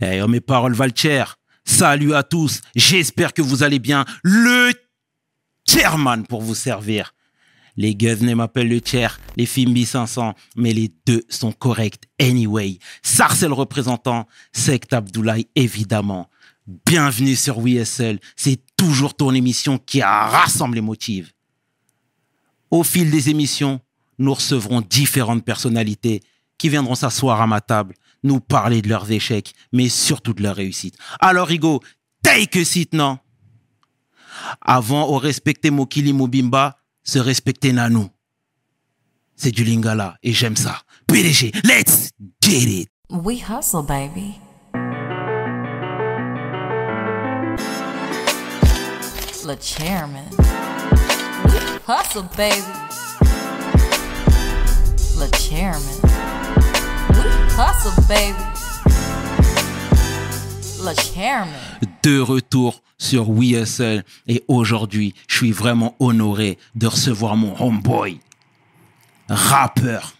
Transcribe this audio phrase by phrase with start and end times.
[0.00, 1.38] Eh, oh, mes paroles valent cher.
[1.64, 2.60] Salut à tous.
[2.76, 4.04] J'espère que vous allez bien.
[4.22, 4.72] Le
[5.68, 7.14] chairman pour vous servir.
[7.76, 12.78] Les Guzney m'appellent le chair, les Fimbi 500, mais les deux sont corrects anyway.
[13.02, 16.28] Sarcel représentant, Sect Abdoulaye évidemment.
[16.66, 21.32] Bienvenue sur WSL, c'est toujours ton émission qui rassemble les motifs.
[22.72, 23.80] Au fil des émissions,
[24.18, 26.20] nous recevrons différentes personnalités
[26.58, 30.56] qui viendront s'asseoir à ma table, nous parler de leurs échecs, mais surtout de leurs
[30.56, 30.96] réussites.
[31.20, 31.80] Alors, Rigo,
[32.22, 33.18] take a seat, non?
[34.60, 38.08] Avant, au respecter Mokili Mobimba, se respecter Nanou.
[39.36, 40.82] C'est du lingala et j'aime ça.
[41.06, 42.10] PDG, let's
[42.42, 42.88] get it.
[43.10, 44.34] We hustle, baby.
[49.46, 50.28] Le chairman.
[51.86, 52.62] Hustle, baby.
[55.16, 56.57] Le chairman.
[57.58, 58.38] Hustle, baby.
[60.84, 61.52] Le chairman.
[62.04, 68.20] De retour sur WSL et aujourd'hui, je suis vraiment honoré de recevoir mon homeboy,
[69.28, 70.14] rappeur,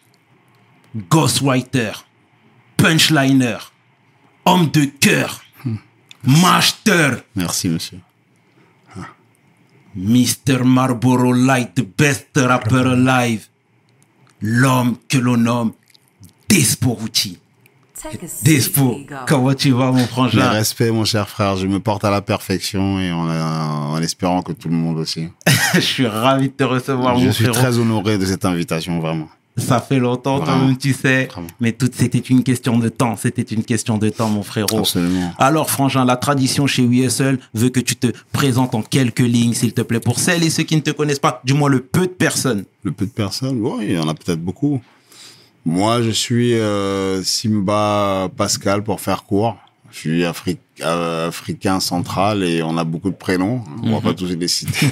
[1.08, 1.92] ghostwriter,
[2.77, 3.58] punchliner,
[4.45, 5.41] homme de cœur,
[6.25, 8.00] master, Merci, monsieur.
[9.95, 10.64] Mr.
[10.64, 13.47] Marlboro Light, the best rapper alive,
[14.41, 15.73] l'homme que l'on nomme
[16.51, 16.79] Seat,
[18.45, 18.97] Despo,
[19.27, 22.23] comment tu vas mon Le frangin respect, mon cher frère, je me porte à la
[22.23, 25.29] perfection et en, en espérant que tout le monde aussi.
[25.75, 27.59] Je suis ravi de te recevoir je mon suis frérot.
[27.61, 29.29] très honoré de cette invitation, vraiment.
[29.57, 30.67] Ça fait longtemps quand Vraiment.
[30.69, 31.27] même, tu sais.
[31.27, 31.49] Vraiment.
[31.61, 33.17] Mais tout, c'était une question de temps.
[33.17, 34.79] C'était une question de temps, mon frérot.
[34.79, 35.33] Absolument.
[35.37, 39.75] Alors, Frangin, la tradition chez WSL veut que tu te présentes en quelques lignes, s'il
[39.75, 42.03] te plaît, pour celles et ceux qui ne te connaissent pas, du moins le peu
[42.03, 42.65] de personnes.
[42.85, 44.81] Le peu de personnes, ouais, il y en a peut-être beaucoup.
[45.69, 49.58] Moi, je suis euh, Simba Pascal pour faire court.
[49.91, 53.62] Je suis Afri- euh, africain central et on a beaucoup de prénoms.
[53.83, 54.89] On va pas tous les citer.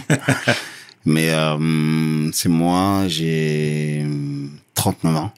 [1.07, 4.05] Mais euh, c'est moi, j'ai
[4.75, 5.33] 39 ans.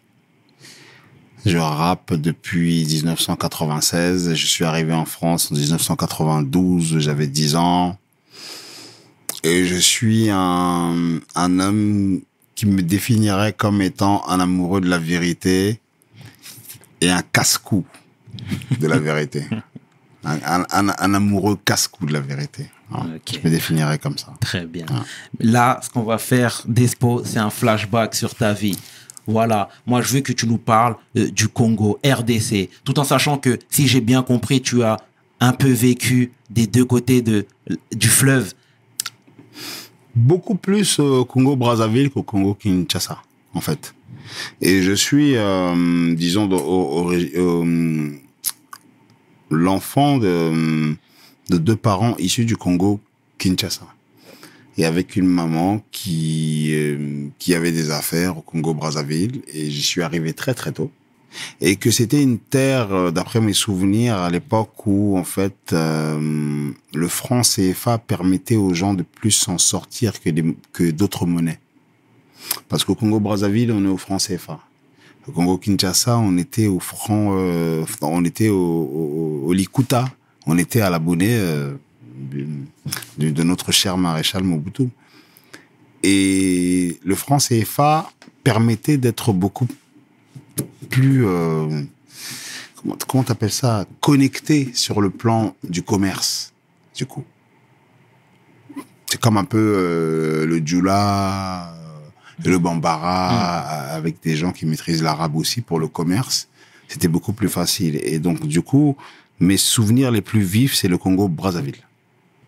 [1.46, 4.34] Je rappe depuis 1996.
[4.34, 6.98] Je suis arrivé en France en 1992.
[6.98, 7.96] J'avais 10 ans.
[9.44, 12.22] Et je suis un, un homme
[12.58, 15.80] qui me définirait comme étant un amoureux de la vérité
[17.00, 17.84] et un casse-cou
[18.80, 19.44] de la vérité.
[20.24, 22.68] Un, un- un- un amoureux casse-cou de la vérité.
[23.32, 24.34] Je me définirais comme ça.
[24.40, 24.84] Très bien.
[24.90, 25.04] Ah.
[25.38, 28.76] Là, ce qu'on va faire, Despo, c'est un flashback sur ta vie.
[29.28, 33.38] Voilà, moi je veux que tu nous parles euh, du Congo, RDC, tout en sachant
[33.38, 34.96] que, si j'ai bien compris, tu as
[35.38, 37.46] un peu vécu des deux côtés de,
[37.94, 38.52] du fleuve.
[40.14, 43.22] Beaucoup plus au Congo Brazzaville qu'au Congo Kinshasa,
[43.54, 43.94] en fait.
[44.60, 46.48] Et je suis, euh, disons,
[49.50, 50.94] l'enfant de,
[51.48, 53.00] de deux parents issus du Congo
[53.38, 53.86] Kinshasa.
[54.76, 59.42] Et avec une maman qui, euh, qui avait des affaires au Congo Brazzaville.
[59.52, 60.92] Et j'y suis arrivé très très tôt.
[61.60, 66.70] Et que c'était une terre, euh, d'après mes souvenirs, à l'époque où, en fait, euh,
[66.94, 70.30] le franc CFA permettait aux gens de plus s'en sortir que,
[70.72, 71.60] que d'autres monnaies.
[72.68, 74.60] Parce qu'au Congo-Brazzaville, on est au franc CFA.
[75.26, 80.06] Au Congo-Kinshasa, on était au franc, euh, on était au, Likuta,
[80.46, 81.74] on était à la monnaie euh,
[83.18, 84.88] de, de notre cher maréchal Mobutu.
[86.02, 88.10] Et le franc CFA
[88.44, 89.66] permettait d'être beaucoup
[90.88, 91.82] plus euh,
[92.76, 96.52] comment comment t'appelles ça connecté sur le plan du commerce
[96.94, 97.24] du coup.
[99.06, 104.52] C'est comme un peu euh, le djoula euh, et le bambara euh, avec des gens
[104.52, 106.48] qui maîtrisent l'arabe aussi pour le commerce.
[106.88, 108.00] C'était beaucoup plus facile.
[108.02, 108.96] Et donc du coup
[109.40, 111.87] mes souvenirs les plus vifs c'est le Congo Brazzaville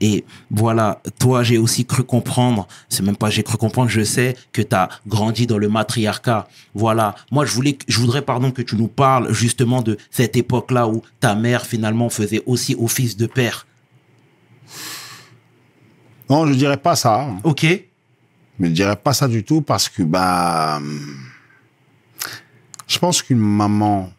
[0.02, 4.34] Et voilà, toi, j'ai aussi cru comprendre, c'est même pas j'ai cru comprendre, je sais
[4.52, 6.48] que tu as grandi dans le matriarcat.
[6.74, 10.88] Voilà, moi, je voulais, je voudrais, pardon, que tu nous parles justement de cette époque-là
[10.88, 13.66] où ta mère, finalement, faisait aussi office de père.
[16.30, 17.26] non je dirais pas ça.
[17.44, 17.64] Ok
[18.58, 20.80] Mais je dirais pas ça du tout parce que bah
[22.86, 24.10] je pense qu'une maman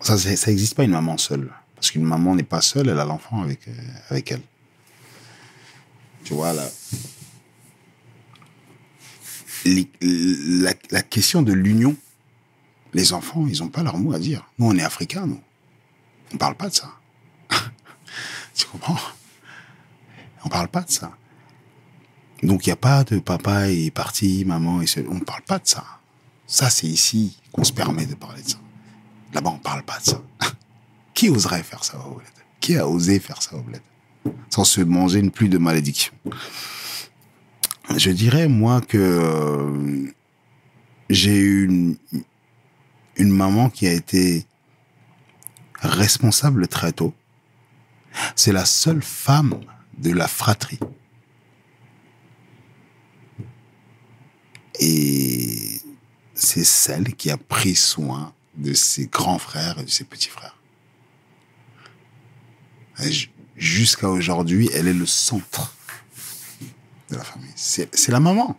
[0.00, 1.50] ça c'est- ça existe pas une maman seule
[1.80, 3.72] parce qu'une maman n'est pas seule, elle a l'enfant avec euh,
[4.10, 4.42] avec elle.
[6.24, 6.68] Tu vois là
[9.64, 11.96] la, la question de l'union
[12.92, 14.46] les enfants, ils ont pas leur mot à dire.
[14.58, 15.40] Nous on est africains nous.
[16.32, 16.90] On parle pas de ça.
[18.54, 18.98] tu comprends?
[20.44, 21.12] On parle pas de ça.
[22.42, 25.06] Donc, il n'y a pas de papa est parti, maman est seul.
[25.08, 25.84] On ne parle pas de ça.
[26.46, 28.58] Ça, c'est ici qu'on se permet de parler de ça.
[29.34, 30.22] Là-bas, on parle pas de ça.
[31.14, 32.28] Qui oserait faire ça au bled
[32.60, 33.82] Qui a osé faire ça au bled
[34.48, 36.12] Sans se manger une pluie de malédiction.
[37.96, 40.12] Je dirais, moi, que euh,
[41.08, 41.96] j'ai eu une,
[43.16, 44.46] une maman qui a été
[45.80, 47.14] responsable très tôt.
[48.36, 49.60] C'est la seule femme
[49.98, 50.78] de la fratrie.
[54.78, 55.80] Et
[56.34, 60.56] c'est celle qui a pris soin de ses grands frères et de ses petits frères.
[63.56, 65.74] Jusqu'à aujourd'hui, elle est le centre
[67.10, 67.50] de la famille.
[67.56, 68.58] C'est la maman.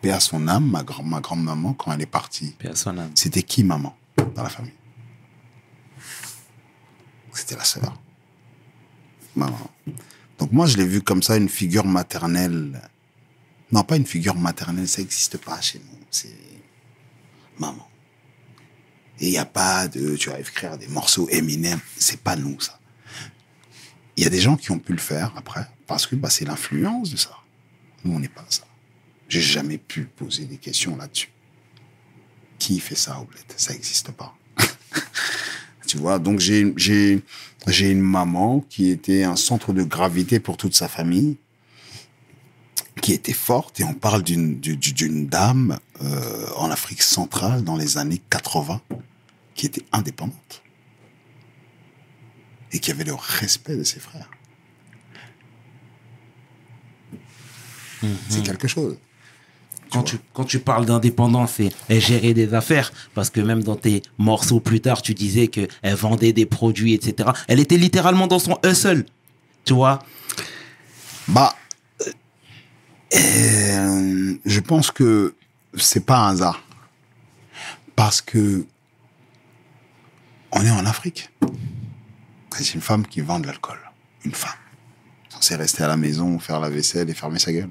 [0.00, 2.96] Paix à son âme, ma, grand, ma grande-maman, quand elle est partie, Personne.
[2.96, 3.96] n'a- c'était qui maman
[4.36, 4.72] dans la famille?
[7.32, 8.00] C'était la sœur.
[9.34, 9.58] Maman.
[10.38, 12.80] Donc moi, je l'ai vue comme ça, une figure maternelle.
[13.72, 15.98] Non, pas une figure maternelle, ça n'existe pas chez nous.
[16.10, 16.36] C'est
[17.58, 17.87] maman.
[19.20, 21.78] Et il n'y a pas de, tu vas écrire des morceaux Eminem.
[21.96, 22.78] C'est pas nous, ça.
[24.16, 26.44] Il y a des gens qui ont pu le faire après, parce que bah, c'est
[26.44, 27.36] l'influence de ça.
[28.04, 28.64] Nous, on n'est pas ça.
[29.28, 31.30] J'ai jamais pu poser des questions là-dessus.
[32.58, 34.34] Qui fait ça bled Ça n'existe pas.
[35.86, 36.72] tu vois, donc j'ai
[37.68, 41.36] une maman qui était un centre de gravité pour toute sa famille,
[43.02, 47.62] qui était forte, et on parle d'une du- du- d'une dame euh, en Afrique centrale
[47.62, 48.80] dans les années 80
[49.58, 50.62] qui était indépendante
[52.72, 54.30] et qui avait le respect de ses frères.
[58.28, 58.96] C'est quelque chose.
[59.90, 62.92] Quand tu, quand tu parles d'indépendance, elle gérer des affaires.
[63.14, 67.30] Parce que même dans tes morceaux plus tard, tu disais qu'elle vendait des produits, etc.
[67.48, 69.06] Elle était littéralement dans son hustle.
[69.64, 69.98] Tu vois
[71.26, 71.56] Bah,
[73.16, 75.34] euh, je pense que
[75.76, 76.62] c'est pas un hasard.
[77.96, 78.64] Parce que
[80.52, 81.30] on est en Afrique.
[82.52, 83.78] C'est une femme qui vend de l'alcool.
[84.24, 84.50] Une femme.
[85.28, 87.70] Censée rester à la maison, faire la vaisselle et fermer sa gueule.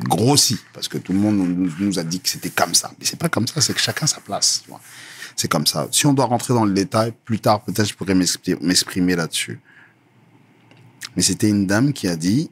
[0.00, 0.58] Grossi.
[0.72, 1.36] Parce que tout le monde
[1.78, 2.90] nous, a dit que c'était comme ça.
[2.98, 4.64] Mais c'est pas comme ça, c'est que chacun sa place.
[5.36, 5.86] C'est comme ça.
[5.92, 9.60] Si on doit rentrer dans le détail, plus tard, peut-être je pourrais m'exprimer là-dessus.
[11.14, 12.50] Mais c'était une dame qui a dit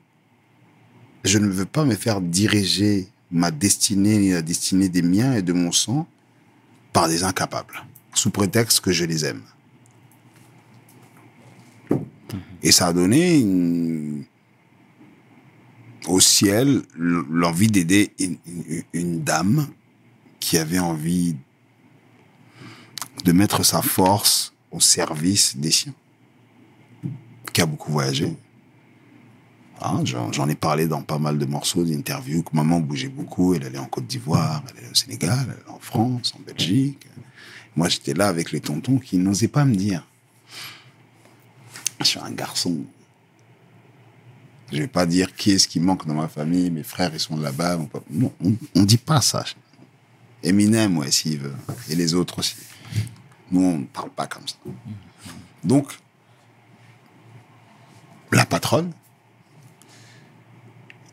[1.25, 5.43] je ne veux pas me faire diriger ma destinée ni la destinée des miens et
[5.43, 6.07] de mon sang
[6.93, 9.43] par des incapables, sous prétexte que je les aime.
[12.63, 13.45] Et ça a donné
[16.07, 18.13] au ciel l'envie d'aider
[18.93, 19.67] une, dame
[20.41, 21.37] qui avait envie
[23.25, 25.95] de mettre sa force au service des siens,
[27.53, 28.35] qui a beaucoup voyagé,
[30.05, 33.55] J'en j'en ai parlé dans pas mal de morceaux, d'interviews, que maman bougeait beaucoup.
[33.55, 37.07] Elle allait en Côte d'Ivoire, elle allait au Sénégal, elle allait en France, en Belgique.
[37.77, 40.07] Moi, j'étais là avec les tontons qui n'osaient pas me dire.
[42.01, 42.85] Je suis un garçon.
[44.73, 47.37] Je vais pas dire qui est-ce qui manque dans ma famille, mes frères, ils sont
[47.37, 47.79] là-bas.
[48.43, 49.45] on, on dit pas ça.
[50.43, 51.55] Eminem, ouais, s'il veut.
[51.89, 52.57] Et les autres aussi.
[53.51, 54.57] Nous, on ne parle pas comme ça.
[55.63, 55.89] Donc,
[58.33, 58.93] la patronne,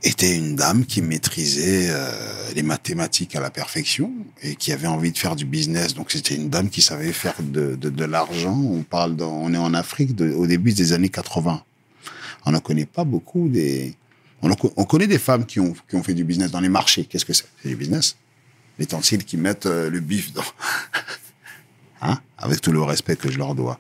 [0.04, 2.10] était une dame qui maîtrisait euh,
[2.56, 4.12] les mathématiques à la perfection
[4.42, 5.94] et qui avait envie de faire du business.
[5.94, 8.58] Donc c'était une dame qui savait faire de, de, de l'argent.
[8.60, 11.64] On parle, dans- on est en Afrique de- au début des années 80.
[12.46, 13.96] On ne connaît pas beaucoup des.
[14.42, 17.06] On, on connaît des femmes qui ont, qui ont fait du business dans les marchés.
[17.06, 17.46] Qu'est-ce que c'est?
[17.62, 18.16] C'est du business.
[18.80, 20.42] Les tantiles qui mettent euh, le bif dans.
[22.02, 22.20] hein?
[22.40, 23.78] Avec tout le respect que je leur dois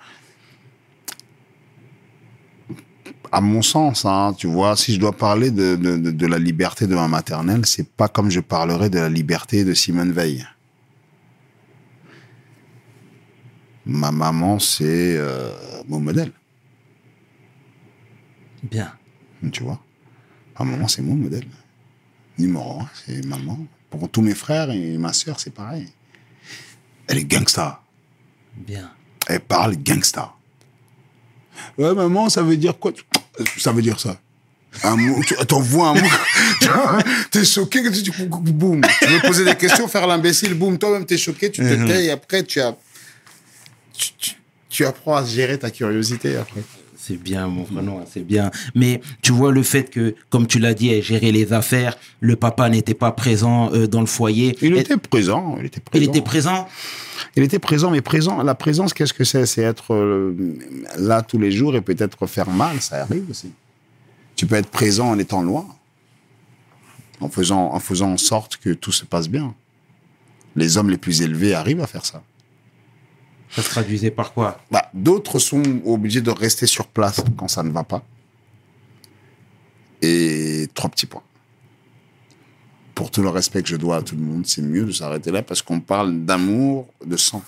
[3.31, 6.37] à mon sens, hein, tu vois, si je dois parler de, de, de, de la
[6.37, 10.45] liberté de ma maternelle, c'est pas comme je parlerai de la liberté de Simone Veil.
[13.85, 15.51] Ma maman, c'est euh,
[15.87, 16.31] mon modèle,
[18.63, 18.93] Bien.
[19.51, 19.79] tu vois?
[20.59, 21.47] Ma maman, c'est mon modèle.
[22.37, 23.57] Numéro un, c'est maman.
[23.89, 25.87] Pour tous mes frères et ma sœur, c'est pareil.
[27.07, 27.81] Elle est gangsta.
[28.55, 28.91] Bien.
[29.27, 30.33] Elle parle gangsta.
[31.77, 32.91] Ouais, maman, ça veut dire quoi?
[33.57, 34.19] Ça veut dire ça.
[34.83, 36.09] Un mot, tu t'envoies un mot.
[37.31, 38.81] t'es choqué que tu dis boum.
[39.01, 40.77] Tu veux poser des questions, faire l'imbécile, boum.
[40.79, 42.75] Toi-même, t'es choqué, tu te tais et après, tu as.
[43.93, 44.31] Tu, tu-
[44.69, 46.61] tu apprends à gérer ta curiosité après.
[47.03, 48.51] C'est bien, mon frère, non, c'est bien.
[48.75, 52.35] Mais tu vois le fait que, comme tu l'as dit, elle gérait les affaires, le
[52.35, 54.55] papa n'était pas présent euh, dans le foyer.
[54.61, 55.57] Il était présent.
[55.59, 56.03] Il était présent.
[56.03, 56.67] il était présent.
[57.35, 58.43] Il était présent, mais présent.
[58.43, 59.47] La présence, qu'est-ce que c'est?
[59.47, 60.35] C'est être euh,
[60.99, 63.51] là tous les jours et peut-être faire mal, ça arrive aussi.
[64.35, 65.65] Tu peux être présent en étant loin,
[67.19, 69.55] en faisant, en faisant en sorte que tout se passe bien.
[70.55, 72.21] Les hommes les plus élevés arrivent à faire ça.
[73.51, 74.59] Ça se traduisait par quoi?
[74.71, 78.03] Bah, D'autres sont obligés de rester sur place quand ça ne va pas.
[80.01, 81.23] Et trois petits points.
[82.95, 85.31] Pour tout le respect que je dois à tout le monde, c'est mieux de s'arrêter
[85.31, 87.43] là parce qu'on parle d'amour, de sang.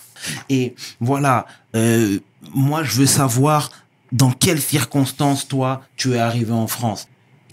[0.48, 2.18] Et voilà, euh,
[2.54, 3.70] moi je veux savoir
[4.12, 7.08] dans quelles circonstances toi tu es arrivé en France.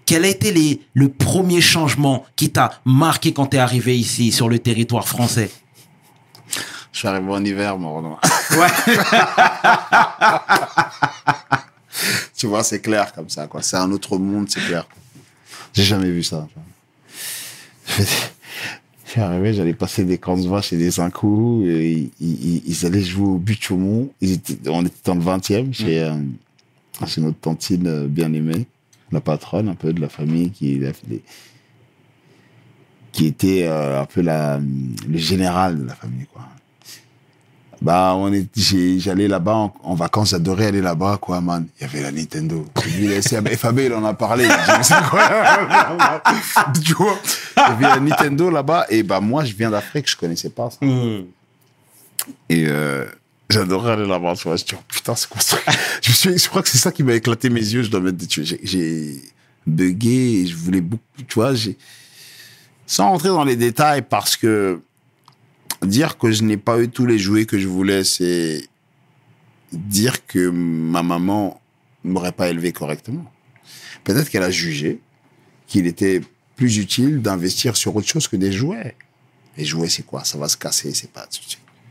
[0.06, 4.32] Quel a été les, le premier changement qui t'a marqué quand tu es arrivé ici
[4.32, 5.52] sur le territoire français?
[6.92, 8.12] Je suis arrivé en hiver, mon.
[8.12, 8.18] Ouais.
[12.38, 13.62] tu vois, c'est clair comme ça, quoi.
[13.62, 14.88] C'est un autre monde, c'est clair.
[15.74, 16.48] J'ai jamais vu ça.
[17.98, 18.04] Je
[19.06, 21.66] suis arrivé, j'allais passer des camps de vaches et des incous.
[21.66, 24.10] Et ils, ils- ils allaient jouer au but Chaumont.
[24.22, 26.14] Ils étaient, on était dans le 20e chez, euh,
[27.08, 28.68] chez notre tantine euh, bien aimée,
[29.12, 31.24] la patronne un peu de la famille qui, la- les-
[33.12, 36.48] qui était euh, un peu la, le général de la famille, quoi.
[37.82, 38.46] Bah, on est,
[39.00, 41.66] j'allais là-bas en, en vacances, j'adorais aller là-bas, quoi, man.
[41.80, 42.64] Il y avait la Nintendo.
[43.00, 44.48] Les CM FAB, il en a parlé.
[46.84, 47.18] Tu vois?
[47.58, 50.70] Il y avait la Nintendo là-bas, et bah, moi, je viens d'Afrique, je connaissais pas
[50.70, 50.78] ça.
[52.50, 53.06] Et, euh,
[53.50, 54.58] j'adorais aller là-bas, tu vois.
[54.58, 55.58] Je dis, oh, putain, c'est quoi ça?
[56.04, 58.00] je me suis, je crois que c'est ça qui m'a éclaté mes yeux, je dois
[58.00, 59.24] mettre J'ai,
[59.66, 61.54] bugué, et je voulais beaucoup, tu vois,
[62.86, 64.82] sans rentrer dans les détails, parce que,
[65.82, 68.68] dire que je n'ai pas eu tous les jouets que je voulais, c'est
[69.72, 71.62] dire que ma maman
[72.04, 73.32] m'aurait pas élevé correctement.
[74.04, 75.00] Peut-être qu'elle a jugé
[75.68, 76.22] qu'il était
[76.56, 78.96] plus utile d'investir sur autre chose que des jouets.
[79.58, 80.24] Les jouets, c'est quoi?
[80.24, 81.28] Ça va se casser, c'est pas.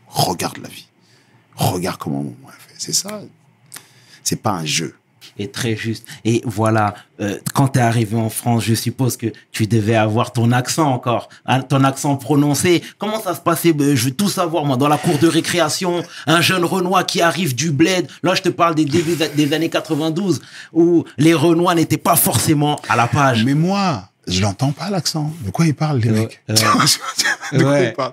[0.06, 0.88] Regarde la vie.
[1.54, 2.75] Regarde comment maman a fait.
[2.78, 3.23] C'est ça.
[4.23, 4.94] C'est pas un jeu.
[5.42, 6.06] Et très juste.
[6.26, 10.32] Et voilà, euh, quand tu es arrivé en France, je suppose que tu devais avoir
[10.35, 12.82] ton accent encore, hein, ton accent prononcé.
[12.99, 13.73] Comment ça se passait?
[13.73, 17.23] Ben, Je veux tout savoir, moi, dans la cour de récréation, un jeune Renoir qui
[17.23, 18.06] arrive du bled.
[18.23, 20.42] Là, je te parle des débuts des années 92,
[20.75, 23.42] où les Renois n'étaient pas forcément à la page.
[23.47, 25.32] Mais moi, je l'entends pas l'accent.
[25.42, 26.40] De quoi il parle, les Ouais, mecs?
[26.50, 26.54] ouais.
[27.59, 27.87] De quoi Ouais.
[27.88, 28.12] il parle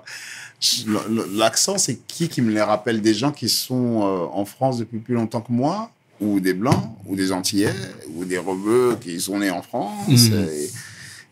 [1.36, 3.00] L'accent, c'est qui qui me les rappelle?
[3.00, 6.96] Des gens qui sont euh, en France depuis plus longtemps que moi Ou des Blancs
[7.06, 7.74] Ou des Antillais
[8.14, 10.70] Ou des Rebeux qui sont nés en France et-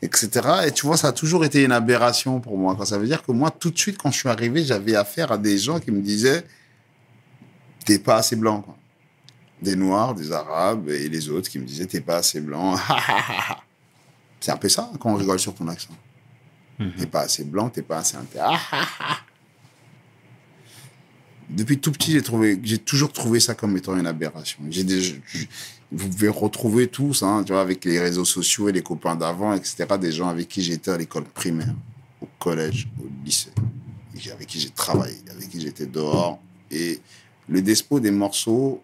[0.03, 0.29] etc.
[0.67, 2.75] Et tu vois, ça a toujours été une aberration pour moi.
[2.77, 2.87] quoi.
[2.87, 5.39] Ça veut dire que moi, tout de suite, quand je suis arrivé, j'avais affaire à
[5.39, 6.45] des gens qui me disaient
[7.85, 8.61] T'es pas assez blanc.
[8.63, 8.77] quoi.
[9.63, 12.77] Des Noirs, des Arabes et les autres qui me disaient T'es pas assez blanc.
[14.41, 15.95] C'est un peu ça quand on rigole sur ton accent.
[16.99, 18.45] T'es pas assez blanc, t'es pas assez inter.
[21.49, 21.57] Ah, ah, ah.
[21.57, 24.59] Depuis tout petit, j'ai trouvé, j'ai toujours trouvé ça comme étant une aberration.
[24.71, 25.21] J'ai des,
[25.93, 29.53] vous pouvez retrouver tous, hein, tu vois, avec les réseaux sociaux et les copains d'avant,
[29.55, 31.75] etc., des gens avec qui j'étais à l'école primaire,
[32.21, 33.53] au collège, au lycée,
[34.15, 36.41] et avec qui j'ai travaillé, avec qui j'étais dehors.
[36.71, 37.01] Et
[37.49, 38.83] le despo des morceaux,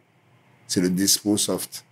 [0.67, 1.85] c'est le despo soft.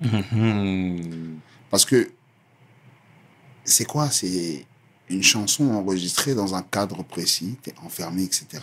[0.00, 1.38] Mhm.
[1.70, 2.10] Parce que
[3.64, 4.10] c'est quoi?
[4.10, 4.66] C'est
[5.08, 8.62] une chanson enregistrée dans un cadre précis, t'es enfermé, etc.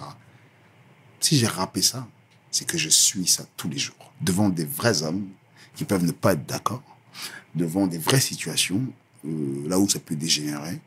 [1.19, 2.07] Si j'ai rappé ça,
[2.50, 5.27] c'est que je suis ça tous les jours, devant des vrais hommes
[5.75, 6.83] qui peuvent ne pas être d'accord,
[7.55, 8.81] devant des vraies situations,
[9.25, 10.79] euh, là où ça peut dégénérer.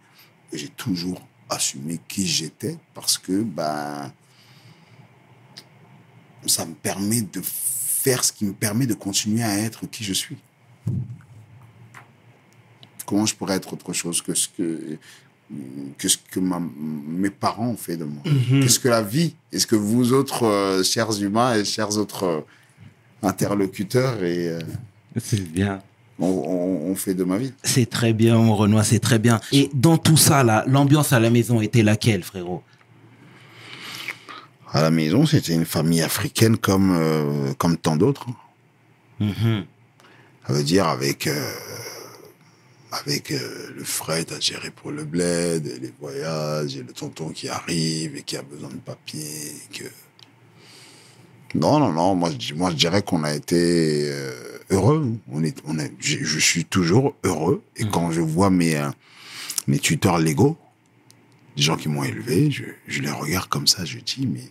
[0.53, 4.13] J'ai toujours assumé qui j'étais parce que ben,
[6.47, 10.13] ça me permet de faire ce qui me permet de continuer à être qui je
[10.13, 10.37] suis
[13.05, 14.99] comment je pourrais être autre chose que ce que
[15.99, 16.61] que ce que ma-
[17.09, 18.23] mes parents ont fait de moi
[18.63, 22.41] Qu'est-ce que la vie Est-ce que vous autres euh, chers humains et chers autres euh,
[23.23, 24.59] interlocuteurs et euh,
[25.19, 25.81] C'est bien.
[26.19, 27.53] ont fait de ma vie?
[27.63, 29.41] C'est très bien, mon Renoir, c'est très bien.
[29.53, 32.63] Et dans tout ça, là, l'ambiance à la maison était laquelle, frérot?
[34.73, 38.27] À la maison, c'était une famille africaine comme euh, comme tant d'autres.
[39.21, 39.65] Mhm.
[40.47, 41.53] Ça veut dire avec euh,
[43.01, 47.31] avec euh, le fret à gérer pour le bled, et les voyages, et le tonton
[47.31, 49.53] qui arrive et qui a besoin de papier.
[49.73, 49.85] Que...
[51.55, 52.15] Non, non, non.
[52.15, 55.13] Moi, je, moi, je dirais qu'on a été euh, heureux.
[55.31, 57.63] On est, on est, je, je suis toujours heureux.
[57.77, 58.91] Et quand je vois mes euh,
[59.67, 60.57] mes tuteurs légaux,
[61.57, 63.85] des gens qui m'ont élevé, je, je les regarde comme ça.
[63.85, 64.49] Je dis, mais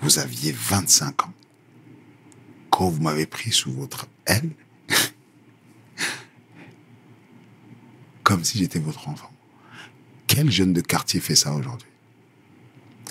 [0.00, 1.32] vous aviez 25 ans
[2.70, 4.50] quand vous m'avez pris sous votre aile,
[8.30, 9.28] comme si j'étais votre enfant.
[10.28, 11.88] Quel jeune de quartier fait ça aujourd'hui?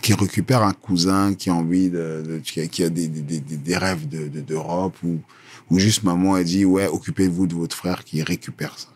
[0.02, 4.30] Qui récupère un cousin qui a envie de, qui a, des, des, des- rêves de-
[4.30, 5.20] de- d'Europe ou,
[5.70, 8.88] ou juste maman a dit ouais occupez-vous de votre frère qui récupère ça.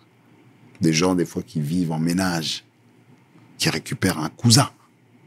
[0.79, 2.63] Des gens des fois qui vivent en ménage,
[3.57, 4.69] qui récupère un cousin.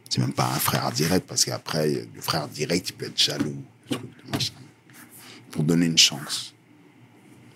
[0.09, 3.57] C'est même pas un frère direct, parce qu'après, le frère direct, il peut être jaloux.
[5.51, 6.55] Pour donner une chance.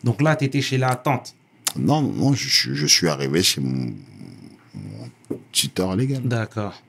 [0.04, 1.34] Donc là, tu étais chez la tante.
[1.76, 3.92] Non, non, je, suis- je suis arrivé chez mon,
[4.74, 6.22] mon tuteur légal.
[6.22, 6.82] D'accord.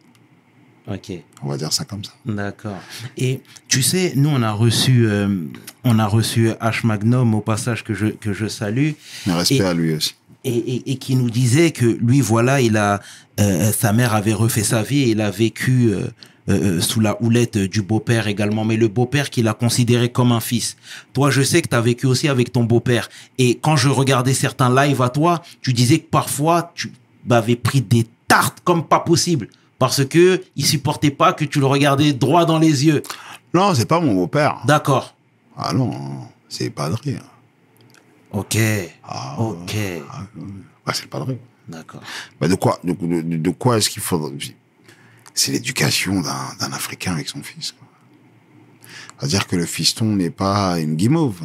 [0.87, 1.11] Ok.
[1.43, 2.11] On va dire ça comme ça.
[2.25, 2.79] D'accord.
[3.17, 5.45] Et tu sais, nous on a reçu, euh,
[5.83, 8.91] on a reçu H Magnum au passage que je que je salue
[9.27, 10.15] Mais respect Et- à lui aussi.
[10.43, 12.99] et, et, et qui nous disait que lui voilà, il a
[13.39, 16.07] euh, sa mère avait refait sa vie et il a vécu euh,
[16.51, 20.39] euh, sous la houlette du beau-père également, mais le beau-père qu'il a considéré comme un
[20.39, 20.77] fils.
[21.13, 23.09] Toi, je sais que tu as vécu aussi avec ton beau-père.
[23.37, 26.91] Et quand je regardais certains lives à toi, tu disais que parfois tu
[27.25, 29.47] m'avais pris des tartes comme pas possible
[29.79, 33.01] parce que il supportait pas que tu le regardais droit dans les yeux.
[33.53, 34.59] Non, c'est pas mon beau-père.
[34.65, 35.15] D'accord.
[35.57, 35.91] Ah non,
[36.47, 37.17] c'est padré.
[38.31, 38.57] Ok.
[39.03, 39.75] Ah, Ok.
[40.09, 40.21] ah,
[40.85, 41.37] bah, c'est le padré.
[41.67, 42.01] D'accord.
[42.39, 44.31] Bah, de quoi, de, de- de quoi est-ce qu'il faudrait
[45.33, 47.71] C'est l'éducation d'un d'un Africain avec son fils.
[47.71, 47.87] quoi.
[49.21, 51.41] C'est-à-dire que le fiston n'est pas une guimauve.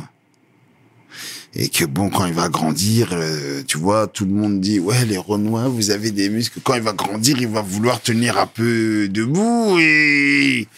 [1.55, 5.05] Et que bon, quand il va grandir, euh, tu vois, tout le monde dit, ouais,
[5.07, 6.61] les Renois, vous avez des muscles.
[6.62, 10.69] Quand il va grandir, il va vouloir tenir un peu debout et,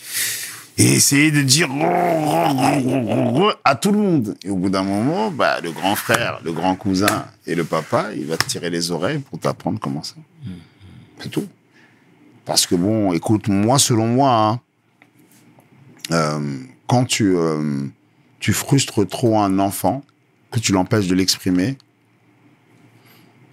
[0.76, 1.68] et essayer de dire
[3.64, 4.36] à tout le monde.
[4.44, 8.10] Et au bout d'un moment, bah, le grand frère, le grand cousin et le papa,
[8.16, 10.14] il va te tirer les oreilles pour t'apprendre comment ça.
[11.20, 11.46] C'est tout.
[12.48, 14.60] Parce que bon, écoute, moi, selon moi, hein,
[16.12, 17.86] euh, quand tu, euh,
[18.40, 20.02] tu frustres trop un enfant,
[20.50, 21.76] que tu l'empêches de l'exprimer,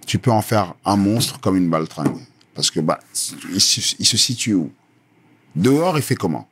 [0.06, 2.16] tu peux en faire un monstre comme une baltringue.
[2.54, 2.98] Parce que bah,
[3.52, 4.72] il, se, situe où?
[5.54, 6.48] Dehors, il fait comment?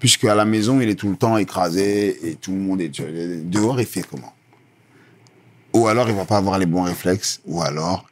[0.00, 2.88] Puisque à la maison, il est tout le temps écrasé et tout le monde est...
[3.48, 4.34] Dehors, il fait comment?
[5.74, 8.10] Ou alors, il va pas avoir les bons réflexes, ou alors,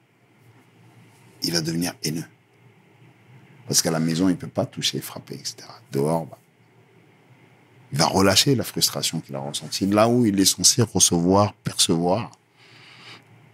[1.42, 2.26] il va devenir haineux.
[3.70, 5.58] Parce qu'à la maison, il peut pas toucher, frapper, etc.
[5.92, 6.38] Dehors, bah,
[7.92, 12.32] il va relâcher la frustration qu'il a ressentie là où il est censé recevoir, percevoir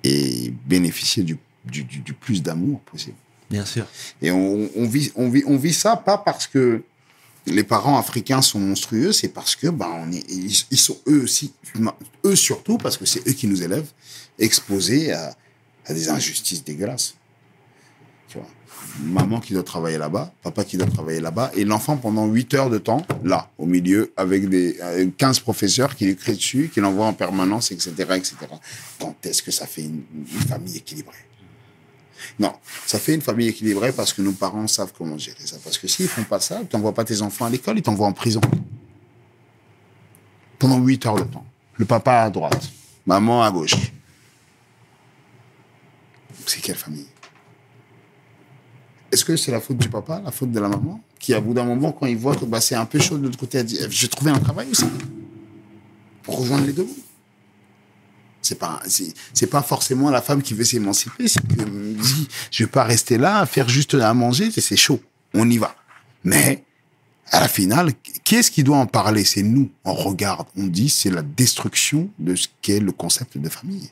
[0.05, 3.19] et bénéficier du, du, du- du plus d'amour possible.
[3.51, 3.85] Bien sûr.
[4.23, 6.83] Et on, on vit, on, vit, on vit ça pas parce que
[7.45, 11.53] les parents africains sont monstrueux, c'est parce que on est, ils, ils sont eux aussi,
[12.25, 13.91] eux surtout, parce que c'est eux qui nous élèvent,
[14.39, 15.37] exposés à,
[15.85, 17.16] à des injustices dégueulasses.
[19.01, 22.71] Maman qui doit travailler là-bas, papa qui doit travailler là-bas, et l'enfant pendant 8 heures
[22.71, 26.81] de temps, là, au milieu, avec des avec 15 professeurs qui lui crient dessus, qui
[26.81, 28.37] l'envoient en permanence, etc., etc.
[28.99, 31.15] Quand est-ce que ça fait une, une famille équilibrée?
[32.39, 32.53] Non,
[32.87, 35.57] ça fait une famille équilibrée parce que nos parents savent comment gérer ça.
[35.63, 38.07] Parce que s'ils font pas ça, tu n'envoies pas tes enfants à l'école, ils t'envoient
[38.07, 38.41] en prison.
[40.59, 41.47] Pendant 8 heures de temps.
[41.75, 42.71] Le papa à droite,
[43.05, 43.75] maman à gauche.
[46.47, 47.07] C'est quelle famille?
[49.13, 51.55] Est-ce que c'est la faute du papa, la faute de la maman Qui, à bout
[51.55, 53.67] d'un moment, quand il voit que bah, c'est un peu chaud de l'autre côté, elle
[53.67, 54.87] dit J'ai trouvé un travail aussi.
[56.23, 57.03] Pour rejoindre les deux bouts.
[58.43, 62.63] C'est pas, c'est, pas forcément la femme qui veut s'émanciper, c'est que me dit, je
[62.63, 65.01] vais pas rester là faire juste à manger, c'est, chaud.
[65.35, 65.75] On y va.
[66.23, 66.63] Mais,
[67.33, 67.93] à la finale,
[68.23, 69.25] qui est-ce qui doit en parler?
[69.25, 69.69] C'est nous.
[69.85, 73.91] On regarde, on dit, c'est la destruction de ce qu'est le concept de famille.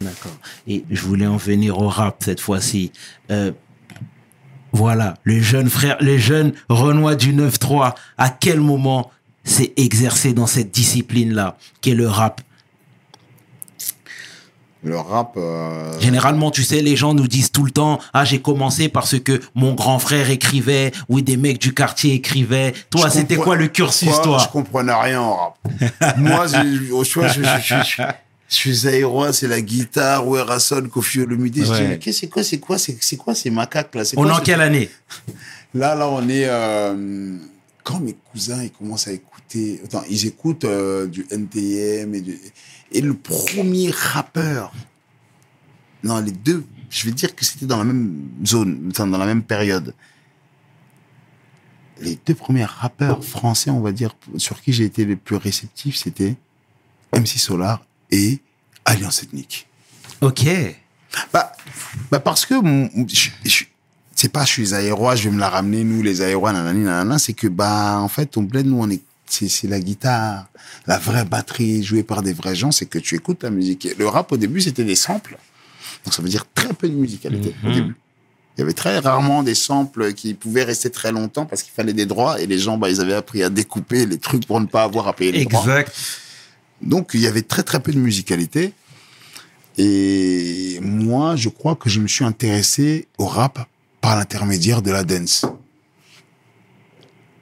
[0.00, 0.36] D'accord.
[0.68, 2.92] Et je voulais en venir au rap cette fois-ci.
[3.30, 3.52] Euh,
[4.72, 9.10] voilà, le jeune frère, le jeune Renoir du 9-3, à quel moment
[9.42, 12.42] s'est exercé dans cette discipline-là, qui est le rap?
[14.84, 18.40] Le rap, euh, Généralement, tu sais, les gens nous disent tout le temps, ah, j'ai
[18.40, 22.72] commencé parce que mon grand frère écrivait, ou des mecs du quartier écrivaient.
[22.90, 24.38] Toi, c'était compre- quoi le cursus, Quoi, toi?
[24.38, 25.58] Je comprenais rien en rap.
[26.18, 28.02] Moi, je- au choix, je, je,
[28.48, 31.56] je, suis Zaïrois, c'est la guitare, ou Erasson, Kofi Olomide.
[31.64, 34.04] Je dis, mais qu'est-ce que c'est quoi, c'est quoi, c'est, quoi ces macaques là?
[34.04, 34.88] C'est On est en quelle année?
[35.74, 36.46] Là, là, on est.
[36.46, 37.36] euh,
[37.82, 39.80] quand mes cousins ils commencent à écouter.
[39.84, 42.38] Attends, ils écoutent euh, du NTM et, du-
[42.92, 44.72] et le premier rappeur.
[46.02, 46.64] Non, les deux.
[46.88, 49.92] Je vais dire que c'était dans la même zone, dans la même période.
[52.00, 55.96] Les deux premiers rappeurs français, on va dire, sur qui j'ai été le plus réceptif,
[55.96, 56.36] c'était
[57.14, 58.38] MC Solar et
[58.84, 59.66] Alliance Ethnique.
[60.20, 60.44] Ok.
[61.32, 61.52] Bah,
[62.10, 62.54] bah parce que
[63.08, 63.64] je, je-
[64.14, 67.18] c'est pas je suis aérois, je vais me la ramener nous les aérois nanani nanana,
[67.18, 70.46] c'est que bah en fait on bled nous on est c'est c'est la guitare,
[70.86, 73.88] la vraie batterie jouée par des vrais gens, c'est que tu écoutes la musique.
[73.98, 75.36] Le rap au début c'était des samples,
[76.04, 77.96] donc ça veut dire très peu de musicalité au début.
[78.56, 81.92] Il y avait très rarement des samples qui pouvaient rester très longtemps parce qu'il fallait
[81.92, 84.66] des droits et les gens bah ils avaient appris à découper les trucs pour ne
[84.66, 85.60] pas avoir à payer les droits.
[85.60, 85.92] Exact.
[86.82, 88.72] Donc, il y avait très, très peu de musicalité.
[89.78, 93.68] Et moi, je crois que je me suis intéressé au rap
[94.00, 95.44] par l'intermédiaire de la dance.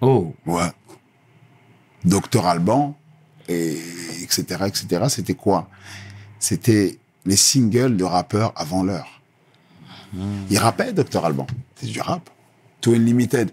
[0.00, 0.34] Oh.
[0.46, 0.70] Ouais.
[2.04, 2.96] Docteur Alban,
[3.48, 3.78] et
[4.22, 5.04] etc., etc.
[5.08, 5.68] C'était quoi?
[6.38, 9.22] C'était les singles de rappeurs avant l'heure.
[10.50, 11.46] Il rappait, Docteur Alban.
[11.76, 12.30] C'est du rap.
[12.84, 13.50] To Unlimited.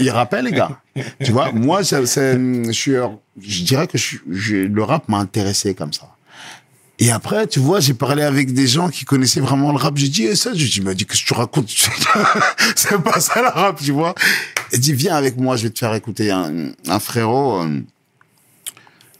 [0.00, 0.80] Il rappelle, les gars.
[1.22, 2.04] Tu vois, moi, je,
[2.72, 2.92] suis,
[3.40, 6.08] je dirais que je, je- le rap m'a intéressé comme ça.
[6.98, 9.96] Et après, tu vois, j'ai parlé avec des gens qui connaissaient vraiment le rap.
[9.96, 11.68] J'ai dit, eh, ça, je dis, m'a dit, qu'est-ce que tu racontes?
[12.74, 14.16] c'est pas ça le rap, tu vois.
[14.72, 17.80] Il dit, viens avec moi, je vais te faire écouter un, un frérot, euh,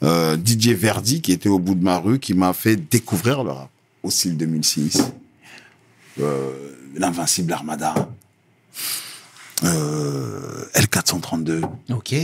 [0.02, 3.50] euh, DJ Verdi, qui était au bout de ma rue, qui m'a fait découvrir le
[3.52, 3.70] rap.
[4.02, 5.02] Aussi le 2006.
[6.20, 6.50] Euh,
[6.96, 7.94] L'Invincible Armada.
[9.64, 11.62] Euh, L432.
[11.90, 12.14] Ok.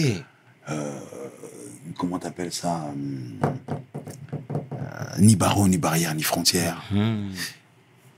[1.99, 2.87] Comment t'appelles ça?
[2.87, 3.47] euh,
[4.53, 6.83] euh, ni barreau, ni barrière, ni frontière.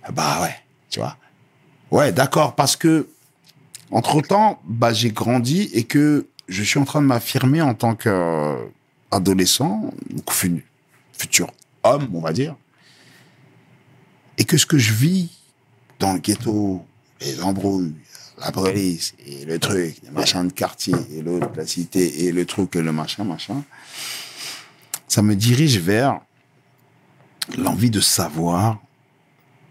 [0.02, 0.54] Ah Bah ouais,
[0.90, 1.16] tu vois.
[1.90, 3.08] Ouais, d'accord, parce que
[3.90, 7.94] entre temps, bah j'ai grandi et que je suis en train de m'affirmer en tant
[7.96, 9.90] qu'adolescent,
[11.12, 11.50] futur
[11.82, 12.54] homme, on va dire,
[14.38, 15.30] et que ce que je vis
[16.04, 16.84] dans le ghetto,
[17.22, 17.94] les embrouilles,
[18.38, 22.44] la police et le truc, les machins de quartier et l'autre, la cité et le
[22.44, 23.62] truc et le machin, machin,
[25.08, 26.20] ça me dirige vers
[27.56, 28.80] l'envie de savoir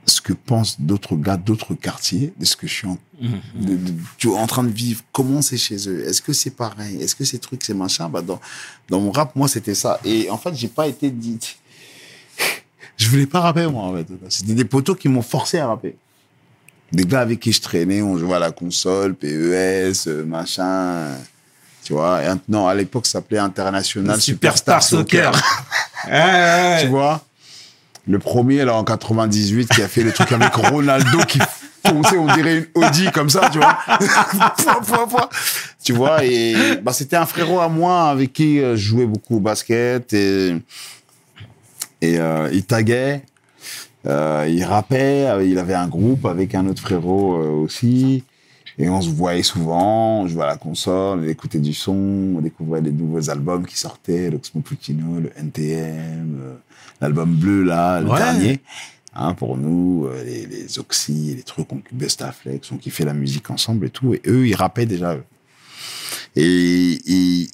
[0.06, 3.94] ce que pensent d'autres gars d'autres quartiers de ce que je suis en, de- de-
[4.18, 5.02] tu vois, en train de vivre.
[5.14, 6.06] Comment c'est chez eux?
[6.08, 7.02] Est-ce que c'est pareil?
[7.02, 8.40] Est-ce que ces trucs, c'est machin bah dans,
[8.90, 10.00] dans mon rap, moi, c'était ça.
[10.04, 11.40] Et en fait, j'ai pas été dit.
[12.98, 14.08] Je voulais pas rapper, moi, en fait.
[14.30, 15.96] C'était des poteaux qui m'ont forcé à rapper.
[16.94, 21.08] Des gars avec qui je traînais, on jouait à la console, PES, euh, machin.
[21.84, 25.32] Tu vois, non, à l'époque, ça s'appelait International Superstar, Soccer.
[26.82, 27.22] tu vois
[28.08, 31.40] le premier là en 98 qui a fait le truc avec Ronaldo qui
[31.86, 33.78] fonçait on dirait une Audi comme ça tu vois.
[35.84, 39.38] Tu vois et bah c'était un frérot à moi avec qui euh, je jouais beaucoup
[39.38, 40.56] au basket et
[42.02, 43.24] et euh, il taguait
[44.06, 48.24] euh, il rappait euh, il avait un groupe avec un autre frérot euh, aussi
[48.80, 51.94] et on se voyait souvent, on jouait à la console, on écoutait du son,
[52.38, 56.54] on découvrait des nouveaux albums qui sortaient, l'Oxmo Puccino, le NTM, euh,
[57.00, 58.18] l'album bleu là, le Ouais.
[58.18, 58.60] dernier.
[59.16, 63.52] Hein, pour nous, les, les Oxy, les trucs, on Best Flex, on kiffait la musique
[63.52, 64.16] ensemble et tout.
[64.16, 65.14] Et eux, ils rappaient déjà.
[65.14, 65.24] eux.
[66.36, 67.48] Et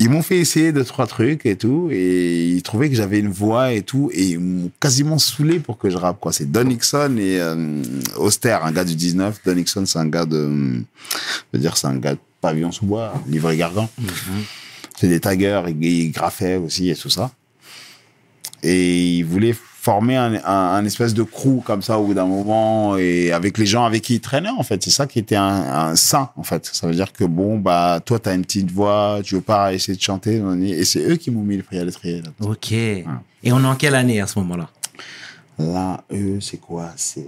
[0.00, 1.88] ils m'ont fait essayer deux, trois trucs et tout.
[1.92, 4.10] Et ils trouvaient que j'avais une voix et tout.
[4.14, 6.32] Et ils m'ont quasiment saoulé pour que je rappe, quoi.
[6.32, 7.82] C'est Don Nixon et euh,
[8.16, 9.42] Auster, un gars du 19.
[9.44, 10.82] Don Nixon, c'est un gars de, je
[11.52, 13.90] veux dire, c'est un gars de pavillon sous bois, livré gargan.
[14.96, 17.30] C'est des taggers, ils, ils graffaient aussi et tout ça.
[18.62, 22.26] Et ils voulaient former un, un, un espèce de crew comme ça au bout d'un
[22.26, 24.82] moment et avec les gens avec qui ils traînaient en fait.
[24.82, 25.42] C'est ça qui était un,
[25.88, 26.68] un sain en fait.
[26.70, 29.96] Ça veut dire que bon bah toi t'as une petite voix, tu veux pas essayer
[29.96, 32.20] de chanter et c'est eux qui m'ont mis le prix à l'étrier.
[32.20, 32.28] Là.
[32.40, 32.72] Ok.
[32.72, 33.04] Et
[33.46, 34.68] on est en quelle année à ce moment-là?
[35.58, 36.90] Là eux c'est quoi?
[36.96, 37.26] C'est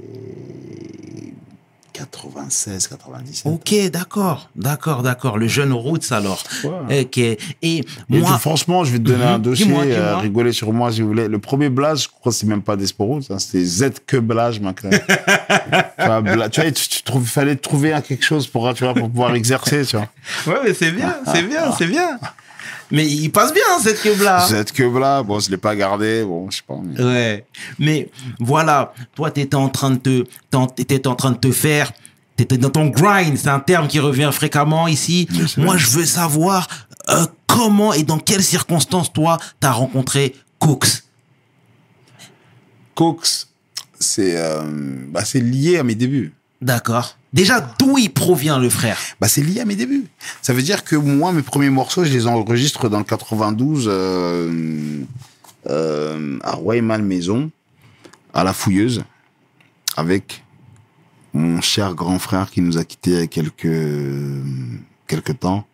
[1.93, 3.47] 96, 97.
[3.53, 5.39] Ok, d'accord, d'accord, d'accord.
[5.39, 6.43] Le jeune Roots alors.
[6.65, 7.03] Ouais.
[7.03, 7.19] Ok.
[7.19, 9.31] Et Et moi, tout, franchement, je vais te donner Mhm.
[9.35, 10.21] un dossier, Dis-moi, euh, dis-moi.
[10.21, 11.29] rigoler sur moi si vous voulez.
[11.29, 14.59] Le premier blaze, je crois que c'est même pas Desporo, ça, c'était Z que blaze,
[14.61, 14.93] ma crème.
[15.99, 18.95] tu vois, Bla- tu vois, tu, tu trouves, fallait trouver quelque chose pour, tu vois,
[18.95, 20.09] pour pouvoir exercer, tu vois.
[20.47, 22.19] ouais, mais c'est bien, c'est bien, c'est bien.
[22.93, 24.47] Mais il passe bien cette cube là.
[24.47, 26.77] Z que blaze, bon, je l'ai pas gardé, bon, je sais pas.
[26.83, 27.47] mais- Ouais.
[27.79, 31.91] Mais voilà, toi, t'étais en train de te, t'en- t'étais en train de te faire,
[32.37, 33.37] t'étais dans ton grind.
[33.37, 35.27] C'est un terme qui revient fréquemment ici.
[35.57, 36.69] Moi, je veux savoir
[37.09, 41.03] euh, comment et dans quelles circonstances toi t'as rencontré Cooks?
[42.95, 43.49] Cox,
[43.99, 44.63] c'est, euh,
[45.09, 46.35] bah, c'est lié à mes débuts.
[46.61, 47.17] D'accord.
[47.33, 48.99] Déjà, d'où il provient le frère?
[49.21, 50.07] Bah, c'est lié à mes débuts.
[50.43, 55.03] Ça veut dire que moi, mes premiers morceaux, je les enregistre dans le 92 euh,
[55.69, 57.51] euh, à Roy-Malmaison,
[58.35, 59.05] à La Fouilleuse,
[59.97, 60.45] avec
[61.33, 64.45] mon cher grand frère qui nous a quittés il y a quelques,
[65.07, 65.67] quelques temps,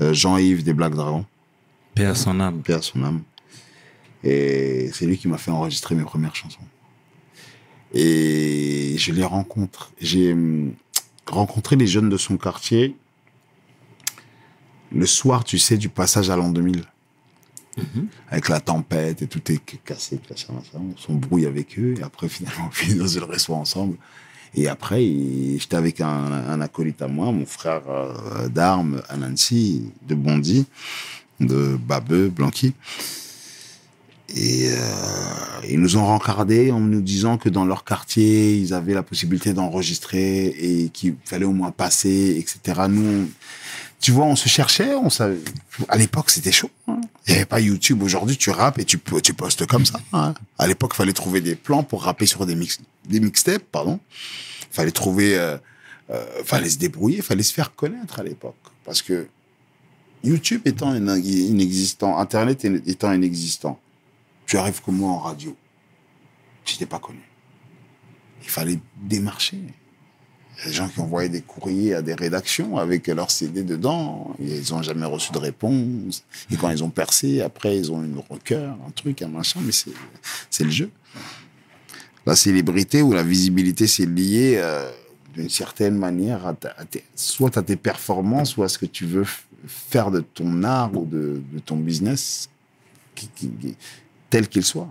[0.00, 1.26] euh, Jean-Yves des Black Dragons,
[1.96, 2.60] Paix à son âme.
[2.62, 3.22] paix à son âme.
[4.22, 6.60] Et c'est lui qui m'a fait enregistrer mes premières chansons.
[7.98, 9.90] Et je les rencontre.
[10.00, 10.74] J'ai hum,
[11.26, 12.94] rencontré les jeunes de son quartier
[14.92, 16.82] le soir, tu sais, du passage à l'an 2000.
[18.30, 20.54] Avec la tempête et tout est cassé, machin.
[20.74, 23.96] On s'embrouille avec eux et après, finalement, on finit dans le resto ensemble.
[24.54, 25.04] Et après,
[25.58, 30.64] j'étais avec un, un acolyte à moi, mon frère euh, d'armes, Anansi, de Bondy,
[31.40, 32.72] de Babeux, Blanqui.
[34.34, 34.76] Et euh,
[35.68, 39.52] ils nous ont rencardé en nous disant que dans leur quartier, ils avaient la possibilité
[39.52, 42.82] d'enregistrer et qu'il fallait au moins passer, etc.
[42.88, 43.30] Nous,
[44.00, 45.38] tu vois, on se cherchait, on savait.
[45.88, 46.70] À l'époque, c'était chaud.
[46.88, 47.00] hein.
[47.26, 48.02] Il n'y avait pas YouTube.
[48.02, 50.00] Aujourd'hui, tu rappes et tu, po- tu postes comme ça.
[50.12, 50.34] hein.
[50.58, 54.00] À l'époque, il fallait trouver des plans pour rapper sur des mix, des mixtapes, pardon.
[54.72, 55.56] Il fallait trouver, euh,
[56.10, 58.56] euh, fallait se débrouiller, fallait se faire connaître à l'époque.
[58.84, 59.28] Parce que
[60.24, 63.78] YouTube étant in- inexistant, Internet étant inexistant,
[64.46, 65.56] tu arrives comme moi en radio.
[66.64, 67.20] Tu n'étais pas connu.
[68.42, 69.56] Il fallait démarcher.
[69.58, 73.62] Il y a des gens qui envoyaient des courriers à des rédactions avec leur CD
[73.62, 74.34] dedans.
[74.38, 76.24] Ils n'ont jamais reçu de réponse.
[76.50, 79.60] Et quand ils ont percé, après, ils ont une rocker, un truc, un machin.
[79.62, 79.72] Mais
[80.50, 80.90] c'est le jeu.
[82.24, 84.90] La célébrité ou la visibilité, c'est lié euh,
[85.34, 89.24] d'une certaine manière à, tes- soit à tes performances ou à ce que tu veux
[89.66, 92.48] faire de ton art ou de, ton business,
[94.30, 94.88] tel qu'il soit,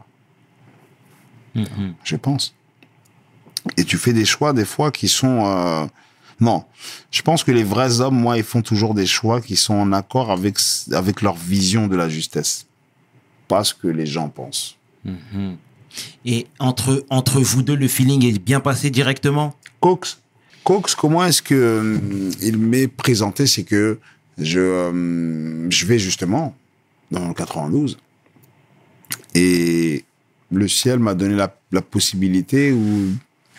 [2.03, 2.53] je pense.
[3.77, 5.45] Et tu fais des choix des fois qui sont...
[5.45, 5.85] euh,
[6.39, 6.65] Non,
[7.11, 9.91] je pense que les vrais hommes, moi, ils font toujours des choix qui sont en
[9.93, 10.57] accord avec,
[10.91, 12.65] avec leur vision de la justesse.
[13.47, 14.75] Pas ce que les gens pensent.
[16.25, 19.55] Et entre, entre vous deux, le feeling est bien passé directement?
[19.79, 20.19] Cox,
[20.63, 23.99] Cox, comment est-ce que euh, il m'est présenté C'est que
[24.37, 26.55] je, euh, je vais justement
[27.11, 27.97] dans le 92
[29.33, 30.03] et
[30.51, 33.09] le ciel m'a donné la, la possibilité ou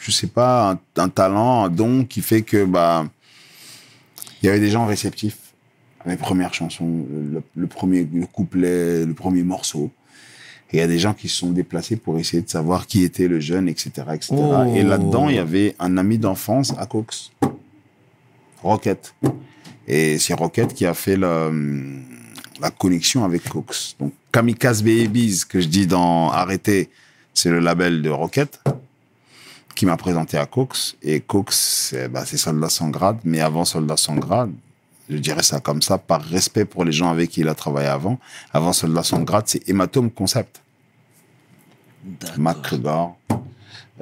[0.00, 3.06] je sais pas un, un talent, un don qui fait que bah
[4.42, 5.38] il y avait des gens réceptifs
[6.04, 9.90] à mes premières chansons, le, le premier le couplet, le premier morceau.
[10.72, 13.04] Et il y a des gens qui se sont déplacés pour essayer de savoir qui
[13.04, 13.90] était le jeune, etc.
[14.12, 14.32] etc.
[14.32, 14.74] Oh.
[14.74, 17.30] Et là-dedans, il y avait un ami d'enfance à Cox,
[18.64, 19.14] Rocket.
[19.86, 21.52] Et c'est Rocket qui a fait la,
[22.60, 23.96] la connexion avec Cox.
[23.98, 26.90] Donc, Kamikaze Babies, que je dis dans Arrêter,
[27.34, 28.60] c'est le label de Rocket
[29.74, 30.96] qui m'a présenté à Cox.
[31.02, 33.18] Et Cox, c'est bah, c'est Soldat sans grade.
[33.24, 34.52] Mais avant Soldat sans grade,
[35.08, 37.88] je dirais ça comme ça, par respect pour les gens avec qui il a travaillé
[37.88, 38.18] avant.
[38.52, 40.62] Avant Soldat sans grade, c'est Hématome Concept.
[42.38, 43.16] Mac Krugor,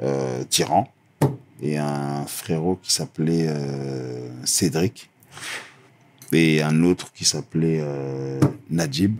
[0.01, 0.87] euh, Tyran,
[1.61, 5.09] et un frérot qui s'appelait euh, Cédric,
[6.31, 9.17] et un autre qui s'appelait euh, Najib,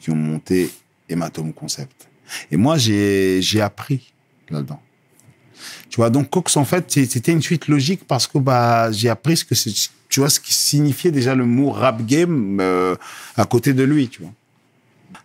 [0.00, 0.70] qui ont monté
[1.08, 2.08] Hématome Concept.
[2.50, 4.12] Et moi, j'ai appris
[4.50, 4.80] là-dedans.
[5.88, 9.36] Tu vois, donc Cox, en fait, c'était une suite logique parce que bah, j'ai appris
[9.36, 9.72] ce que c'est,
[10.08, 12.94] tu vois, ce qui signifiait déjà le mot rap game euh,
[13.36, 14.32] à côté de lui, tu vois.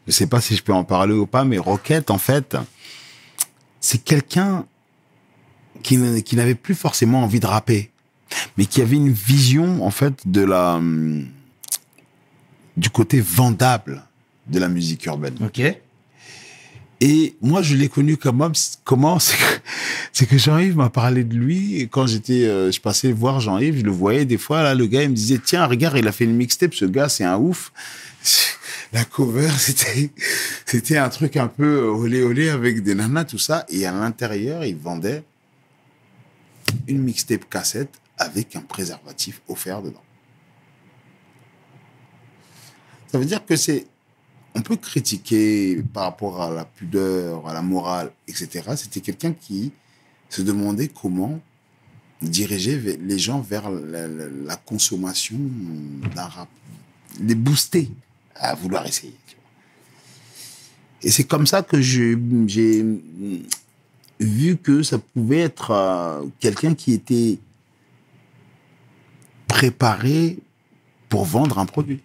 [0.07, 2.57] Je sais pas si je peux en parler ou pas, mais Rocket, en fait,
[3.79, 4.65] c'est quelqu'un
[5.81, 7.91] qui, qui n'avait plus forcément envie de rapper,
[8.57, 11.27] mais qui avait une vision, en fait, de la, hum,
[12.77, 14.03] du côté vendable
[14.47, 15.35] de la musique urbaine.
[15.45, 15.61] Ok.
[17.01, 18.51] Et moi, je l'ai connu comment
[18.83, 19.19] Comment?
[19.23, 19.43] C'est que,
[20.13, 21.81] c'est que Jean-Yves m'a parlé de lui.
[21.81, 24.61] Et quand j'étais, euh, je passais voir Jean-Yves, je le voyais des fois.
[24.61, 26.73] Là, le gars, il me disait Tiens, regarde, il a fait une mixtape.
[26.73, 27.73] Ce gars, c'est un ouf.
[28.93, 30.11] La cover, c'était,
[30.65, 33.65] c'était un truc un peu olé olé avec des nanas, tout ça.
[33.69, 35.23] Et à l'intérieur, il vendait
[36.87, 40.03] une mixtape cassette avec un préservatif offert dedans.
[43.07, 43.87] Ça veut dire que c'est
[44.55, 48.61] on peut critiquer par rapport à la pudeur, à la morale, etc.
[48.75, 49.71] C'était quelqu'un qui
[50.29, 51.39] se demandait comment
[52.21, 55.37] diriger les gens vers la, consommation
[56.15, 56.47] d'un rap,
[57.19, 57.89] les booster
[58.35, 59.15] à vouloir essayer.
[61.01, 62.15] Et c'est comme ça que j'ai
[64.19, 67.39] vu que ça pouvait être euh, quelqu'un qui était
[69.53, 70.39] préparé
[71.09, 72.01] pour vendre un produit.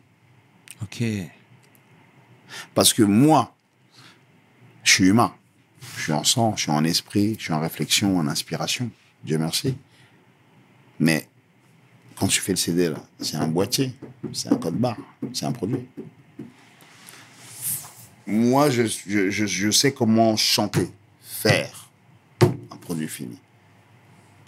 [0.83, 1.03] Ok.
[2.75, 3.55] Parce que moi,
[4.85, 5.33] je suis humain.
[5.97, 8.91] Je suis en sang, je suis en esprit, je suis en réflexion, en inspiration.
[9.25, 9.75] Dieu merci.
[11.01, 11.27] Mais
[12.17, 13.95] quand tu fais le CD, là, c'est un boîtier,
[14.35, 14.99] c'est un code barre,
[15.33, 15.89] c'est un produit.
[18.27, 20.87] Moi, je, je, je, je sais comment chanter,
[21.23, 21.89] faire
[22.43, 23.39] un produit fini.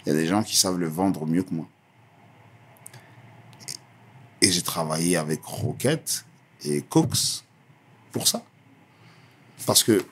[0.05, 1.67] Il y a des gens qui savent le vendre mieux que moi.
[4.41, 6.25] Et j'ai travaillé avec Rocket
[6.65, 7.43] et Cox
[8.11, 8.43] pour ça.
[9.65, 10.03] Parce que,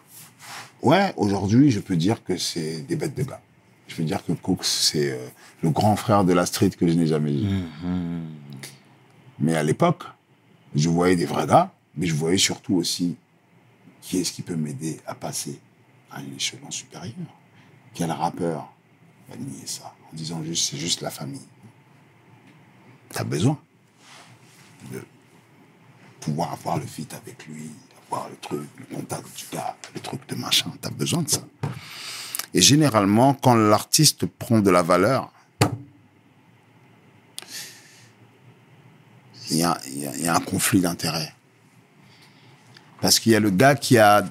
[0.81, 3.41] ouais, aujourd'hui, je peux dire que c'est des bêtes de gars.
[3.87, 5.27] Je peux dire que Cox, c'est euh,
[5.63, 7.47] le grand frère de la street que je n'ai jamais vu.
[9.39, 10.03] Mais à l'époque,
[10.75, 13.15] je voyais des vrais gars, mais je voyais surtout aussi
[14.01, 15.59] qui est-ce qui peut m'aider à passer
[16.11, 17.15] à un échelon supérieur.
[17.93, 18.71] Quel rappeur
[19.29, 21.47] va nier ça en disant juste c'est juste la famille.
[23.09, 23.59] T'as besoin
[24.91, 25.03] de
[26.19, 27.71] pouvoir avoir le fit avec lui,
[28.09, 30.71] voir le truc, le contact du gars, le truc de machin.
[30.81, 31.41] T'as besoin de ça.
[32.53, 35.31] Et généralement, quand l'artiste prend de la valeur,
[39.51, 41.33] il a, y a un conflit d'intérêts.
[43.01, 44.23] Parce qu'il y a le gars qui a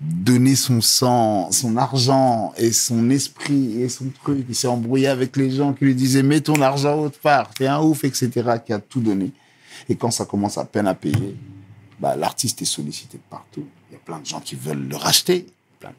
[0.00, 5.36] donné son sang, son argent et son esprit et son truc, il s'est embrouillé avec
[5.36, 8.30] les gens qui lui disaient mets ton argent autre part, t'es un ouf, etc.,
[8.64, 9.32] qui a tout donné.
[9.88, 11.36] Et quand ça commence à peine à payer,
[11.98, 13.66] bah, l'artiste est sollicité partout.
[13.90, 15.46] Il y a plein de gens qui veulent le racheter,
[15.80, 15.92] plein,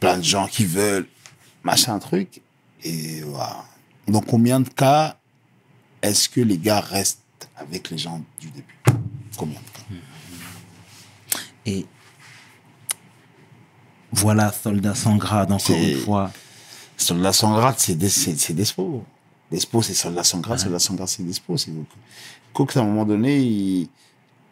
[0.00, 1.06] plein de gens qui veulent
[1.62, 2.42] machin truc.
[2.84, 3.64] Et voilà.
[4.08, 5.16] Dans combien de cas
[6.02, 7.20] est-ce que les gars restent
[7.56, 9.00] avec les gens du début?
[9.36, 9.96] Combien de cas?
[11.64, 11.86] Et
[14.12, 16.30] voilà, soldat sans grade, encore une fois.
[16.96, 19.02] Soldat sans grade, c'est des, c'est, c'est Despo.
[19.50, 21.56] Despo, c'est soldat sans grade, soldat sans grade, c'est Despo.
[21.56, 21.72] C'est
[22.52, 23.88] Cook, à un moment donné, il...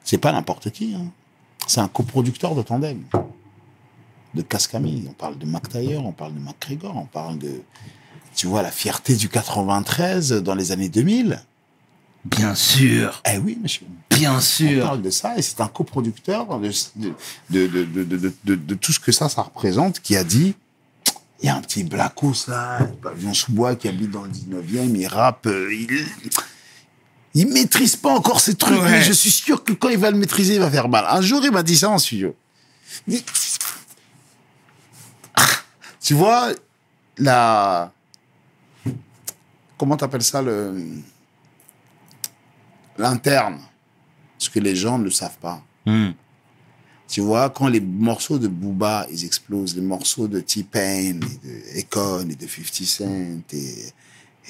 [0.03, 0.95] c'est pas n'importe qui.
[0.95, 1.07] hein.
[1.67, 3.03] C'est un coproducteur de tandem.
[4.35, 5.07] De Cascami.
[5.09, 7.63] On parle de McTayer, on parle de McGregor, on parle de.
[8.35, 11.43] Tu vois, la fierté du 93 dans les années 2000.
[12.25, 13.87] Bien sûr, Eh oui, monsieur.
[14.11, 14.85] bien On sûr.
[14.85, 16.47] parle de ça et c'est un coproducteur
[17.49, 20.55] de, tout ce que ça, ça représente qui a dit
[21.43, 24.95] il y a un petit Blackos là, pavillon sous bois qui habite dans le 19e,
[24.95, 26.07] il rappe, euh, il,
[27.33, 28.91] il maîtrise pas encore ces trucs, Ouais.
[28.91, 31.07] mais je suis sûr que quand il va le maîtriser, il va faire mal.
[31.09, 32.37] Un jour, il m'a dit ça en studio.
[33.09, 33.23] Il
[36.03, 36.51] Tu vois,
[37.17, 37.93] la.
[39.79, 40.75] Comment t'appelles ça, le.
[43.01, 43.61] L'interne.
[44.37, 45.63] Ce que les gens ne savent pas.
[45.87, 46.11] Hmm.
[47.09, 51.81] Tu vois, quand les morceaux de Booba, ils explosent, les morceaux de T-Pain, et de
[51.81, 53.93] Econ, et de 50 Cent, et,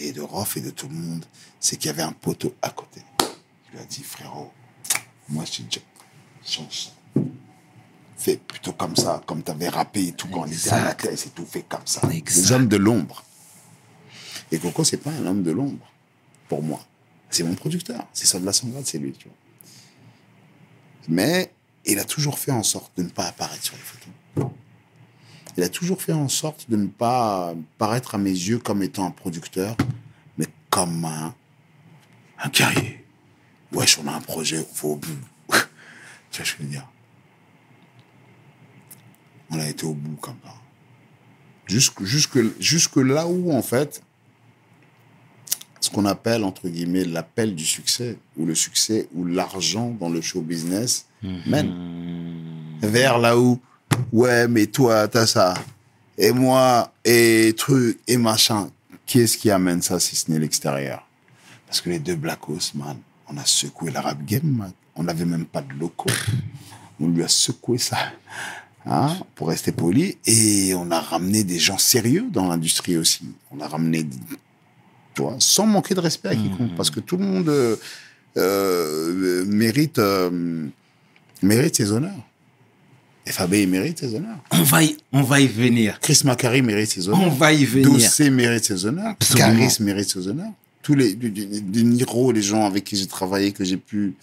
[0.00, 1.24] et de Roth, et de tout le monde,
[1.60, 3.02] c'est qu'il y avait un poteau à côté.
[3.20, 4.52] Il lui a dit, frérot,
[5.28, 5.80] moi, je suis déjà
[6.44, 6.90] chanson.
[8.16, 10.94] Fais plutôt comme ça, comme tu avais rappé et tout, quand on était à la
[10.94, 12.00] tête, et tout, fait comme ça.
[12.12, 12.42] Exact.
[12.42, 13.24] Les hommes de l'ombre.
[14.50, 15.86] Et Coco, c'est pas un homme de l'ombre,
[16.48, 16.80] pour moi.
[17.30, 18.06] C'est mon producteur.
[18.12, 19.36] C'est ça de la Sangrade, c'est lui, tu vois.
[21.08, 21.52] Mais
[21.86, 24.50] il a toujours fait en sorte de ne pas apparaître sur les photos.
[25.56, 29.06] Il a toujours fait en sorte de ne pas paraître à mes yeux comme étant
[29.06, 29.76] un producteur,
[30.38, 31.34] mais comme un,
[32.38, 33.04] un guerrier.
[33.72, 35.08] Wesh, on a un projet, on va au bout.
[36.30, 36.88] tu vois je veux dire?
[39.50, 40.54] On a été au bout comme ça.
[41.66, 44.02] Jusque, jusque, jusque là où, en fait,
[45.90, 50.20] ce qu'on appelle, entre guillemets, l'appel du succès, ou le succès, ou l'argent dans le
[50.20, 51.06] show business
[51.46, 51.74] mène
[52.80, 53.58] vers là où,
[54.12, 55.54] ouais, mais toi, t'as ça,
[56.16, 58.70] et moi, et truc, et machin.
[59.04, 61.04] Qui est-ce qui amène ça si ce n'est l'extérieur?
[61.66, 62.96] Parce que les deux Blackos, man,
[63.28, 64.72] on a secoué l'arabe game, man.
[64.94, 66.10] On n'avait même pas de locaux.
[67.00, 67.98] On lui a secoué ça,
[68.86, 73.24] hein, pour rester poli, et on a ramené des gens sérieux dans l'industrie aussi.
[73.50, 74.06] On a ramené,
[75.20, 77.76] tu vois, sans manquer de respect à quiconque, parce que tout le monde euh,
[78.38, 80.66] euh, mérite, euh,
[81.42, 82.24] mérite ses honneurs.
[83.26, 84.38] FAB il mérite ses honneurs.
[84.50, 86.00] On va y, on va y venir.
[86.00, 87.20] Chris Macari mérite ses honneurs.
[87.20, 87.90] On va y venir.
[87.90, 89.10] Dossé mérite ses honneurs.
[89.20, 89.46] Absolument.
[89.46, 90.52] Caris mérite ses honneurs.
[90.82, 94.14] Tous les, du, du Niro, les gens avec qui j'ai travaillé, que j'ai pu,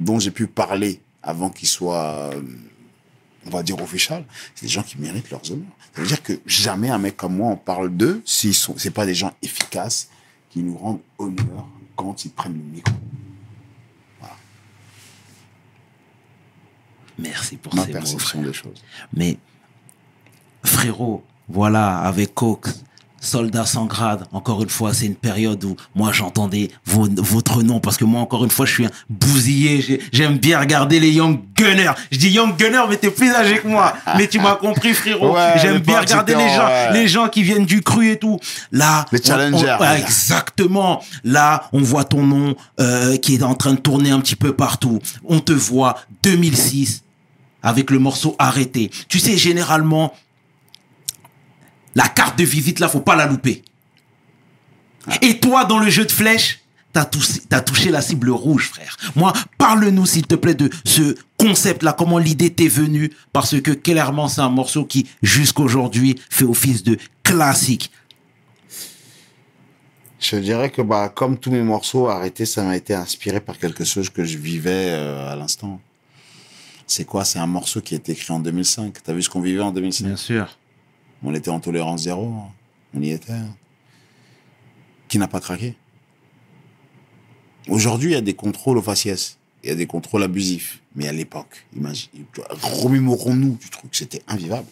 [0.00, 2.30] dont j'ai pu parler avant qu'ils soient,
[3.46, 5.66] on va dire, official, c'est des gens qui méritent leurs honneurs.
[5.94, 8.90] Ça veut dire que jamais un mec comme moi, on parle d'eux s'ils sont, c'est
[8.90, 10.08] pas des gens efficaces
[10.50, 12.94] qui nous rendent honneur quand ils prennent le micro.
[17.18, 18.42] Merci pour Ma ces mots, perception frère.
[18.42, 18.82] des choses.
[19.12, 19.38] Mais
[20.64, 22.82] frérot, voilà, avec Cox,
[23.24, 27.80] soldat sans grade, encore une fois, c'est une période où moi j'entendais vo- votre nom
[27.80, 29.80] parce que moi, encore une fois, je suis un bousillé.
[29.82, 31.92] J'ai- J'aime bien regarder les Young Gunners.
[32.12, 33.94] Je dis Young Gunners, mais t'es plus âgé que moi.
[34.16, 35.34] Mais tu m'as compris, frérot.
[35.34, 36.92] Ouais, J'aime bien regarder les en- gens, ouais.
[36.92, 38.38] les gens qui viennent du cru et tout.
[38.72, 39.94] Là, Les challengers, on-.
[39.96, 41.02] Exactement.
[41.24, 44.52] Là, on voit ton nom euh, qui est en train de tourner un petit peu
[44.54, 44.98] partout.
[45.24, 47.02] On te voit 2006
[47.62, 48.90] avec le morceau arrêté.
[49.08, 50.12] Tu sais, généralement,
[51.94, 53.62] la carte de visite là, faut pas la louper.
[55.22, 56.60] Et toi, dans le jeu de flèche,
[56.92, 58.96] t'as touché, t'as touché la cible rouge, frère.
[59.16, 64.28] Moi, parle-nous, s'il te plaît, de ce concept-là, comment l'idée t'est venue, parce que clairement,
[64.28, 67.90] c'est un morceau qui, jusqu'aujourd'hui, fait office de classique.
[70.20, 73.84] Je dirais que bah, comme tous mes morceaux, arrêtés, ça m'a été inspiré par quelque
[73.84, 75.80] chose que je vivais euh, à l'instant.
[76.86, 77.24] C'est quoi?
[77.26, 78.94] C'est un morceau qui a été écrit en 2005.
[79.02, 80.56] T'as vu ce qu'on vivait en 2005 sûr.
[81.24, 82.32] On était en tolérance zéro.
[82.94, 83.32] On y était.
[85.08, 85.74] Qui n'a pas craqué
[87.68, 89.38] Aujourd'hui, il y a des contrôles au faciès.
[89.62, 90.82] Il y a des contrôles abusifs.
[90.94, 91.66] Mais à l'époque,
[92.62, 94.68] remémorons-nous du truc, c'était invivable.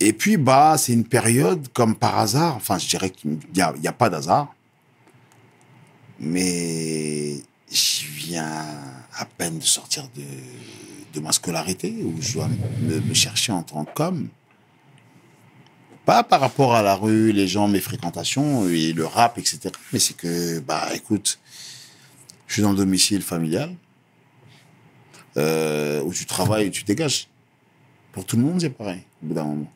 [0.00, 2.56] Et puis, bah, c'est une période comme par hasard.
[2.56, 4.52] Enfin, je dirais qu'il n'y a, pas d'hasard.
[6.18, 7.36] Mais
[7.70, 8.64] je viens
[9.16, 12.48] à peine de sortir de, ma scolarité où je dois
[12.80, 14.28] me chercher en tant qu'homme.
[16.08, 19.60] Pas par rapport à la rue, les gens, mes fréquentations et le rap, etc.
[19.92, 21.38] Mais c'est que, bah, écoute,
[22.46, 23.74] je suis dans le domicile familial
[25.36, 27.28] euh, où tu travailles et tu dégages.
[28.12, 29.70] Pour tout le monde, c'est pareil, au bout d'un moment.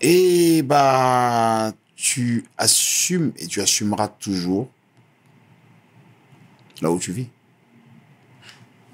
[0.00, 4.70] Et bah, tu assumes et tu assumeras toujours
[6.80, 7.28] là où tu vis.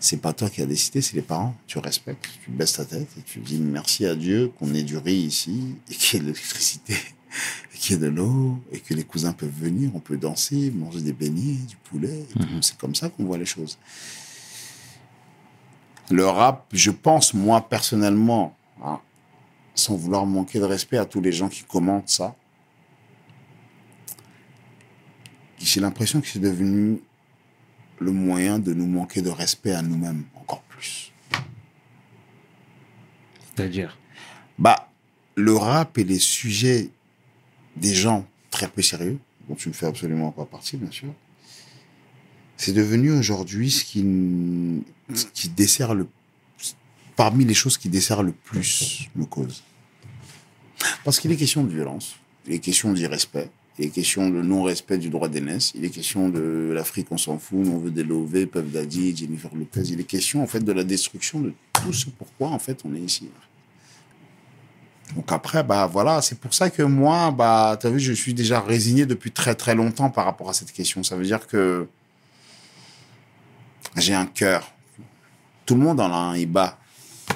[0.05, 1.55] C'est pas toi qui as décidé, c'est les parents.
[1.67, 4.99] Tu respectes, tu baisses ta tête et tu dis merci à Dieu qu'on ait du
[4.99, 6.93] riz ici et qu'il y ait de l'électricité,
[7.75, 10.71] et qu'il y ait de l'eau et que les cousins peuvent venir, on peut danser,
[10.73, 12.19] manger des beignets, du poulet.
[12.21, 12.47] et tout.
[12.61, 13.79] C'est comme ça qu'on voit les choses.
[16.11, 19.01] Le rap, je pense, moi, personnellement, hein,
[19.75, 22.37] sans vouloir manquer de respect à tous les gens qui commentent ça,
[25.59, 27.01] j'ai l'impression que c'est devenu
[27.99, 31.13] le moyen de nous manquer de respect à nous-mêmes encore plus.
[33.55, 33.99] C'est-à-dire
[34.59, 34.91] Bah,
[35.37, 36.91] le rap et les sujets
[37.77, 39.19] des gens très peu sérieux,
[39.49, 41.13] dont tu ne fais absolument pas partie, bien sûr,
[42.57, 44.05] c'est devenu aujourd'hui ce qui,
[45.13, 46.07] ce qui dessert le,
[47.17, 49.63] parmi les choses qui desserrent le plus nos causes.
[51.05, 52.17] Parce qu'il est question de violence,
[52.47, 56.29] il est question d'irrespect, il est question de non-respect du droit d'aînesse, il est question
[56.29, 60.05] de l'Afrique, on s'en fout, on veut des Lové, Puff Daddy, Jennifer Lopez, il est
[60.05, 63.29] question en fait de la destruction de tout ce pourquoi en fait on est ici.
[65.17, 68.61] Donc après, bah voilà, c'est pour ça que moi, bah, tu vu, je suis déjà
[68.61, 71.03] résigné depuis très très longtemps par rapport à cette question.
[71.03, 71.87] Ça veut dire que
[73.97, 74.73] j'ai un cœur.
[75.67, 76.79] Tout le monde en a un, il bat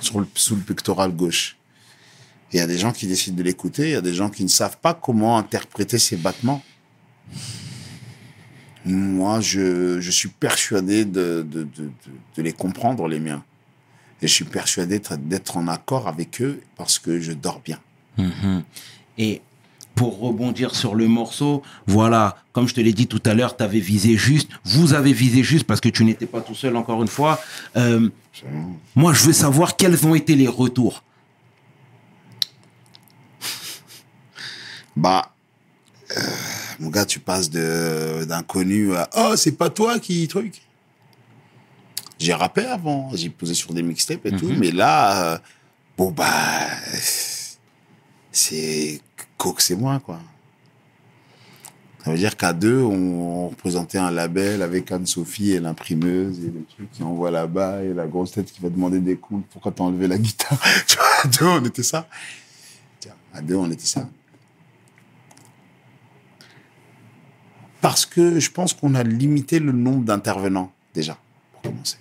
[0.00, 1.57] sous le pectoral gauche.
[2.52, 4.42] Il y a des gens qui décident de l'écouter, il y a des gens qui
[4.42, 6.62] ne savent pas comment interpréter ces battements.
[8.84, 11.90] Moi, je, je suis persuadé de, de, de,
[12.36, 13.42] de, les comprendre, les miens.
[14.22, 17.78] Et je suis persuadé d'être- d'être en accord avec eux parce que je dors bien.
[18.16, 18.62] Mhm.
[19.18, 19.42] Et
[19.94, 23.62] pour rebondir sur le morceau, voilà, comme je te l'ai dit tout à l'heure, tu
[23.64, 27.02] avais visé juste, vous avez visé juste parce que tu n'étais pas tout seul encore
[27.02, 27.40] une fois.
[27.76, 28.08] Euh,
[28.94, 31.02] moi, je veux savoir quels ont été les retours.
[34.98, 35.30] Bah,
[36.16, 36.20] euh,
[36.80, 40.60] mon gars, tu passes de d'inconnu à oh c'est pas toi qui truc.
[42.18, 45.38] J'ai rappé avant, j'ai posé sur des mixtapes et tout, mais là, euh,
[45.96, 46.66] bon bah,
[48.32, 49.00] c'est
[49.36, 50.18] Coke, c'est moi quoi.
[52.04, 56.64] Ça veut dire qu'à deux, on, représentait un label avec Anne-Sophie et l'imprimeuse et le
[56.64, 59.84] truc qui envoie là-bas et la grosse tête qui va demander des coups pourquoi t'as
[59.84, 60.60] enlevé la guitare?
[60.86, 62.08] Tu vois, à deux, on était ça.
[63.00, 64.08] Tiens, À deux, on était ça.
[67.80, 71.18] Parce que je pense qu'on a limité le nombre d'intervenants, déjà,
[71.52, 71.98] pour commencer.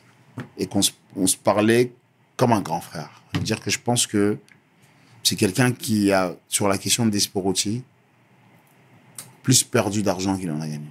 [0.57, 1.93] Et qu'on se, parlait
[2.35, 3.21] comme un grand frère.
[3.33, 4.37] C'est-à-dire que je pense que
[5.23, 7.83] c'est quelqu'un qui a, sur la question de Desporotti,
[9.43, 10.87] plus perdu d'argent qu'il en a gagné.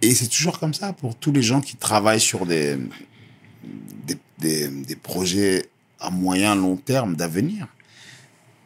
[0.00, 2.78] Et c'est toujours comme ça pour tous les gens qui travaillent sur des,
[4.38, 5.68] des projets
[6.00, 7.66] à moyen, long terme d'avenir.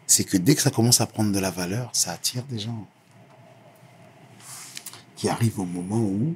[0.06, 2.86] C'est que dès que ça commence à prendre de la valeur, ça attire des gens
[5.16, 6.34] qui arrivent au moment où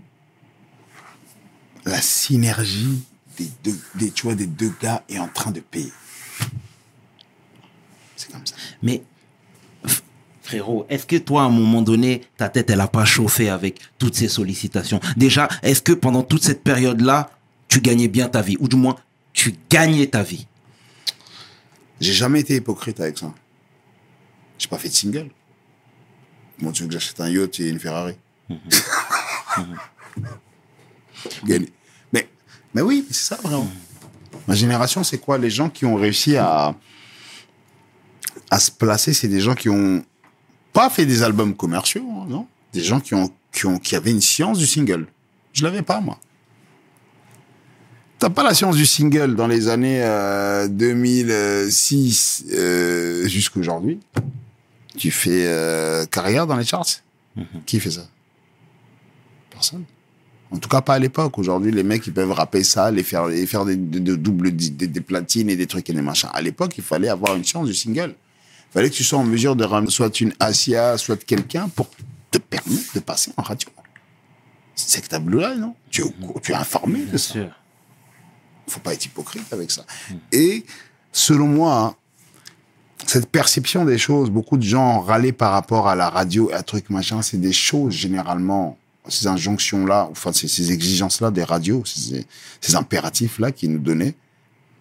[1.85, 3.05] la synergie
[3.37, 5.93] des deux, des, des deux gars est en train de payer.
[8.17, 8.55] C'est comme ça.
[8.83, 9.03] Mais
[10.43, 13.81] frérot, est-ce que toi, à un moment donné, ta tête, elle a pas chauffé avec
[13.99, 15.01] toutes ces sollicitations?
[15.17, 17.31] Déjà, est-ce que pendant toute cette période-là,
[17.69, 18.57] tu gagnais bien ta vie?
[18.61, 18.97] Ou du moins,
[19.33, 20.47] tu gagnais ta vie?
[22.01, 23.33] J'ai jamais été hypocrite avec ça.
[24.59, 25.31] J'ai pas fait de single.
[26.59, 28.17] Moi, tu veux que j'achète un yacht et une Ferrari
[31.45, 31.73] Gagner.
[32.13, 32.29] Mais,
[32.75, 33.69] mais oui, c'est ça vraiment.
[34.47, 35.39] Ma génération, c'est quoi?
[35.39, 36.75] Les gens qui ont réussi à,
[38.51, 40.05] à se placer, c'est des gens qui ont
[40.73, 42.47] pas fait des albums commerciaux, hein, non?
[42.73, 45.07] Des gens qui, ont, qui, ont, qui avaient une science du single.
[45.53, 46.19] Je l'avais pas, moi.
[48.19, 54.01] T'as pas la science du single dans les années euh, 2006 euh, jusqu'à aujourd'hui.
[54.97, 56.87] Tu fais euh, carrière dans les charts?
[57.67, 58.07] Qui fait ça?
[59.51, 59.85] Personne.
[60.51, 61.37] En tout cas, pas à l'époque.
[61.39, 64.55] Aujourd'hui, les mecs, ils peuvent rapper ça, les faire, les faire des, des, des doubles,
[64.57, 66.31] des, des platines et des trucs et des machins.
[66.33, 68.15] À l'époque, il fallait avoir une science du single.
[68.73, 71.91] fallait que tu sois en mesure de ramener soit une Asia, soit quelqu'un pour
[72.31, 73.69] te permettre de passer en radio.
[74.75, 75.75] C'est que non?
[75.91, 77.33] Tu es, au courant, tu es informé de Bien ça.
[77.33, 77.49] sûr.
[78.69, 79.85] Faut pas être hypocrite avec ça.
[80.33, 80.65] Et
[81.13, 81.97] selon moi,
[83.07, 86.63] cette perception des choses, beaucoup de gens râlaient par rapport à la radio et à
[86.63, 92.27] truc machin, c'est des choses généralement, ces injonctions-là, enfin ces, ces exigences-là des radios, ces,
[92.75, 94.15] impératifs-là qu'ils nous donnaient,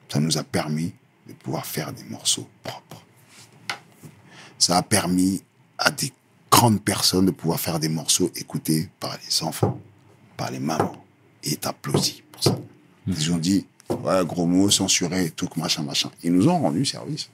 [0.10, 0.94] ça nous a permis
[1.28, 3.04] de pouvoir faire des morceaux propres.
[4.58, 5.42] Ça a permis
[5.78, 6.12] à des
[6.50, 9.80] grandes personnes de pouvoir faire des morceaux écoutés par les enfants,
[10.38, 11.04] par les mamans,
[11.44, 12.58] et est pour ça.
[13.08, 16.10] Ils ont dit, ouais, gros mots, censuré, tout, machin, machin.
[16.24, 17.30] Ils nous ont rendu service.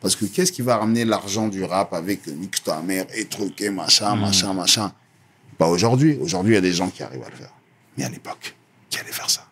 [0.00, 3.60] Parce que qu'est-ce qui va ramener l'argent du rap avec nique ta mère et truc
[3.60, 4.92] et machin, machin, machin?
[5.58, 6.18] Pas aujourd'hui.
[6.20, 7.52] Aujourd'hui, il y a des gens qui arrivent à le faire.
[7.96, 8.56] Mais à l'époque,
[8.90, 9.46] qui allaient faire ça?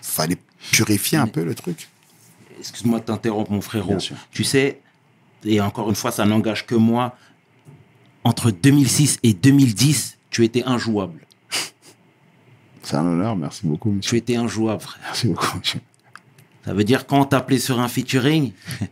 [0.00, 0.38] Fallait
[0.72, 1.88] purifier un peu le truc.
[2.58, 3.98] Excuse-moi de t'interrompre, mon frérot.
[4.30, 4.80] Tu sais,
[5.44, 7.16] et encore une fois, ça n'engage que moi.
[8.24, 11.25] Entre 2006 et 2010, tu étais injouable.
[12.86, 14.10] C'est un honneur, merci beaucoup, monsieur.
[14.10, 15.00] Tu étais injouable, frère.
[15.02, 15.80] Merci beaucoup, monsieur.
[16.64, 18.88] Ça veut dire quand on t'appelait sur un featuring, il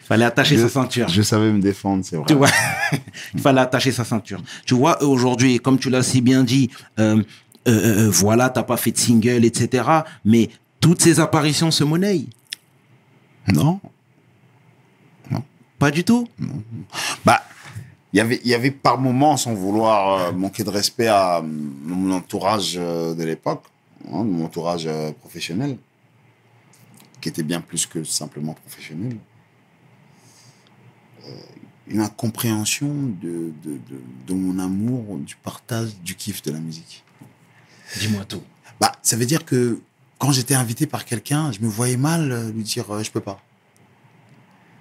[0.00, 1.08] fallait attacher sa ceinture.
[1.08, 2.24] Je savais me défendre, c'est vrai.
[2.26, 2.48] Tu vois,
[3.34, 4.42] il fallait attacher sa ceinture.
[4.64, 7.22] Tu vois, aujourd'hui, comme tu l'as si bien dit, euh,
[7.68, 9.84] euh, euh, voilà, t'as pas fait de single, etc.
[10.24, 12.24] Mais toutes ces apparitions se monnaient.
[13.52, 13.80] Non
[15.78, 16.26] Pas du tout?
[17.24, 17.55] Bah, il
[18.16, 21.42] y avait, il y avait par moments, sans vouloir euh, manquer de respect à euh,
[21.42, 23.64] mon entourage euh, de l'époque,
[24.12, 24.88] hein, mon entourage
[25.20, 25.76] professionnel,
[27.20, 29.16] qui était bien plus que simplement professionnel,
[31.24, 31.30] euh,
[31.88, 37.04] une incompréhension de, de, de, de mon amour, du partage, du kiff de la musique.
[37.98, 38.42] Dis-moi tout.
[38.80, 39.80] Bah, ça veut dire que
[40.18, 43.40] quand j'étais invité par quelqu'un, je me voyais mal lui dire euh, je peux pas.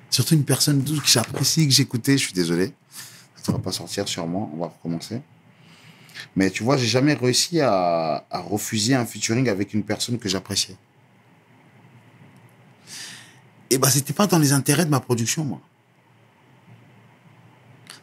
[0.09, 2.73] Surtout une personne douce que j'apprécie, que j'écoutais, je suis désolé.
[3.45, 5.21] Ça va pas sortir sûrement, on va recommencer.
[6.35, 10.75] Mais tu vois, j'ai jamais réussi à, refuser un featuring avec une personne que j'appréciais.
[13.69, 15.61] Et bah, c'était pas dans les intérêts de ma production, moi.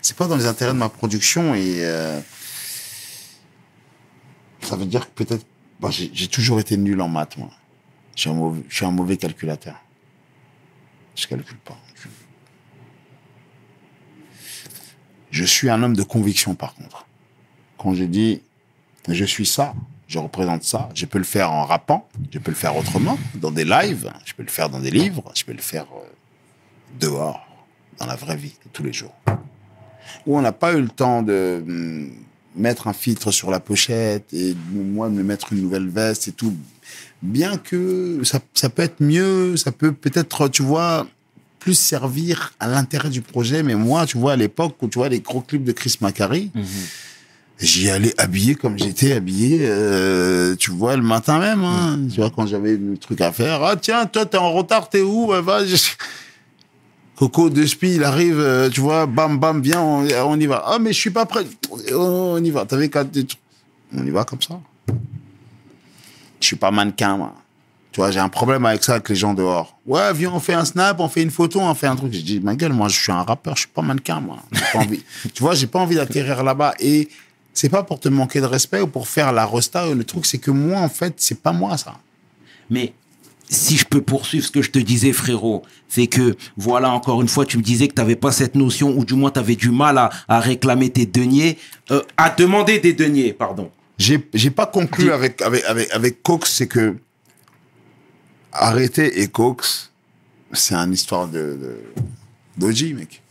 [0.00, 2.20] C'est pas dans les intérêts de ma production et euh,
[4.60, 5.44] ça veut dire que peut-être
[5.80, 7.50] Bon, j'ai j'ai toujours été nul en maths, moi.
[8.14, 8.30] Je
[8.70, 9.74] suis un mauvais, calculateur.
[11.16, 11.76] Je calcule pas.
[15.32, 17.06] Je suis un homme de conviction, par contre.
[17.78, 18.42] Quand je dis
[19.08, 19.74] je suis ça,
[20.06, 23.50] je représente ça, je peux le faire en rappant, je peux le faire autrement, dans
[23.50, 26.06] des lives, je peux le faire dans des livres, je peux le faire euh,
[27.00, 27.44] dehors,
[27.98, 29.14] dans la vraie vie, tous les jours.
[30.26, 32.12] Où on n'a pas eu le temps de hum,
[32.54, 36.32] mettre un filtre sur la pochette et moi de me mettre une nouvelle veste et
[36.32, 36.54] tout.
[37.22, 41.08] Bien que ça, ça peut être mieux, ça peut peut-être, tu vois,
[41.62, 43.62] plus servir à l'intérêt du projet.
[43.62, 46.50] Mais moi, tu vois, à l'époque où tu vois les gros clips de Chris Macari,
[47.60, 51.62] j'y allais habillé comme j'étais habillé, euh, tu vois, le matin même.
[51.62, 53.62] Hein, Tu vois, quand j'avais le truc à faire.
[53.62, 55.28] Ah tiens, toi, t'es en retard, t'es où?
[55.28, 55.76] Va, je-
[57.14, 60.64] Coco de Spi, il arrive, euh, tu vois, bam, bam, viens, on, on y va.
[60.66, 61.44] Ah, mais je suis pas prêt.
[61.94, 62.64] On y va.
[62.66, 63.04] T'avais qu'à...
[63.96, 64.58] On y va comme ça.
[66.40, 67.34] Je suis pas mannequin, moi.
[67.92, 69.78] Tu vois, j'ai un problème avec ça, avec les gens dehors.
[69.84, 72.10] Ouais, viens, on fait un snap, on fait une photo, on fait un truc.
[72.12, 74.38] J'ai dit, ma gueule, moi, je suis un rappeur, je suis pas mannequin, moi.
[74.72, 75.04] Pas envie.
[75.34, 76.74] tu vois, j'ai pas envie d'atterrir là-bas.
[76.80, 77.10] Et
[77.52, 79.92] c'est pas pour te manquer de respect ou pour faire la rosta.
[79.94, 81.98] Le truc, c'est que moi, en fait, c'est pas moi, ça.
[82.70, 82.94] Mais
[83.50, 87.28] si je peux poursuivre ce que je te disais, frérot, c'est que, voilà, encore une
[87.28, 89.56] fois, tu me disais que tu n'avais pas cette notion, ou du moins tu avais
[89.56, 91.58] du mal à, à réclamer tes deniers,
[91.90, 93.70] euh, à demander des deniers, pardon.
[93.98, 94.18] J'ai,
[94.50, 96.96] pas conclu avec, avec, avec, avec Cox, c'est que
[98.52, 99.90] arrêter et Cox,
[100.52, 101.82] c'est une histoire de, de,
[102.58, 103.22] d'OG, mec.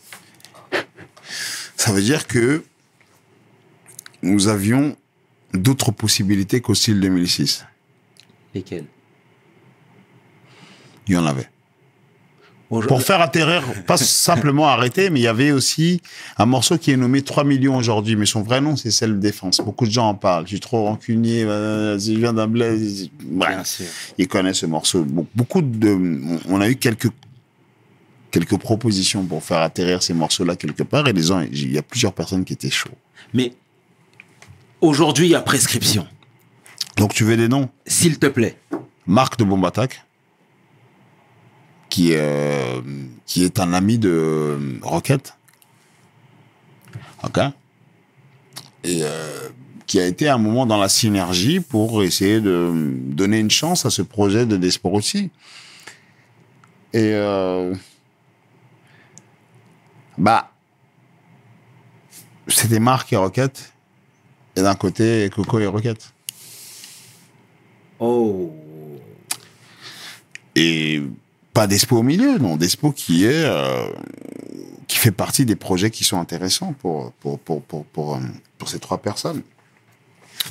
[1.76, 2.63] Ça veut dire que
[4.24, 4.95] nous avions
[5.53, 7.65] d'autres possibilités qu'au style 2006.
[8.53, 8.86] Lesquels
[11.07, 11.51] Il y en avait.
[12.88, 16.01] Pour faire atterrir, pas simplement arrêter, mais il y avait aussi
[16.38, 19.57] un morceau qui est nommé 3 millions aujourd'hui, mais son vrai nom, c'est Self Défense.
[19.57, 20.45] Beaucoup de gens en parlent.
[20.45, 22.47] Je suis trop rancunier, euh, je viens d'un
[23.65, 23.86] sûr.
[24.17, 25.05] Ils connaissent ce morceau.
[25.36, 25.89] Beaucoup de,
[26.47, 27.09] on- a eu quelques,
[28.32, 31.82] quelques propositions pour faire atterrir ces morceaux-là quelque part, et les gens, il y a
[31.82, 32.89] plusieurs personnes qui étaient chauds.
[33.34, 33.51] Mais
[34.80, 36.07] aujourd'hui, il y a prescription.
[36.97, 37.69] Donc, tu veux des noms?
[37.86, 38.57] S'il te plaît.
[39.07, 40.05] Marc de Bomb Attack,
[41.91, 42.81] qui, euh,
[43.25, 45.35] qui est un ami de Rocket.
[47.21, 47.37] Ok.
[48.83, 49.49] Et euh,
[49.85, 52.71] qui a été un moment dans la synergie pour essayer de
[53.07, 55.29] donner une chance à ce projet de Desport aussi.
[56.93, 57.75] Et euh,
[60.17, 60.49] bah,
[62.47, 63.73] c'était Marc et Rocket.
[64.55, 66.13] Et d'un côté, Coco et Rocket.
[67.99, 68.49] Oh.
[70.55, 71.01] Et
[71.54, 72.56] pas d'Espo au milieu, non.
[72.56, 73.88] D'Espo qui est, euh,
[74.88, 78.20] qui fait partie des projets qui sont intéressants pour, pour, pour, pour, pour, euh,
[78.58, 79.41] pour ces trois personnes.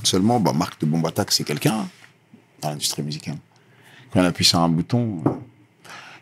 [0.02, 1.88] Seulement, bah, Marc de Bombatac, c'est quelqu'un
[2.60, 3.38] dans l'industrie musicale.
[4.10, 5.30] Quand on appuie sur un bouton, euh,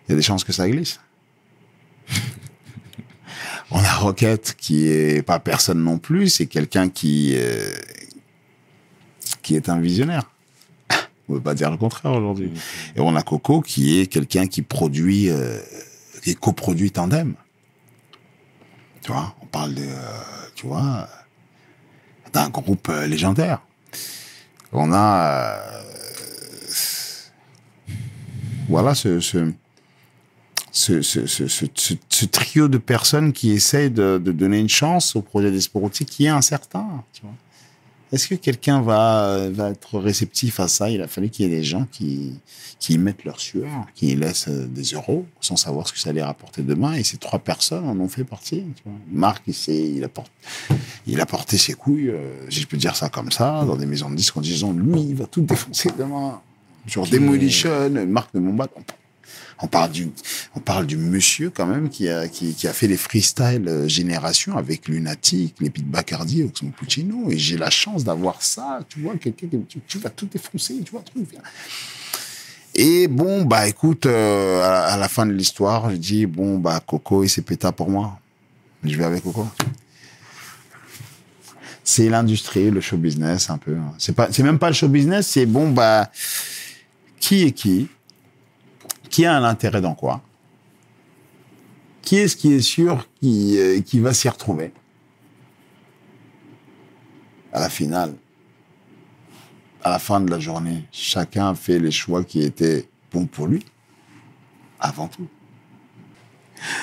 [0.06, 1.00] il y a des chances que ça glisse.
[3.70, 7.36] on a Rocket qui est pas personne non plus, c'est quelqu'un qui,
[9.42, 10.22] qui est un visionnaire.
[11.28, 12.50] On ne veut pas dire le contraire aujourd'hui.
[12.96, 15.58] Et on a Coco qui est quelqu'un qui produit, euh,
[16.22, 17.34] qui coproduit Tandem.
[19.02, 21.08] Tu vois, on parle de, euh, tu vois,
[22.32, 23.60] d'un groupe euh, légendaire.
[24.72, 25.82] On a, euh,
[28.68, 29.50] voilà, ce, ce,
[30.72, 34.68] ce, ce, ce, ce- ce- ce trio de personnes qui essayent de, de donner une
[34.68, 37.02] chance au projet d'Esporoti qui est incertain.
[37.12, 37.32] Tu vois.
[38.12, 40.88] Est-ce que quelqu'un va, va être réceptif à ça?
[40.90, 42.34] Il a fallu qu'il y ait des gens qui,
[42.78, 45.98] qui y mettent leur sueur, qui y laissent euh, des euros sans savoir ce que
[45.98, 46.94] ça allait rapporter demain.
[46.94, 48.64] Et ces trois personnes en ont fait partie.
[48.76, 48.94] Tu vois.
[49.12, 50.30] Marc, il, il, a porté,
[51.06, 53.86] il a porté ses couilles, euh, si je peux dire ça comme ça, dans des
[53.86, 56.40] maisons de disques en disant lui, il va tout défoncer demain.
[56.86, 58.70] Sur Demolition, Marc de Montbat.
[59.60, 65.56] On, parle du, monsieur quand même qui a, fait les freestyle euh, génération avec Lunatic,
[65.60, 67.28] les Pete Bacardi, Oxmo Puccino.
[67.30, 68.80] Et j'ai la chance d'avoir ça.
[68.88, 71.28] Tu vois, quelqu'un qui tu, vas tout défoncer, tu vois, truc.
[72.74, 77.24] Et bon, bah écoute, euh, à, la fin de l'histoire, je dis, bon, bah Coco
[77.24, 78.20] et c'est péta pour moi.
[78.84, 79.48] Je vais avec Coco.
[81.82, 83.76] C'est l'industrie, le show business un peu.
[83.98, 86.12] C'est pas, c'est même pas le show business, c'est bon, bah,
[87.18, 87.88] qui est qui?
[89.10, 90.22] Qui a un intérêt dans quoi?
[92.02, 94.72] Qui est-ce qui est sûr qui, euh, qui va s'y retrouver?
[97.52, 98.14] À la finale,
[99.82, 103.46] à la fin de la journée, chacun a fait les choix qui étaient bons pour
[103.46, 103.64] lui,
[104.80, 105.28] avant tout.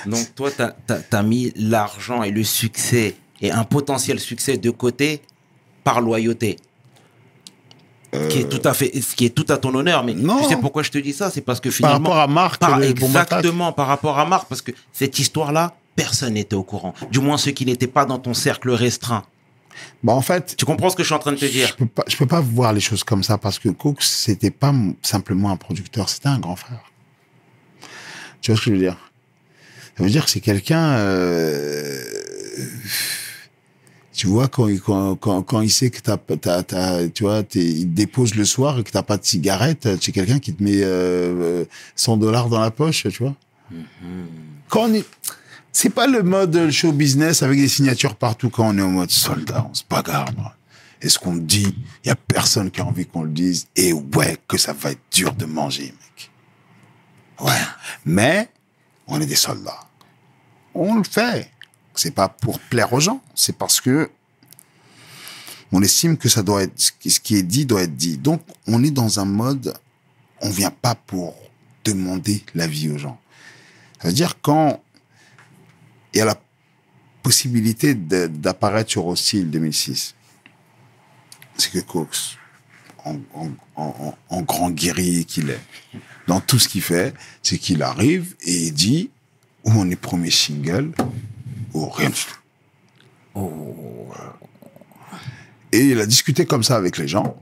[0.06, 5.22] Donc toi, tu as, mis l'argent et le succès et un potentiel succès de côté
[5.84, 6.58] par loyauté.
[8.30, 10.04] Qui est tout à fait, ce qui est tout à ton honneur.
[10.04, 10.42] Mais Non.
[10.42, 11.30] tu sais pourquoi je te dis ça?
[11.30, 14.62] C'est parce que Par finalement, rapport à Marc, par- exactement par rapport à Marc, parce
[14.62, 16.94] que cette histoire-là, personne n'était au courant.
[17.12, 19.24] Du moins ceux qui n'étaient pas dans ton cercle restreint.
[20.04, 21.76] Bah, en fait, Tu comprends ce que je suis en train de te je dire
[21.76, 24.74] peux pas, je peux pas voir les choses comme ça parce que Cook, c'était pas
[25.02, 26.80] simplement un producteur, c'était un grand frère.
[28.42, 28.98] Tu vois ce que je veux dire?
[29.98, 32.02] Ça veut dire que c'est quelqu'un, euh,
[34.16, 37.44] tu vois, quand, il- quand, quand, quand il sait que t'as, t'as, t'as, tu vois,
[37.44, 40.54] t'es- il te dépose le soir et que t'as pas de cigarette, c'est quelqu'un qui
[40.54, 43.36] te met euh, 100 dollars dans la poche, tu vois.
[44.70, 45.06] Quand on est,
[45.72, 49.12] c'est pas le mode show business avec des signatures partout quand on est en mode
[49.12, 50.30] soldat, on se bagarre.
[51.02, 53.68] Et ce qu'on dit, il y a personne qui a envie qu'on le dise.
[53.76, 56.32] Et ouais, que ça va être dur de manger, mec.
[57.42, 57.52] Ouais.
[58.06, 58.50] Mais,
[59.08, 59.82] on est des soldats.
[60.74, 61.52] On le fait.
[61.96, 63.22] C'est pas pour plaire aux gens.
[63.36, 64.10] C'est parce que
[65.72, 68.18] on estime que ça doit être, ce qui- est dit doit être dit.
[68.18, 69.74] Donc, on est dans un mode,
[70.42, 71.36] on vient pas pour
[71.84, 73.20] demander l'avis aux gens.
[74.02, 74.82] Ça veut dire quand
[76.14, 76.40] il y a la
[77.24, 80.16] possibilité d'apparaître sur Hostile 2006,
[81.58, 82.38] c'est que Cox,
[83.04, 85.60] en grand guerrier qu'il est,
[86.28, 89.10] dans tout ce qu'il fait, c'est qu'il arrive et il dit
[89.64, 90.92] où on est premier single,
[91.76, 93.42] ou rien du tout.
[95.72, 97.36] Et il a discuté comme ça avec les gens,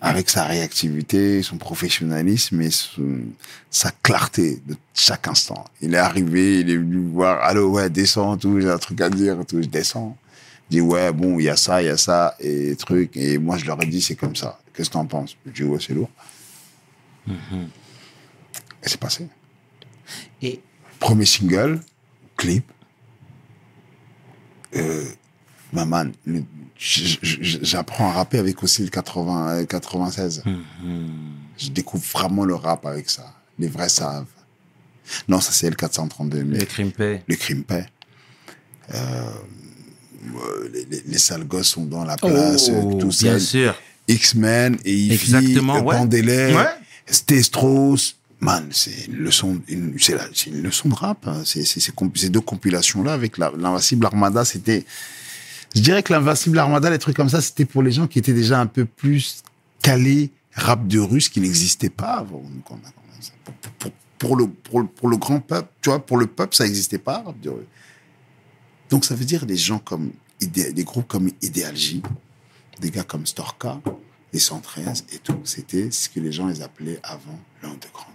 [0.00, 3.26] avec sa réactivité, son professionnalisme et son-
[3.70, 5.64] sa clarté de chaque instant.
[5.82, 9.00] Il est arrivé, il est venu me voir, allô, ouais, descends, tout, j'ai un truc
[9.02, 10.16] à dire, tout, je descends.
[10.70, 13.16] Il dit, ouais, bon, il y a ça, il y a ça, et truc.
[13.16, 14.58] Et moi, je leur ai dit, c'est comme ça.
[14.74, 15.36] Qu'est-ce que t'en penses?
[15.44, 16.08] Je dis, ouais, c'est lourd.
[17.28, 19.28] Et c'est passé.
[20.40, 20.60] Et
[20.98, 21.80] Premier single,
[22.36, 22.64] clip.
[24.76, 25.04] Euh,
[25.72, 26.44] ma man, le-
[26.78, 30.42] j- j- j'apprends à rapper avec aussi le 80, euh, 96.
[31.58, 33.34] Je découvre vraiment le rap avec ça.
[33.58, 34.24] Les vrais savent.
[35.28, 36.58] Non, ça c'est le 432, mais
[37.28, 37.88] le crime paix.
[38.88, 38.94] le.
[38.94, 38.98] Euh,
[40.36, 43.26] euh, les, les- les sales gosses sont dans la place, euh, tout ça.
[43.26, 43.74] Oh, bien sûr.
[44.08, 45.96] X-Men et Ify, Exactement, ouais.
[45.98, 46.64] Bandelet, Ouais.
[48.42, 51.28] Man, c'est une leçon, c'est de rap.
[51.28, 51.42] hein.
[51.44, 54.84] C'est, ces deux compilations-là avec l'invincible Armada, c'était,
[55.76, 58.32] je dirais que l'invincible Armada, les trucs comme ça, c'était pour les gens qui étaient
[58.32, 59.44] déjà un peu plus
[59.80, 62.42] calés rap de russe qui n'existait pas avant.
[64.18, 67.24] Pour, le, grand peuple, tu vois, pour le peuple, ça n'existait pas.
[68.90, 72.02] Donc, ça veut dire des gens comme, des groupes comme Idéalgie,
[72.80, 73.80] des gars comme Storka,
[74.32, 75.38] les 113 et tout.
[75.44, 78.11] C'était ce que les gens les appelaient avant l'underground.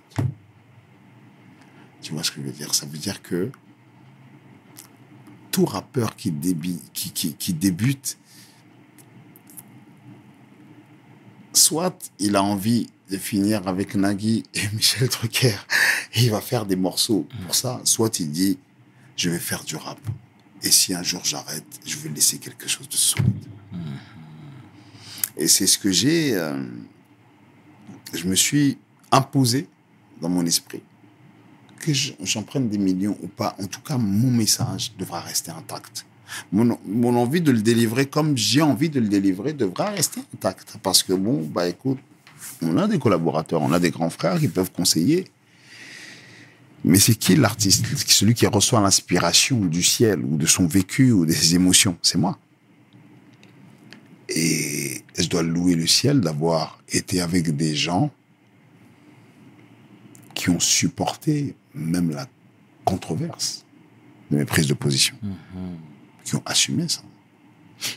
[2.08, 2.74] Tu vois ce que je veux dire.
[2.74, 3.51] Ça veut dire que
[5.51, 8.18] tout rappeur qui, débi- qui, qui, qui débute,
[11.51, 15.58] soit il a envie de finir avec Nagui et Michel Drucker
[16.14, 18.58] et il va faire des morceaux pour ça, soit il dit
[19.18, 19.99] je vais faire du rap.
[20.64, 23.34] Et si un jour j'arrête, je vais laisser quelque chose de solide.
[25.36, 26.64] Et c'est ce que j'ai, euh,
[28.14, 28.78] je me suis
[29.12, 29.68] imposé
[30.22, 30.82] dans mon esprit
[31.80, 35.52] que je- j'en prenne des millions ou pas, en tout cas, mon message devra rester
[35.52, 36.06] intact.
[36.52, 36.78] Mon,
[37.16, 40.78] envie de le délivrer comme j'ai envie de le délivrer devra rester intact.
[40.84, 42.00] Parce que bon, bah écoute,
[42.62, 45.26] on a des collaborateurs, on a des grands frères qui peuvent conseiller.
[46.84, 51.26] Mais c'est qui l'artiste Celui qui reçoit l'inspiration du ciel ou de son vécu ou
[51.26, 51.98] des émotions?
[52.02, 52.38] C'est moi.
[54.30, 58.12] Et je dois louer le ciel d'avoir été avec des gens
[60.34, 62.26] qui ont supporté même la
[62.86, 63.65] controverse
[64.32, 65.15] de mes prises de position,
[66.24, 67.01] qui ont assumé ça.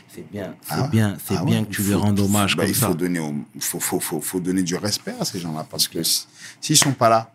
[0.07, 2.19] C'est bien, c'est Ah, bien, c'est ah bien ouais, que tu il lui faut- rendes
[2.19, 2.87] hommage bah, comme il ça.
[2.87, 6.03] faut donner, au- faut, faut, faut, faut donner du respect à ces gens-là parce que
[6.03, 6.27] si-
[6.61, 7.33] s'ils sont pas là,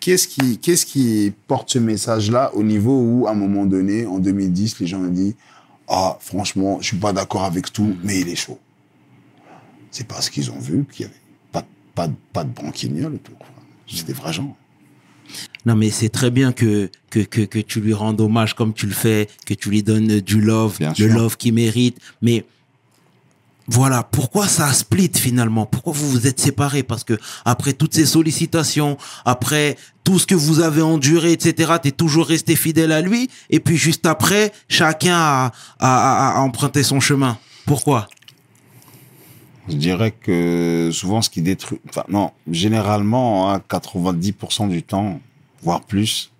[0.00, 4.18] qu'est-ce qui, qu'est-ce qui porte ce message-là au niveau où, à un moment donné, en
[4.18, 5.36] 2010, les gens ont dit
[5.88, 7.98] Ah, franchement, je suis pas d'accord avec tout, Mm.
[8.02, 8.58] mais il est chaud.
[9.92, 11.20] C'est parce qu'ils ont vu qu'il y avait
[11.52, 11.64] pas,
[11.94, 13.38] pas, pas de branquignol autour.
[13.86, 14.56] C'est des vrais gens.
[15.64, 18.86] Non, mais c'est très bien que, que, que, que tu lui rendes hommage comme tu
[18.86, 21.08] le fais, que tu lui donnes du love, Bien le sûr.
[21.08, 21.98] love qu'il mérite.
[22.22, 22.44] Mais
[23.68, 25.66] voilà, pourquoi ça a split finalement?
[25.66, 26.84] Pourquoi vous vous êtes séparés?
[26.84, 31.90] Parce que après toutes ces sollicitations, après tout ce que vous avez enduré, etc., t'es
[31.90, 33.28] toujours resté fidèle à lui.
[33.50, 37.38] Et puis juste après, chacun a, a, a, a emprunté son chemin.
[37.64, 38.08] Pourquoi?
[39.68, 45.20] Je dirais que souvent, ce qui détruit, enfin, non, généralement, hein, 90% du temps,
[45.62, 46.30] voire plus,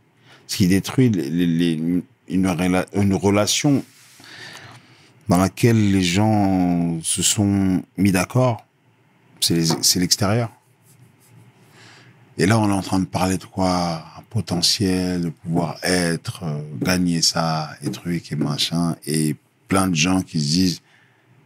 [0.46, 3.84] ce qui détruit les, les- une, rela- une relation
[5.28, 8.64] dans laquelle les gens se sont mis d'accord,
[9.40, 10.50] c'est l'extérieur.
[12.38, 14.04] Et là, on est en train de parler de quoi?
[14.18, 19.34] Un potentiel, de pouvoir être, euh, gagner ça, et trucs et machin, et
[19.68, 20.82] plein de gens qui se disent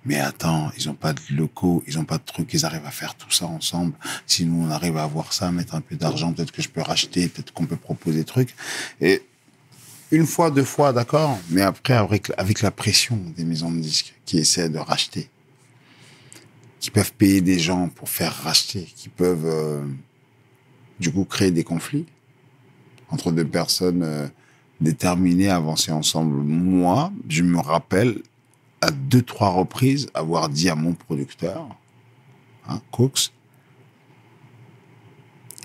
[0.05, 2.91] mais attends, ils ont pas de locaux, ils ont pas de trucs, ils arrivent à
[2.91, 3.93] faire tout ça ensemble.
[4.27, 6.81] Si nous, on arrive à avoir ça, mettre un peu d'argent, peut-être que je peux
[6.81, 8.55] racheter, peut-être qu'on peut proposer des trucs.
[9.01, 9.23] Et
[10.11, 14.15] une fois, deux fois, d'accord, mais après, avec, avec la pression des maisons de disques
[14.25, 15.29] qui essaient de racheter,
[16.81, 19.85] qui peuvent payer des gens pour faire racheter, qui peuvent, euh,
[20.99, 22.07] du coup, créer des conflits
[23.11, 24.27] entre deux personnes euh,
[24.81, 26.37] déterminées à avancer ensemble.
[26.43, 28.23] Moi, je me rappelle
[28.81, 31.66] à deux, trois reprises avoir dit à mon producteur,
[32.68, 33.33] hein, Cox,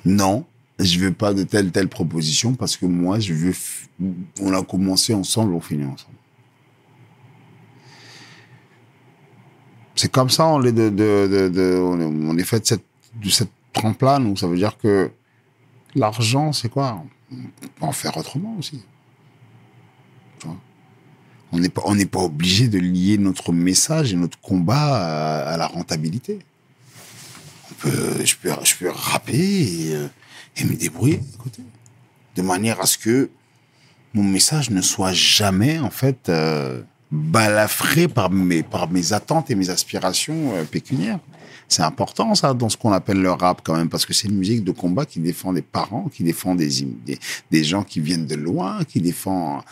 [0.04, 0.46] non,
[0.80, 3.54] je veux pas de telle, telle proposition parce que moi, je veux,
[4.42, 6.18] on a commencé ensemble, on finit ensemble.
[9.96, 12.86] C'est comme ça, on est de, fait de cette,
[13.16, 15.10] de cette trempe-là, donc ça veut dire que
[15.96, 17.02] l'argent, c'est quoi?
[17.32, 18.84] On peut en faire autrement aussi.
[21.52, 26.40] On n'est pas, pas obligé de lier notre message et notre combat à, la rentabilité.
[27.72, 30.08] On peut, je peux, je peux rapper et, euh,
[30.66, 31.22] me débrouiller
[32.36, 33.30] de manière à ce que
[34.14, 36.82] mon message ne soit jamais en fait euh,
[37.12, 41.20] balafré par mes, par mes attentes et mes aspirations euh, pécuniaires.
[41.68, 44.38] C'est important ça dans ce qu'on appelle le rap quand même parce que c'est une
[44.38, 46.70] musique de combat qui défend des parents, qui défend des,
[47.06, 47.20] des,
[47.52, 49.64] des gens qui viennent de loin, qui défend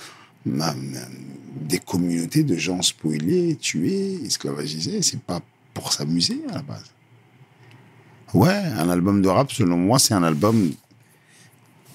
[1.53, 5.01] des communautés de gens spoilés, tués, esclavagisés.
[5.01, 5.41] C'est pas
[5.73, 6.91] pour s'amuser à la base.
[8.33, 10.71] Ouais, un album de rap, selon moi, c'est un album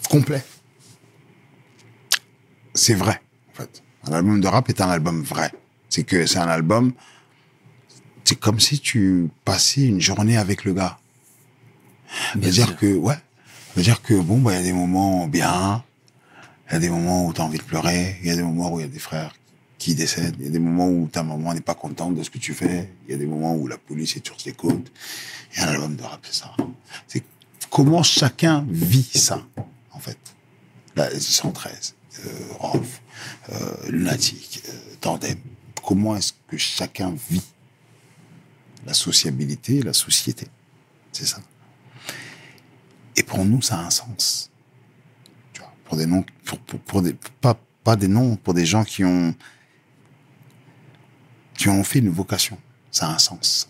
[0.09, 0.44] complet.
[2.74, 3.82] C'est vrai, en fait.
[4.04, 5.52] Un album de rap est un album vrai.
[5.88, 6.92] C'est que c'est un album.
[8.24, 10.98] C'est comme si tu passais une journée avec le gars.
[12.34, 13.16] C'est-à-dire que, ouais.
[13.74, 15.82] C'est-à-dire que, bon, bah, il y a des moments bien.
[16.68, 18.16] Il y a des moments où tu as envie de pleurer.
[18.22, 19.34] Il y a des moments où il y a des frères
[19.79, 20.35] qui décèdent.
[20.39, 22.53] Il y a des moments où ta maman n'est pas contente de ce que tu
[22.53, 22.93] fais.
[23.07, 24.93] Il y a des moments où la police est sur les côtes.
[25.57, 26.55] Et un album de rap, c'est ça.
[27.07, 27.22] C'est
[27.70, 29.47] comment chacun vit ça,
[29.93, 30.18] en fait.
[30.97, 31.95] La 113,
[32.26, 33.01] euh, Rolf,
[33.51, 35.39] euh, Lunatic, euh, Tandem.
[35.85, 37.43] Comment est-ce que chacun vit
[38.85, 40.49] la sociabilité la société?
[41.12, 41.41] C'est ça.
[43.16, 44.51] Et pour nous, ça a un sens.
[45.85, 49.35] pour des noms, pour, pour des, pas, pas des noms, pour des gens qui ont,
[51.59, 52.56] qui ont fait une vocation.
[52.90, 53.68] Ça a un sens.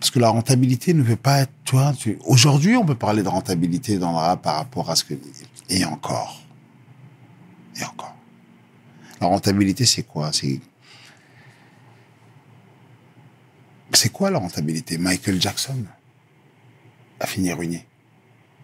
[0.00, 2.18] Parce que la rentabilité ne veut pas être, toi, tu...
[2.24, 5.14] aujourd'hui, on peut parler de rentabilité dans le rap par rapport à ce que,
[5.68, 6.42] et encore.
[7.76, 8.16] Et encore.
[9.20, 10.32] La rentabilité, c'est quoi?
[10.32, 10.60] C'est,
[13.92, 14.98] c'est quoi la rentabilité?
[14.98, 15.84] Michael Jackson
[17.20, 17.86] a fini ruiné.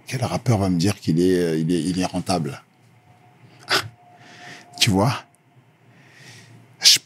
[0.06, 2.62] Quel rappeur va me dire qu'il est, euh, il est, il est rentable?
[4.80, 5.27] Tu vois?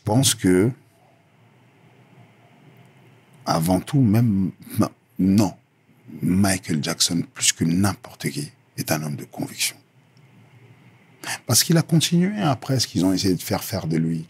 [0.02, 0.68] Je pense que,
[3.46, 4.50] avant tout, même,
[5.16, 5.54] non,
[6.20, 9.76] Michael Jackson, plus que n'importe qui, est un homme de conviction.
[11.46, 14.26] Parce qu'il a continué après ce qu'ils ont essayé de faire faire de lui.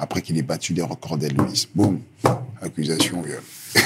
[0.00, 1.68] Après qu'il ait battu des records d'Elvis.
[1.72, 2.00] Boum.
[2.60, 3.42] Accusation, viol.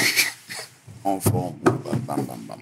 [1.04, 1.54] Enfant.
[1.62, 2.58] boum, Bam, bam, bam, bam.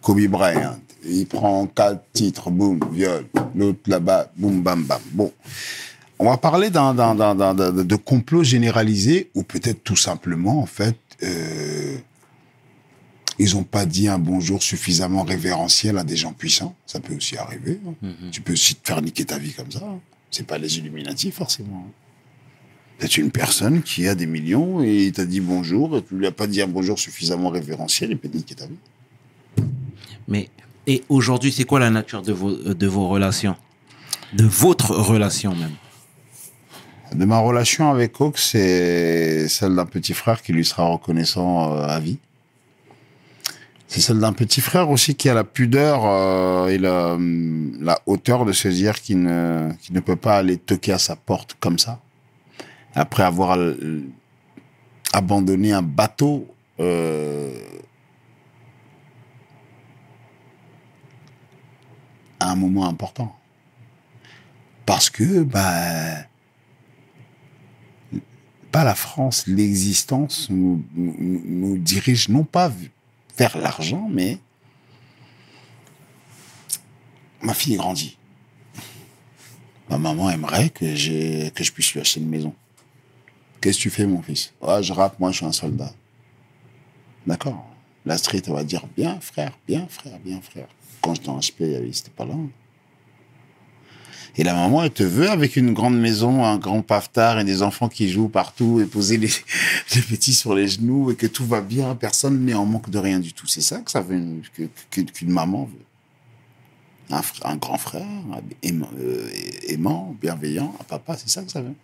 [0.00, 0.80] Kobe Bryant.
[1.04, 2.50] Il prend quatre titres.
[2.50, 2.80] Boum.
[2.90, 3.26] Viol.
[3.54, 4.32] L'autre là-bas.
[4.36, 5.00] Boum, bam, bam.
[5.12, 5.32] Bon.
[6.22, 11.96] On va parler d'un, d'un, de, complot généralisé ou peut-être tout simplement, en fait, euh,
[13.40, 16.76] ils ont pas dit un bonjour suffisamment révérentiel à des gens puissants.
[16.86, 17.80] Ça peut aussi arriver.
[18.04, 18.12] hein.
[18.30, 19.80] Tu peux aussi te faire niquer ta vie comme ça.
[19.84, 19.98] hein.
[20.30, 21.90] C'est pas les Illuminati, forcément.
[23.00, 26.28] C'est une personne qui a des millions et il t'a dit bonjour et tu lui
[26.28, 29.64] as pas dit un bonjour suffisamment révérentiel et peut niquer ta vie?
[30.28, 30.50] Mais,
[30.86, 33.56] et aujourd'hui, c'est quoi la nature de vos, de vos relations?
[34.34, 35.72] De votre relation même?
[37.14, 41.86] De ma relation avec Hawk, c'est celle d'un petit frère qui lui sera reconnaissant euh,
[41.86, 42.18] à vie.
[43.92, 48.00] C'est celle d'un petit frère aussi qui a la pudeur euh, et la, hum, la
[48.06, 52.00] hauteur de se dire qu'il ne, peut pas aller toquer à sa porte comme ça.
[52.94, 54.02] Après avoir euh,
[55.12, 56.48] abandonné un bateau
[56.80, 57.54] euh,
[62.40, 63.36] à un moment important.
[64.86, 66.24] Parce que, bah,
[68.72, 72.72] pas la France, l'existence nous, nous, dirige non pas
[73.36, 74.38] vers l'argent, mais
[77.42, 78.16] ma fille grandit.
[79.90, 82.54] Ma maman aimerait que, je puisse lui acheter une maison.
[83.60, 84.54] Qu'est-ce que tu fais, mon fils?
[84.62, 85.92] Ah, Je rappe, moi, je suis un soldat.
[87.26, 87.64] D'accord?
[88.06, 90.66] La street, va dire bien, frère, bien, frère, bien, frère.
[91.02, 92.34] Quand j'étais en HP, c'était pas là.
[94.36, 97.62] Et la maman, elle te veut avec une grande maison, un grand pavetard et des
[97.62, 99.28] enfants qui jouent partout et poser les,
[100.08, 103.20] petits sur les genoux et que tout va bien, personne n'est en manque de rien
[103.20, 103.46] du tout.
[103.46, 104.42] C'est ça que ça veut, une-
[104.90, 105.84] que- qu'une maman veut.
[107.44, 108.06] Un, grand frère,
[108.62, 109.28] aimant, euh,
[109.68, 111.74] aimant, bienveillant, un papa, c'est ça que ça veut.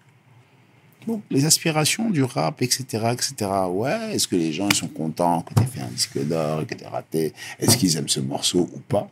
[1.07, 3.35] Bon, les aspirations du rap, etc., etc.
[3.69, 6.75] Ouais, est-ce que les gens sont contents que tu fait un disque d'or et que
[6.75, 7.35] tu raté?
[7.59, 9.11] Est-ce qu'ils aiment ce morceau ou pas?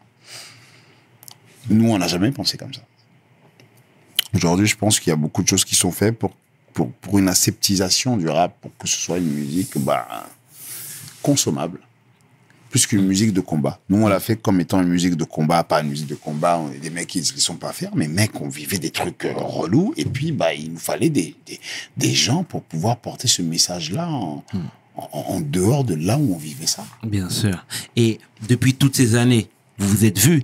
[1.68, 2.80] Nous, on n'a jamais pensé comme ça.
[4.34, 6.32] Aujourd'hui, je pense qu'il y a beaucoup de choses qui sont faites pour,
[6.72, 10.26] pour, pour une aseptisation du rap, pour que ce soit une musique bah,
[11.22, 11.80] consommable,
[12.70, 13.80] plus qu'une musique de combat.
[13.88, 16.58] Nous, on l'a fait comme étant une musique de combat, pas une musique de combat.
[16.58, 19.24] On est des mecs qui ne sont pas faire, mais mecs, on vivait des trucs
[19.24, 21.60] euh, relous, et puis bah, il nous fallait des, des,
[21.96, 24.44] des gens pour pouvoir porter ce message-là en,
[24.96, 26.84] en, en dehors de là où on vivait ça.
[27.04, 27.64] Bien sûr.
[27.94, 28.18] Et
[28.48, 29.48] depuis toutes ces années,
[29.78, 30.42] vous vous êtes vus?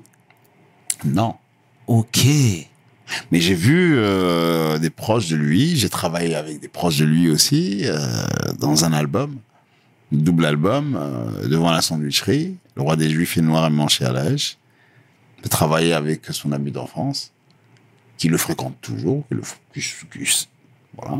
[1.05, 1.35] Non.
[1.87, 2.27] Ok.
[3.31, 7.31] Mais j'ai vu euh, des proches de lui, j'ai travaillé avec des proches de lui
[7.31, 7.99] aussi euh,
[8.59, 9.37] dans un album,
[10.11, 14.13] double album, euh, devant la sandwicherie, le roi des juifs est noir et manché à
[14.13, 14.57] l'âge.
[15.43, 17.33] J'ai travaillé avec son ami d'enfance,
[18.17, 19.81] qui le fréquente toujours, qui le f- qui-
[20.25, 20.49] qui-
[20.97, 21.19] voilà.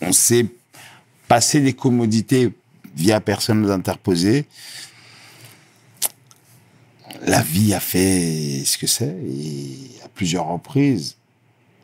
[0.00, 0.46] On s'est
[1.26, 2.52] passé des commodités
[2.96, 4.46] via personnes interposées.
[7.26, 11.16] La vie a fait ce que c'est et à plusieurs reprises.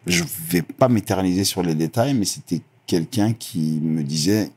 [0.07, 4.51] Je vais pas m'éterniser sur les détails, mais c'était quelqu'un qui me disait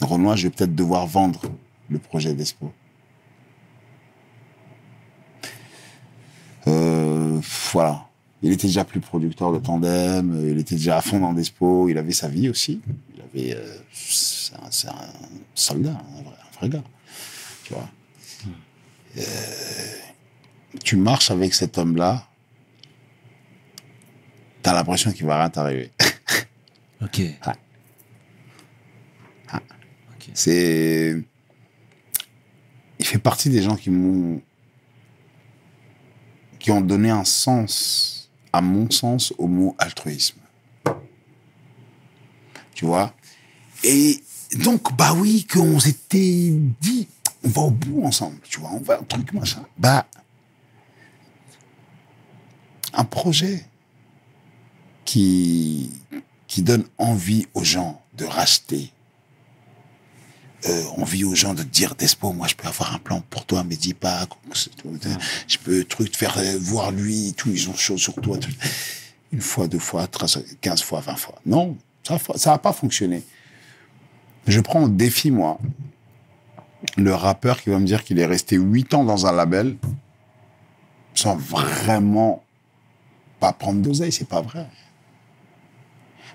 [0.00, 1.42] Renoir, je vais peut-être devoir vendre
[1.88, 2.72] le projet d'Espo.
[6.66, 7.40] Euh,
[7.72, 8.08] voilà.
[8.42, 11.96] Il était déjà plus producteur de tandem, il était déjà à fond dans Despo, il
[11.96, 12.80] avait sa vie aussi.
[13.14, 15.12] Il avait, euh, c'est un, c'est un
[15.54, 16.84] soldat, un vrai, un vrai gars.
[17.64, 17.88] Tu vois.
[19.18, 19.22] Euh,
[20.84, 22.26] tu marches avec cet homme-là,
[24.62, 25.90] t'as l'impression qu'il va rien t'arriver.
[27.02, 27.20] Ok.
[27.42, 27.54] Ah.
[30.14, 30.30] Ok.
[30.34, 31.20] C'est.
[33.00, 34.40] Il fait partie des gens qui m'ont.
[36.60, 40.38] qui ont donné un sens, à mon sens, au mot altruisme.
[42.74, 43.12] Tu vois?
[43.82, 44.22] Et
[44.62, 47.08] donc, bah oui, qu'on s'était dit,
[47.44, 49.64] on va au bout ensemble, tu vois, on va un truc, machin.
[49.78, 50.06] Bah.
[53.10, 53.64] projet
[55.04, 55.90] qui,
[56.46, 58.90] qui donne envie aux gens de racheter.
[60.68, 63.64] Euh, envie aux gens de dire Despo, moi je peux avoir un plan pour toi,
[63.64, 64.28] mais dis pas,
[65.48, 68.38] je peux truc te faire euh, voir lui, tout, ils ont chaud sur toi.
[68.38, 68.50] tout.
[69.32, 71.34] Une fois, deux fois, 13, 15 fois, 20 fois.
[71.46, 71.76] Non,
[72.06, 73.24] ça ça n'a pas fonctionné.
[74.46, 75.58] Je prends au défi, moi,
[76.96, 79.76] le rappeur qui va me dire qu'il est resté 8 ans dans un label
[81.14, 82.42] sans vraiment
[83.40, 84.66] pas prendre d'oseille, c'est pas vrai.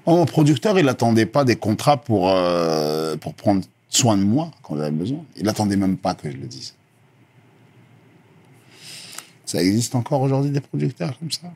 [0.05, 4.77] Mon producteur, il n'attendait pas des contrats pour, euh, pour prendre soin de moi quand
[4.77, 5.23] j'avais besoin.
[5.35, 6.75] Il n'attendait même pas que je le dise.
[9.45, 11.47] Ça existe encore aujourd'hui des producteurs comme ça?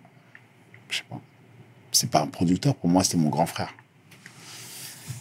[0.90, 1.22] Je sais pas.
[1.92, 3.74] C'est pas un producteur, pour moi, c'était mon grand frère.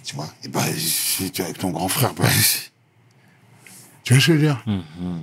[0.05, 0.29] Tu vois?
[0.45, 2.27] Et ben, si tu es avec ton grand frère, ben,
[4.11, 4.65] tu vois ce que je veux dire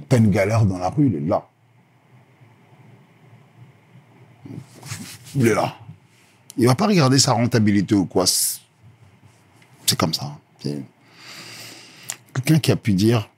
[0.08, 1.46] T'as une galère dans la rue, il est là.
[5.36, 5.76] Il est là.
[6.58, 8.26] Il va pas regarder sa rentabilité ou quoi.
[8.26, 10.38] C'est comme ça.
[10.62, 10.82] C'est-
[12.34, 13.30] Quelqu'un qui a pu dire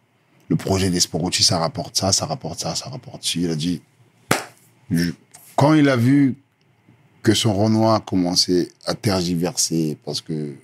[0.50, 3.42] le projet des Sporucci, ça rapporte ça, ça rapporte ça, ça rapporte ci.
[3.42, 3.82] Il a dit.
[5.56, 6.36] Quand il a vu
[7.24, 10.56] que son Renoir commençait à tergiverser parce que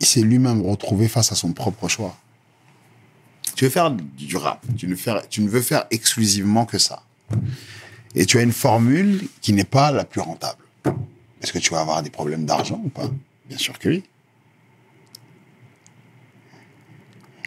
[0.00, 2.16] il s'est lui-même retrouvé face à son propre choix.
[3.54, 7.02] Tu veux faire du rap, tu ne, veux faire exclusivement que ça.
[8.14, 10.62] Et tu as une formule qui n'est pas la plus rentable.
[11.42, 13.10] Est-ce que tu vas avoir des problèmes d'argent ou pas?
[13.48, 14.04] Bien sûr que oui.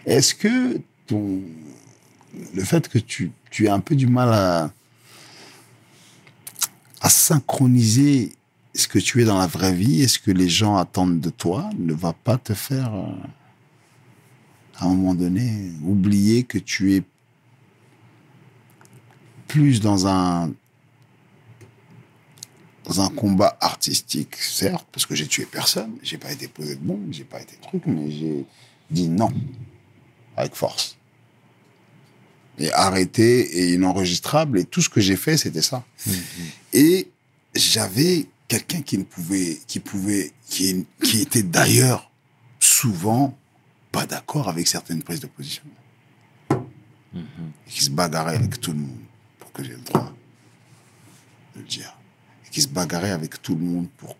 [0.05, 1.41] Est-ce que ton,
[2.55, 4.71] le fait que tu, tu aies un peu du mal à,
[7.01, 8.33] à synchroniser
[8.79, 10.01] ce que tu es dans la vraie vie?
[10.01, 11.69] Et ce que les gens attendent de toi?
[11.77, 13.11] Ne va pas te faire, euh,
[14.77, 17.03] à un moment donné, oublier que tu es
[19.47, 20.51] plus dans un
[22.85, 26.79] dans un combat artistique, certes, parce que j'ai tué personne, j'ai pas été posé de
[26.81, 28.45] bombe, j'ai pas été truc, mais j'ai
[28.89, 29.31] dit non
[30.35, 30.97] avec force.
[32.57, 35.85] Et arrêté et inenregistrable et tout ce que j'ai fait, c'était ça.
[36.73, 37.09] Et
[37.53, 42.11] j'avais quelqu'un qui ne pouvait, qui pouvait, qui, qui était d'ailleurs
[42.59, 43.37] souvent
[43.91, 45.63] pas d'accord avec certaines prises de position.
[47.15, 48.99] Et qui se bagarrait avec tout le monde
[49.39, 50.13] pour que j'ai le droit
[51.55, 51.95] de le dire.
[52.45, 54.17] Et qui se bagarrait avec tout le monde pour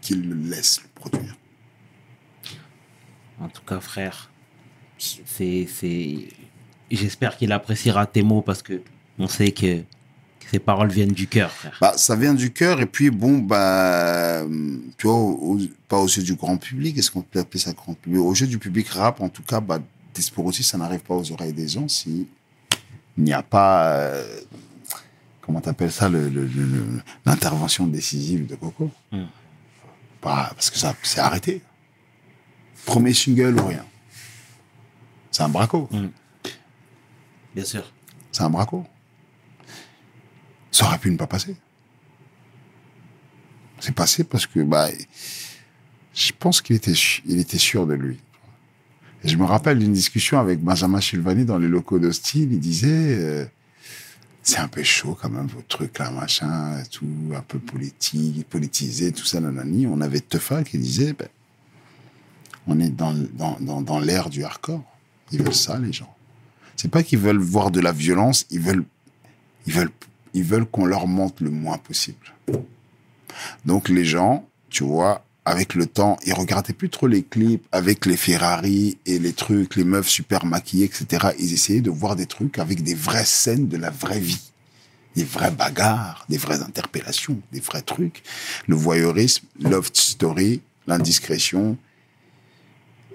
[0.00, 1.36] qu'il le laisse le produire.
[3.40, 4.30] En tout cas, frère,
[4.98, 6.28] c'est, c'est,
[6.90, 8.82] j'espère qu'il appréciera tes mots parce que
[9.18, 9.82] on sait que
[10.50, 11.76] ces paroles viennent du cœur, frère.
[11.80, 14.42] Bah, ça vient du cœur et puis bon, bah,
[14.98, 17.94] tu vois, au- pas aux yeux du grand public, est-ce qu'on peut appeler ça grand
[17.94, 18.20] public?
[18.20, 19.80] Aux yeux du public rap, en tout cas, bah,
[20.14, 22.28] Desporouti, ça n'arrive pas aux oreilles des gens si
[23.18, 24.40] il n'y a pas, euh,
[25.40, 28.90] comment t'appelles ça, le- le- le- le- l'intervention décisive de Coco.
[29.12, 29.24] Mm.
[30.22, 31.62] Bah, parce que ça, c'est arrêté.
[32.86, 33.84] Premier single ou rien.
[35.30, 35.88] C'est un braco.
[37.54, 37.92] Bien sûr.
[38.30, 38.86] C'est un braco.
[40.74, 41.54] Ça aurait pu ne pas passer.
[43.78, 44.88] C'est passé parce que bah,
[46.12, 46.94] je pense qu'il était,
[47.58, 48.18] sûr de lui.
[49.22, 52.52] Je me rappelle d'une discussion avec Benjamin Chilvani dans les locaux d'Hostile.
[52.52, 53.46] Il disait euh,
[54.42, 57.06] c'est un peu chaud quand même, vos trucs là, machin, tout,
[57.36, 59.86] un peu politique, politisé, tout ça, nanani.
[59.86, 61.28] On avait Teufa qui disait ben,
[62.66, 63.14] on est dans,
[63.60, 64.82] dans l'ère du hardcore.
[65.30, 66.12] Ils veulent ça, les gens.
[66.74, 68.84] C'est pas qu'ils veulent voir de la violence, ils veulent,
[69.68, 69.92] ils veulent,
[70.34, 72.34] ils veulent qu'on leur montre le moins possible.
[73.64, 78.06] Donc les gens, tu vois, avec le temps, ils regardaient plus trop les clips avec
[78.06, 81.28] les Ferrari et les trucs, les meufs super maquillées, etc.
[81.38, 84.50] Ils essayaient de voir des trucs avec des vraies scènes de la vraie vie.
[85.14, 88.22] Des vraies bagarres, des vraies interpellations, des vrais trucs.
[88.66, 91.76] Le voyeurisme, love story, l'indiscrétion.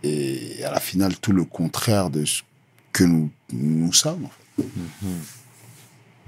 [0.03, 2.43] Et à la finale, tout le contraire de ce
[2.93, 4.29] que nous, nous sommes.
[4.61, 4.65] fait.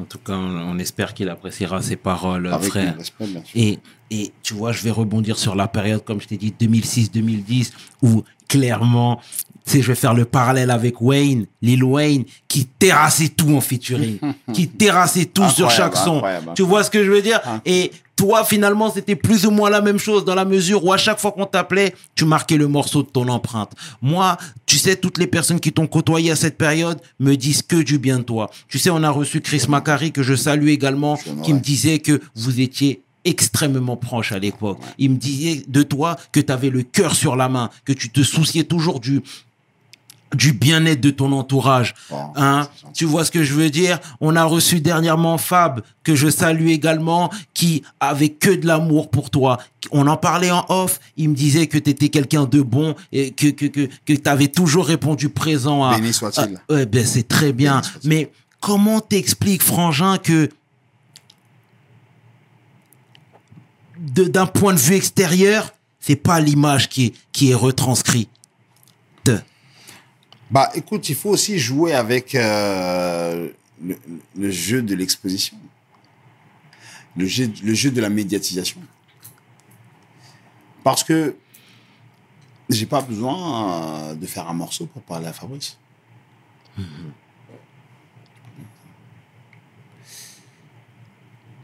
[0.02, 2.98] En tout cas, on, on espère qu'il appréciera ces paroles, Avec frère.
[2.98, 3.26] respect.
[3.56, 3.80] Et,
[4.10, 7.72] et tu vois, je vais rebondir sur la période, comme je t'ai dit, 2006-2010,
[8.02, 9.22] où clairement,
[9.66, 13.62] tu sais, je vais faire le parallèle avec Wayne, Lil Wayne, qui terrassait tout en
[13.62, 14.18] featuring,
[14.54, 16.16] qui terrassait tout sur chaque son.
[16.16, 17.40] incroyable, Tu vois ce que je veux dire?
[17.66, 20.98] Et toi, finalement, c'était plus ou moins la même chose, dans la mesure où à
[20.98, 23.72] chaque fois qu'on t'appelait, tu marquais le morceau de ton empreinte.
[24.02, 27.78] Moi, tu sais, toutes les personnes qui t'ont côtoyé à cette période me disent que
[27.82, 28.52] du bien de toi.
[28.68, 32.22] Tu sais, on a reçu Chris Macari, que je salue également, qui me disait que
[32.36, 34.80] vous étiez extrêmement proche à l'époque.
[34.98, 38.10] Il me disait de toi que tu avais le cœur sur la main, que tu
[38.10, 39.22] te souciais toujours du
[40.36, 41.94] du bien-être de ton entourage.
[42.10, 44.00] Bon, Hein, tu vois ce que je veux dire?
[44.22, 49.30] On a reçu dernièrement Fab, que je salue également, qui avait que de l'amour pour
[49.30, 49.58] toi.
[49.92, 53.32] On en parlait en off, il me disait que tu étais quelqu'un de bon et
[53.32, 55.96] que, que, que, que tu avais toujours répondu présent à...
[55.96, 56.60] Béni soit-il.
[56.70, 57.82] ouais, ben c'est très bien.
[58.04, 60.50] Mais comment t'expliques, Frangin, que
[64.00, 68.30] d'un point de vue extérieur, c'est pas l'image qui est, qui est retranscrite?
[70.52, 73.50] Bah, écoute, il faut aussi jouer avec euh,
[74.36, 75.58] le, jeu de l'exposition,
[77.16, 78.82] le jeu, le jeu de la médiatisation.
[80.84, 81.38] Parce que
[82.68, 85.78] j'ai pas besoin euh, de faire un morceau pour parler à Fabrice.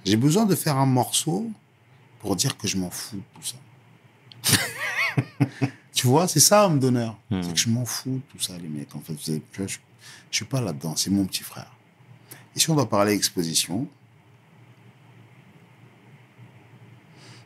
[0.05, 1.51] J'ai besoin de faire un morceau
[2.19, 3.57] pour dire que je m'en fous de tout ça.
[5.97, 7.17] Tu vois, c'est ça, homme d'honneur.
[7.31, 8.95] C'est que je m'en fous de tout ça, les mecs.
[8.95, 9.77] En fait, Vous je,
[10.29, 10.95] je suis pas là-dedans.
[10.95, 11.75] C'est mon petit frère.
[12.55, 13.87] Et si on doit parler exposition,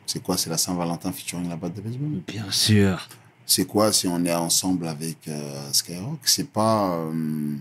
[0.04, 0.36] c'est quoi?
[0.36, 2.20] C'est la Saint-Valentin featuring la batte de baseball?
[2.26, 3.08] Bien sûr.
[3.46, 6.20] C'est quoi si on est ensemble avec euh, Skyrock?
[6.24, 7.56] C'est pas euh,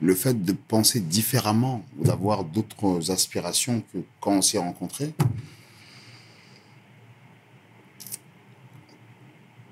[0.00, 5.12] le fait de penser différemment ou d'avoir d'autres aspirations que quand on s'est rencontrés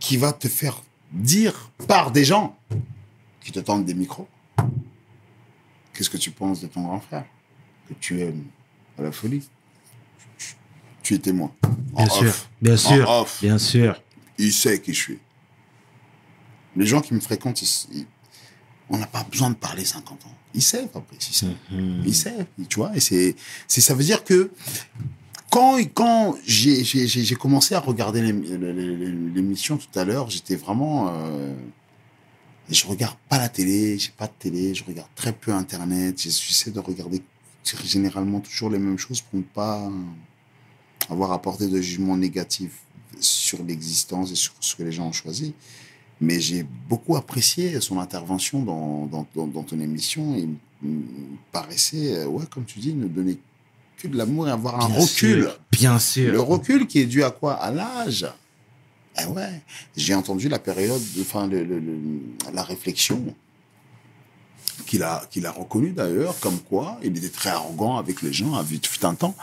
[0.01, 0.83] qui va te faire
[1.13, 2.59] dire par des gens
[3.41, 4.29] qui te tendent des micros
[5.95, 7.25] qu'est-ce que tu penses de ton grand frère?
[7.89, 8.45] Que tu aimes
[8.99, 9.47] à la folie
[11.03, 11.51] tu es témoin
[11.95, 12.29] En Bien sûr.
[12.29, 12.51] off.
[12.61, 13.11] Bien En sûr.
[13.11, 13.39] off.
[13.43, 14.03] Bien sûr.
[14.39, 15.19] Il sait qui je suis.
[16.77, 18.07] Les gens qui me fréquentent, ils-
[18.91, 20.35] on n'a pas besoin de parler 50 ans.
[20.55, 21.57] Il sait, Fabrice, il sait.
[22.05, 22.95] Il sait, tu vois.
[22.95, 23.35] Et c'est,
[23.67, 24.51] ça veut dire que
[25.51, 31.09] quand, quand j'ai, commencé à regarder l'ém- l'é- l'é- l'émission tout à l'heure, j'étais vraiment.
[31.13, 31.55] Euh,
[32.69, 36.21] je regarde pas la télé, j'ai pas de télé, je regarde très peu Internet.
[36.23, 37.21] J'essaie de regarder
[37.85, 39.91] généralement toujours les mêmes choses pour ne pas
[41.09, 42.79] avoir apporté de jugement négatif
[43.19, 45.53] sur l'existence et sur ce que les gens ont choisi.
[46.21, 50.37] Mais j'ai beaucoup apprécié son intervention dans, dans, dans, dans ton émission.
[50.37, 50.51] Il
[50.89, 51.03] me
[51.51, 53.39] paraissait, euh, ouais, comme tu dis, ne donner
[54.03, 55.43] que de l'amour et avoir un Bien recul.
[55.43, 55.59] sûr.
[55.73, 56.33] Bien sûr.
[56.33, 57.55] Le recul qui est dû à quoi?
[57.55, 58.27] À l'âge.
[59.21, 59.63] Eh ouais.
[59.97, 62.21] J'ai entendu la période, de- enfin, le, le- le-
[62.53, 63.35] la réflexion
[64.87, 68.55] qu'il a, qu'il a reconnue d'ailleurs, comme quoi il était très arrogant avec les gens,
[68.55, 69.35] à vite fut un temps.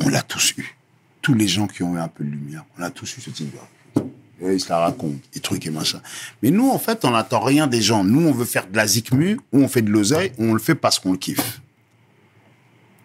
[0.00, 0.76] On l'a tous eu.
[1.20, 3.30] Tous les gens qui ont eu un peu de lumière, on a tous eu ce
[3.30, 3.58] type de
[4.44, 6.00] et il se la raconte, et trucs et machin.
[6.42, 8.02] Mais nous, en fait, on n'attend rien des gens.
[8.02, 10.58] Nous, on veut faire de la zikmu, ou on fait de l'oseille, ou on le
[10.58, 11.60] fait parce qu'on le kiffe.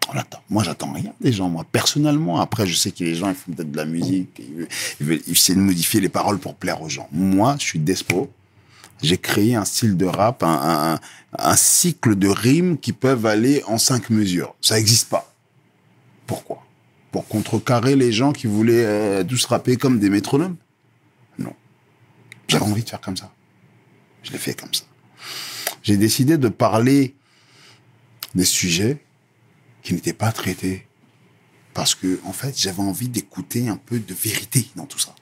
[0.09, 0.13] On.
[0.49, 1.65] Moi, j'attends rien des gens, moi.
[1.71, 5.21] Personnellement, après, je sais que les gens, ils font peut-être de la musique, ils veulent,
[5.27, 7.07] ils essaient de modifier les paroles pour plaire aux gens.
[7.11, 8.31] Moi, je suis despo.
[9.03, 10.99] J'ai créé un style de rap, un, un-
[11.37, 14.55] un cycle de rimes qui peuvent aller en cinq mesures.
[14.61, 15.31] Ça n'existe pas.
[16.25, 16.63] Pourquoi?
[17.11, 20.55] Pour contrecarrer les gens qui voulaient euh, tous rapper comme des métronomes?
[21.37, 21.53] Non.
[22.47, 23.31] J'avais envie de faire comme ça.
[24.23, 24.83] Je l'ai fait comme ça.
[25.83, 27.13] J'ai décidé de parler
[28.35, 28.97] des sujets
[29.87, 30.85] qui n'étaient pas traités.
[31.73, 35.15] Parce que, en fait, j'avais envie d'écouter un peu de vérité dans tout ça.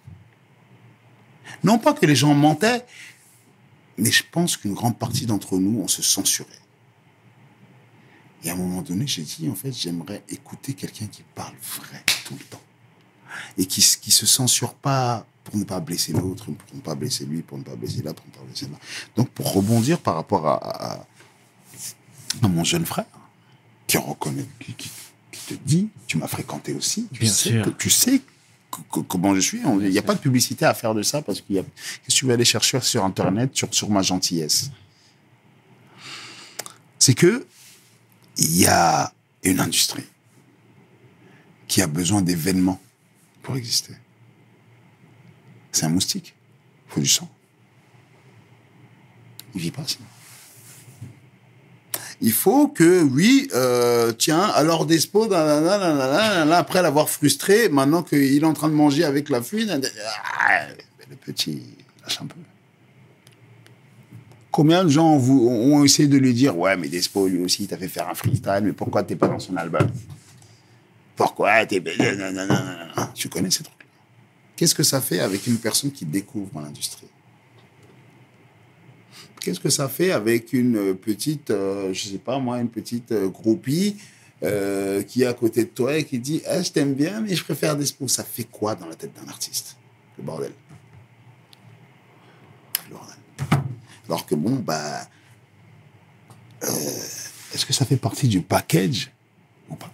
[1.64, 2.84] Non pas que les gens mentaient,
[4.00, 6.48] mais je pense qu'une grande partie d'entre nous, on se censurait.
[8.44, 12.04] Et à un moment donné, j'ai dit, en fait, j'aimerais écouter quelqu'un qui parle vrai
[12.26, 12.62] tout le temps.
[13.60, 17.26] Et qui, qui se censure pas pour ne pas blesser l'autre, pour ne pas blesser
[17.28, 18.80] lui, pour ne pas blesser là, pour ne pas blesser là.
[19.16, 21.06] Donc, pour rebondir par rapport à-
[22.42, 23.06] à mon jeune frère,
[23.88, 24.74] qui reconnaît, qui,
[25.48, 27.66] te dit, tu m'as fréquenté aussi, tu Bien sais, sûr.
[27.66, 28.22] que- tu sais
[28.72, 29.60] co- co- comment je suis.
[29.60, 31.64] Il n'y a pas de publicité à faire de ça parce qu'il y a.
[31.64, 34.72] Qu'est-ce que tu veux aller chercher sur Internet, sur, sur ma gentillesse?
[36.98, 37.46] C'est que
[38.38, 39.14] il y a
[39.44, 40.04] une industrie
[41.68, 42.82] qui a besoin d'événements
[43.44, 43.94] pour exister.
[45.72, 46.34] C'est un moustique.
[46.90, 47.30] Il faut du sang.
[49.54, 50.08] Il vit pas sinon.
[52.22, 58.54] Il faut que, oui, euh, tiens, alors Despo, après l'avoir frustré, maintenant qu'il est en
[58.54, 59.82] train de manger avec la fouine,
[60.40, 60.68] ah,
[61.10, 61.62] le petit,
[62.02, 62.36] lâche un peu.
[64.52, 67.78] Combien de gens ont essayé de lui dire, ouais, mais Despo, lui aussi, il t'a
[67.78, 69.88] fait faire un freestyle, mais pourquoi t'es pas dans son album?
[71.18, 71.84] Pourquoi t'es...
[73.14, 73.86] Tu connais ces trucs-là.
[74.56, 77.08] Qu'est-ce que ça fait avec une personne qui découvre l'industrie?
[79.46, 83.28] Qu'est-ce que ça fait avec une petite, euh, je sais pas moi, une petite euh,
[83.28, 83.96] groupie
[84.42, 87.36] euh, qui est à côté de toi et qui dit ah, Je t'aime bien, mais
[87.36, 88.08] je préfère Despo.
[88.08, 89.78] Ça fait quoi dans la tête d'un artiste?
[90.18, 90.52] Le bordel.
[92.90, 93.16] le bordel.
[94.08, 95.08] Alors que bon, bah.
[96.64, 96.68] euh,
[97.54, 99.12] Est-ce que ça fait partie du package
[99.70, 99.92] ou pas?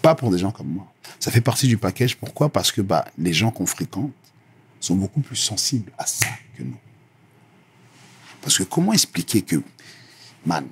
[0.00, 0.90] Pas pour des gens comme moi.
[1.20, 2.16] Ça fait partie du package.
[2.16, 2.48] Pourquoi?
[2.48, 4.12] Parce que bah, les gens qu'on fréquente
[4.80, 6.78] sont beaucoup plus sensibles à ça que nous.
[8.46, 9.56] Parce que comment expliquer que,
[10.44, 10.64] man,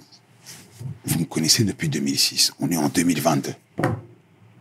[1.06, 3.52] vous me connaissez depuis 2006, on est en 2022.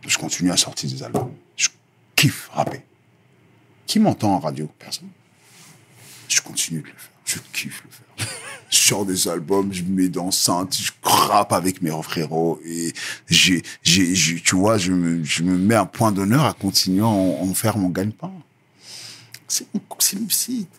[0.04, 1.30] Je continue à sortir des albums.
[1.56, 1.68] Je
[2.16, 2.80] kiffe rapper.
[3.86, 4.68] Qui m'entend en radio?
[4.80, 5.10] Personne.
[6.26, 7.10] Je continue de le faire.
[7.24, 8.26] Je kiffe le faire.
[8.68, 12.92] Je sors des albums, je me mets dans l'enceinte, je rappe avec mes frérots et
[13.28, 17.06] j'ai, j'ai- tu vois, je me, je me mets un point d'honneur à continuer à
[17.06, 18.32] en, en faire mon gagne-pain.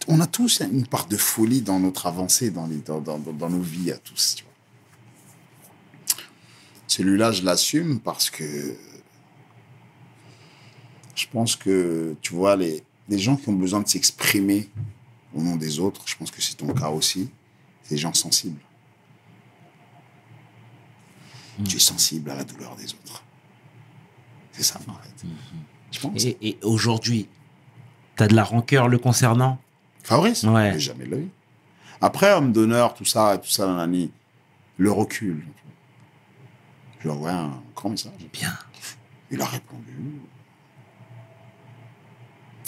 [0.07, 3.49] On a tous une part de folie dans notre avancée, dans, les, dans, dans, dans-
[3.49, 4.37] nos vies à tous.
[6.87, 8.75] Celui-là, je l'assume parce que
[11.15, 14.69] je pense que, tu vois, les, les gens qui ont besoin de s'exprimer
[15.33, 17.29] au nom des autres, je pense que c'est ton cas aussi,
[17.83, 18.59] c'est des gens sensibles.
[21.65, 23.23] Tu es sensible à la douleur des autres.
[24.51, 25.25] C'est ça, en fait.
[25.91, 26.23] Je pense.
[26.25, 27.27] Et, et aujourd'hui,
[28.15, 29.59] t'as de la rancœur le concernant
[30.03, 30.73] Fabrice Ouais.
[30.73, 31.27] Mais jamais vie.
[32.01, 34.11] Après, homme d'honneur, tout ça, tout ça, nanani,
[34.77, 35.43] le recul.
[36.99, 38.11] Je lui ai envoyé un grand message.
[38.31, 38.53] Bien.
[39.31, 40.21] Il a répondu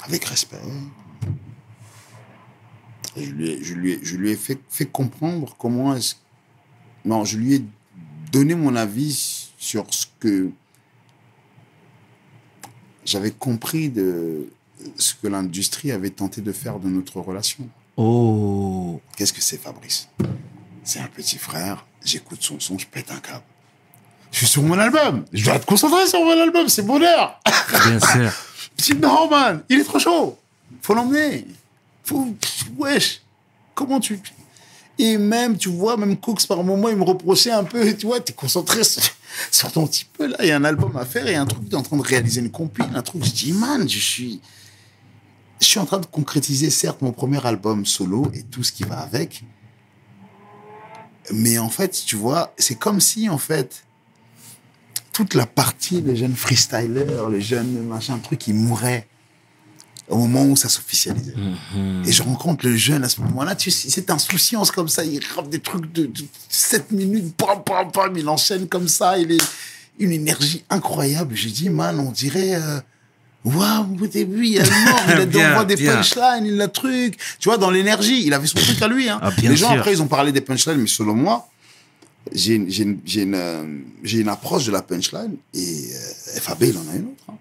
[0.03, 0.57] avec respect.
[3.15, 6.15] Et je lui ai, je lui ai, je lui ai fait, fait comprendre comment est-ce.
[7.06, 7.65] Non, je lui ai
[8.32, 10.49] donné mon avis sur ce que
[13.06, 14.52] j'avais compris de
[14.98, 17.68] ce que l'industrie avait tenté de faire de notre relation.
[17.98, 19.02] Oh.
[19.16, 20.10] Qu'est-ce que c'est, Fabrice?
[20.84, 23.44] C'est un petit frère, j'écoute son son, je pète un câble.
[24.32, 27.40] Je suis sur mon album, je dois être concentré sur mon album, c'est bonheur.
[27.86, 28.32] Bien sûr.
[29.02, 30.38] Non, man, il est trop chaud.
[30.84, 31.48] Faut l'emmener.
[32.04, 32.28] Faut,
[32.78, 33.22] wesh.
[33.74, 34.20] Comment tu.
[35.00, 38.20] Et même, tu vois, même Cooks, par moment, il me reprochait un peu, tu vois,
[38.20, 39.04] t'es concentré sur,
[39.52, 41.70] sur ton petit peu, là, il y a un album à faire, a un truc,
[41.70, 44.42] t'es en train de réaliser une compile, un truc, je dis, man, je suis.
[45.60, 48.84] Je suis en train de concrétiser, certes, mon premier album solo et tout ce qui
[48.84, 49.44] va avec.
[51.32, 53.84] Mais en fait, tu vois, c'est comme si, en fait,
[55.14, 59.08] toute la partie, les jeunes freestylers, les jeunes machin, truc, ils mouraient
[60.10, 61.34] au moment où ça s'officialisait.
[62.06, 65.22] Et je rencontre le jeune à ce moment-là, tu sais, cette insouciance comme ça, il
[65.36, 69.32] rappe des trucs de, de 7 minutes, bam, bam, bam, il enchaîne comme ça, il
[69.32, 69.44] est
[70.00, 71.36] une énergie incroyable.
[71.36, 72.80] Je dis, man, on dirait, euh,
[73.46, 75.96] waouh, au début, il a le mort, il a Bien, des bien.
[75.96, 77.18] punchlines, il a truc.
[77.40, 79.08] Tu vois, dans l'énergie, il avait son truc à lui.
[79.10, 79.20] Hein.
[79.22, 79.78] Ah, Les gens, sûr.
[79.80, 81.48] après, ils ont parlé des punchlines, mais selon moi,
[82.34, 83.64] j'ai une, une, une, euh,
[84.04, 87.24] une approche de la punchline et euh, FAB, il en a une autre.
[87.30, 87.36] hein.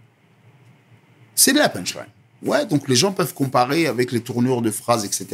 [1.35, 2.07] C'est de la punchline.
[2.43, 5.27] Ouais, donc les gens peuvent comparer avec les tournures de phrases, etc.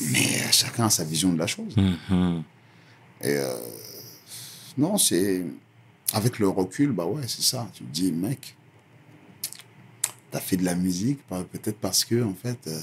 [0.00, 1.76] Mais euh, chacun a sa vision de la chose.
[1.76, 2.42] Mhm.
[3.22, 3.54] Et euh,
[4.78, 5.44] non, c'est.
[6.12, 7.68] Avec le recul, bah ouais, c'est ça.
[7.72, 8.56] Tu te dis, mec,
[10.30, 12.80] t'as fait de la musique, bah, peut-être parce que, en fait, euh,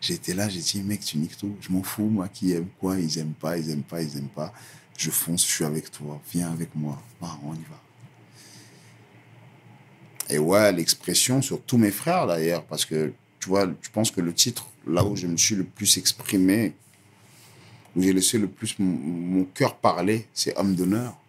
[0.00, 1.56] j'étais là, j'ai dit, mec, tu niques tout.
[1.60, 4.28] Je m'en fous, moi, qui aime quoi, ils aiment pas, ils aiment pas, ils aiment
[4.28, 4.52] pas.
[4.96, 7.00] Je fonce, je suis avec toi, viens avec moi.
[7.20, 7.80] On y va.
[10.30, 14.20] Et ouais, l'expression sur tous mes frères, d'ailleurs, parce que, tu vois, je pense que
[14.20, 16.74] le titre, là où je me suis le plus exprimé,
[17.96, 21.19] où j'ai laissé le plus mon cœur parler, c'est Homme d'honneur.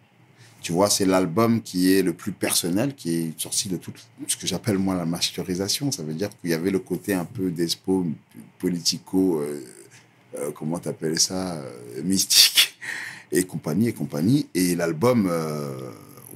[0.62, 3.92] Tu vois, c'est l'album qui est le plus personnel, qui est sorti de tout
[4.28, 5.90] ce que j'appelle moi la masterisation.
[5.90, 8.06] Ça veut dire qu'il y avait le côté un peu d'espo,
[8.60, 9.64] politico, euh,
[10.38, 12.76] euh, comment t'appelles ça, euh, mystique
[13.32, 14.46] et compagnie et compagnie.
[14.54, 15.28] Et l'album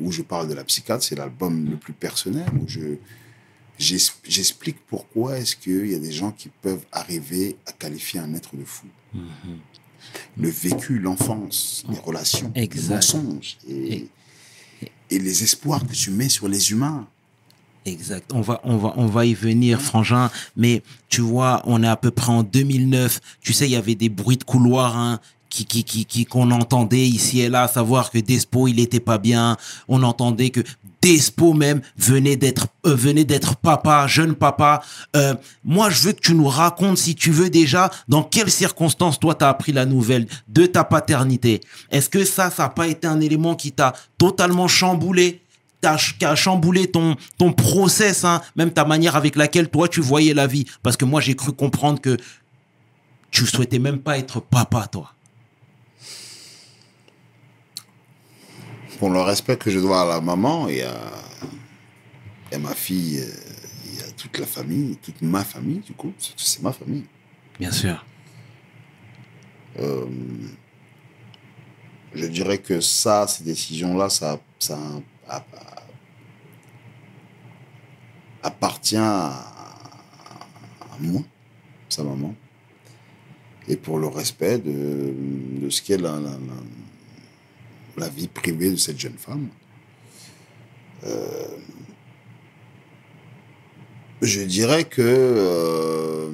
[0.00, 2.96] où je parle de la psychiatre, c'est l'album le plus personnel où je
[3.78, 8.56] j'explique pourquoi est-ce qu'il y a des gens qui peuvent arriver à qualifier un être
[8.56, 8.86] de fou
[10.36, 12.88] le vécu, l'enfance, les relations, Exact.
[12.88, 14.08] les mensonges et,
[15.10, 17.06] et les espoirs que tu mets sur les humains.
[17.84, 18.32] Exact.
[18.34, 20.28] On va, on va, on va y venir, Frangin.
[20.56, 23.20] Mais tu vois, on est à peu près en 2009.
[23.40, 25.20] Tu sais, il y avait des bruits de couloir, hein,
[25.64, 29.56] qui, qui, qui, qu'on entendait ici et là, savoir que Despo, il était pas bien.
[29.88, 30.60] On entendait que
[31.02, 34.82] Despo même venait d'être, euh, venait d'être papa, jeune papa.
[35.14, 35.34] Euh,
[35.64, 39.34] moi, je veux que tu nous racontes, si tu veux déjà, dans quelles circonstances toi
[39.34, 41.60] t'as appris la nouvelle de ta paternité.
[41.90, 45.42] Est-ce que ça, ça n'a pas été un élément qui t'a totalement chamboulé?
[46.18, 50.46] qui chamboulé ton, ton process, hein, même ta manière avec laquelle toi tu voyais la
[50.46, 50.64] vie.
[50.82, 52.16] Parce que moi j'ai cru comprendre que
[53.30, 55.12] tu souhaitais même pas être papa, toi.
[58.98, 60.94] Pour le respect que je dois à la maman et à,
[62.50, 66.12] et à ma fille, euh, et à toute la famille, toute ma famille, du coup,
[66.18, 67.04] c'est- ma famille.
[67.58, 68.04] Bien sûr.
[72.14, 74.78] Je dirais que ça, ces décisions-là, ça, ça
[75.28, 75.44] a- a-
[78.42, 81.20] appartient à, à moi,
[81.90, 82.34] sa maman,
[83.68, 85.12] et pour le respect de,
[85.62, 86.36] de ce qu'est la, la, la-
[87.96, 89.48] la vie privée de cette jeune femme.
[91.04, 91.56] Euh,
[94.22, 96.32] je dirais que euh,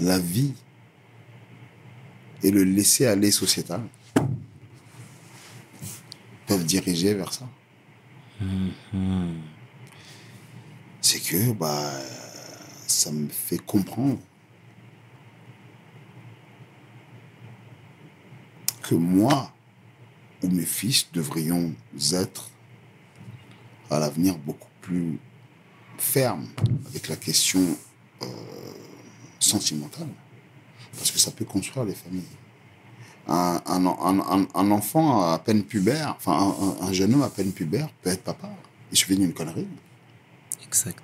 [0.00, 0.54] la vie
[2.42, 3.82] et le laisser aller sociétal
[6.46, 7.48] peuvent diriger vers ça.
[11.00, 11.92] C'est que bah,
[12.86, 14.18] ça me fait comprendre
[18.90, 19.52] que moi
[20.42, 21.72] ou mes fils devrions
[22.10, 22.50] être
[23.88, 25.16] à l'avenir beaucoup plus
[25.96, 26.48] fermes
[26.88, 27.60] avec la question
[28.22, 28.26] euh,
[29.38, 30.08] sentimentale
[30.96, 32.24] parce que ça peut construire les familles.
[33.28, 36.48] Un, un, un- enfant à peine pubère, enfin un,
[36.84, 38.50] un- un jeune homme à peine pubère peut être papa.
[38.90, 39.68] Il suffit d'une connerie,
[40.66, 41.00] Exact.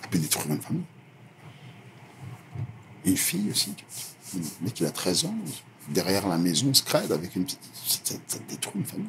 [0.00, 0.84] ça peut détruire une famille.
[3.04, 3.74] Une fille aussi,
[4.36, 5.34] un mec qui a 13 ans,
[5.90, 7.60] derrière la maison, crève avec une petite...
[7.84, 8.14] Ça,
[8.48, 9.06] détruit une famille.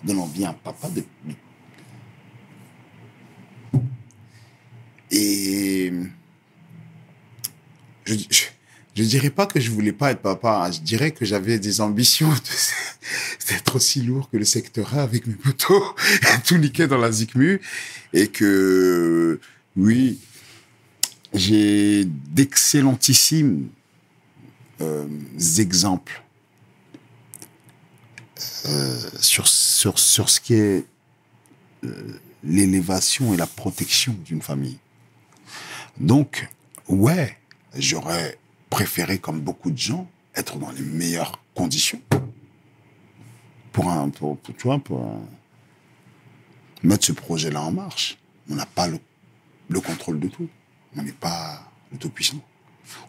[0.00, 1.02] Ça donne envie à un papa de...
[5.12, 5.92] Et
[8.04, 8.14] je,
[8.94, 10.64] je, dirais pas que je voulais pas être papa.
[10.66, 10.70] hein.
[10.70, 12.32] Je dirais que j'avais des ambitions
[13.48, 15.84] d'être aussi lourd que le secteur A avec mes poteaux,
[16.44, 17.60] tout niqué dans la zikmu,
[18.12, 19.40] et que
[19.76, 20.20] oui,
[21.34, 23.68] j'ai d'excellentissimes
[24.80, 25.06] euh,
[25.58, 26.22] exemples
[28.66, 30.84] euh, sur sur sur ce qui est
[31.84, 34.78] euh, l'élévation et la protection d'une famille.
[35.98, 36.48] Donc,
[36.88, 37.36] ouais,
[37.76, 38.38] j'aurais
[38.70, 42.00] préféré, comme beaucoup de gens, être dans les meilleures conditions.
[43.72, 45.20] Pour un, pour, pour- tu pour
[46.82, 48.16] mettre ce projet-là en marche.
[48.48, 48.98] On n'a pas le,
[49.68, 50.48] le contrôle de tout.
[50.96, 52.40] On n'est pas le tout-puissant.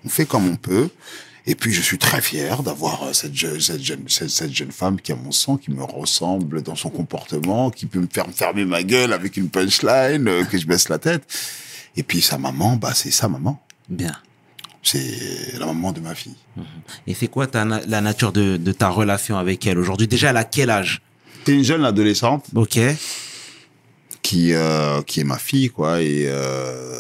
[0.03, 0.89] On fait comme on peut.
[1.47, 4.71] Et puis, je suis très fier d'avoir euh, cette, je- cette, jeune, cette, cette jeune
[4.71, 8.27] femme qui a mon sang, qui me ressemble dans son comportement, qui peut me faire
[8.31, 11.23] fermer ma gueule avec une punchline, euh, que je baisse la tête.
[11.95, 13.59] Et puis, sa maman, bah, c'est sa maman.
[13.89, 14.15] Bien.
[14.83, 16.35] C'est la maman de ma fille.
[17.07, 20.07] Et c'est quoi ta la nature de, de ta relation avec elle aujourd'hui?
[20.07, 21.01] Déjà, elle a quel âge?
[21.45, 22.79] C'est une jeune adolescente Ok.
[24.21, 26.01] qui, euh, qui est ma fille, quoi.
[26.01, 26.99] Et euh,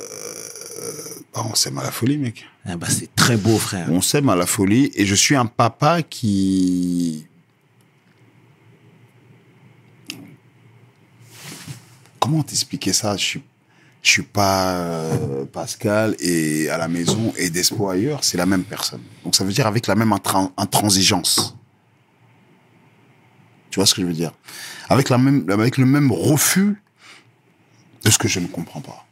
[1.33, 2.45] bah, on s'aime à la folie, mec.
[2.67, 3.87] Eh ben, c'est très beau, frère.
[3.91, 4.91] On s'aime à la folie.
[4.95, 7.25] Et je suis un papa qui...
[12.19, 13.17] Comment t'expliquer ça?
[13.17, 13.43] Je suis,
[14.03, 19.01] suis pas euh, Pascal et à la maison et Despo ailleurs, c'est la même personne.
[19.23, 21.57] Donc ça veut dire avec la même intran- intransigeance.
[23.71, 24.33] Tu vois ce que je veux dire?
[24.87, 26.75] Avec avec le même refus
[28.03, 29.07] de ce que je ne comprends pas,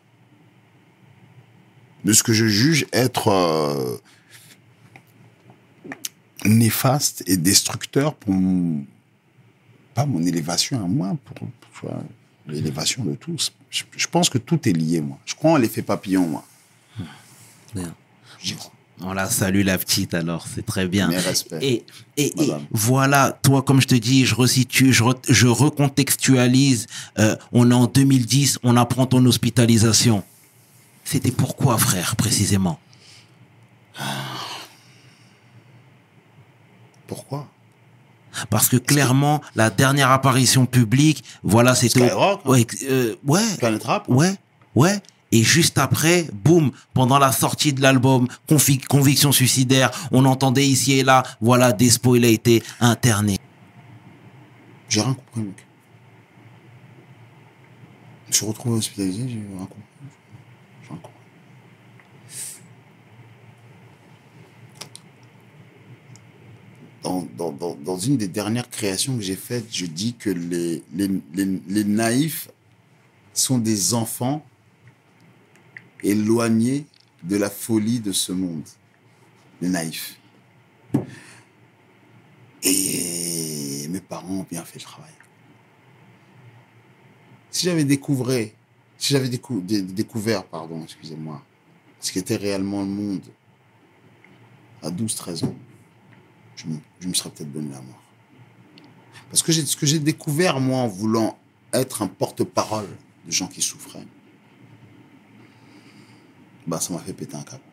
[2.06, 3.98] de ce que je juge être euh,
[6.46, 8.86] néfaste et destructeur pour mon,
[9.94, 11.48] pas mon élévation à moi, pour,
[11.82, 12.02] vois,
[12.48, 13.52] l'élévation de tous.
[13.70, 15.18] Je, je pense que tout est lié, moi.
[15.26, 16.46] Je crois en l'effet papillon, moi.
[17.76, 17.94] Bien.
[18.42, 18.72] J'y crois.
[19.02, 20.46] On la salue, la petite, alors.
[20.54, 21.08] C'est très bien.
[21.08, 21.18] Mes.
[21.62, 21.86] Et,
[22.18, 22.34] et,
[22.72, 26.88] voilà, toi, comme je te dis, je resitue, je, re- je recontextualise.
[27.18, 30.24] Euh, on est en 2010, on apprend ton hospitalisation.
[31.12, 32.80] C'était pourquoi, frère, précisément?
[37.08, 37.48] Pourquoi?
[38.52, 42.10] Parce que clairement, la dernière apparition publique, voilà, c'était.
[42.10, 42.46] Skyrock?
[42.46, 44.08] Ouais, euh, ouais, Planet Rap?
[44.08, 44.36] Ouais,
[44.76, 45.02] ouais.
[45.32, 48.28] Et juste après, boum, pendant la sortie de l'album
[48.88, 53.40] Conviction suicidaire, on entendait ici et là, voilà, Despo, il a été interné.
[54.90, 55.66] J'ai rien compris, mec.
[58.26, 59.82] Je me suis retrouvé hospitalisé, j'ai rien compris.
[60.82, 61.14] J'ai rien compris.
[67.04, 71.10] Dans, dans, dans, une des dernières créations que j'ai faites, je dis que les, les,
[71.34, 72.50] les, les naïfs
[73.34, 74.46] sont des enfants
[76.04, 76.86] éloignés
[77.24, 78.64] de la folie de ce monde.
[79.62, 80.20] Les naïfs.
[82.64, 85.12] Et mes parents ont bien fait le travail.
[87.52, 88.50] Si j'avais découvert,
[88.98, 91.42] si j'avais décou- dé- découvert, pardon, excusez-moi,
[92.02, 93.22] ce qu'était réellement le monde
[94.82, 95.56] à 12-13 ans,
[97.02, 98.02] je me, serais peut-être donné la mort.
[99.30, 101.38] Parce que ce que j'ai découvert, moi, en voulant
[101.72, 102.88] être un porte-parole
[103.26, 104.06] de gens qui souffraient,
[106.68, 107.64] bah, ça m'a fait péter un câble.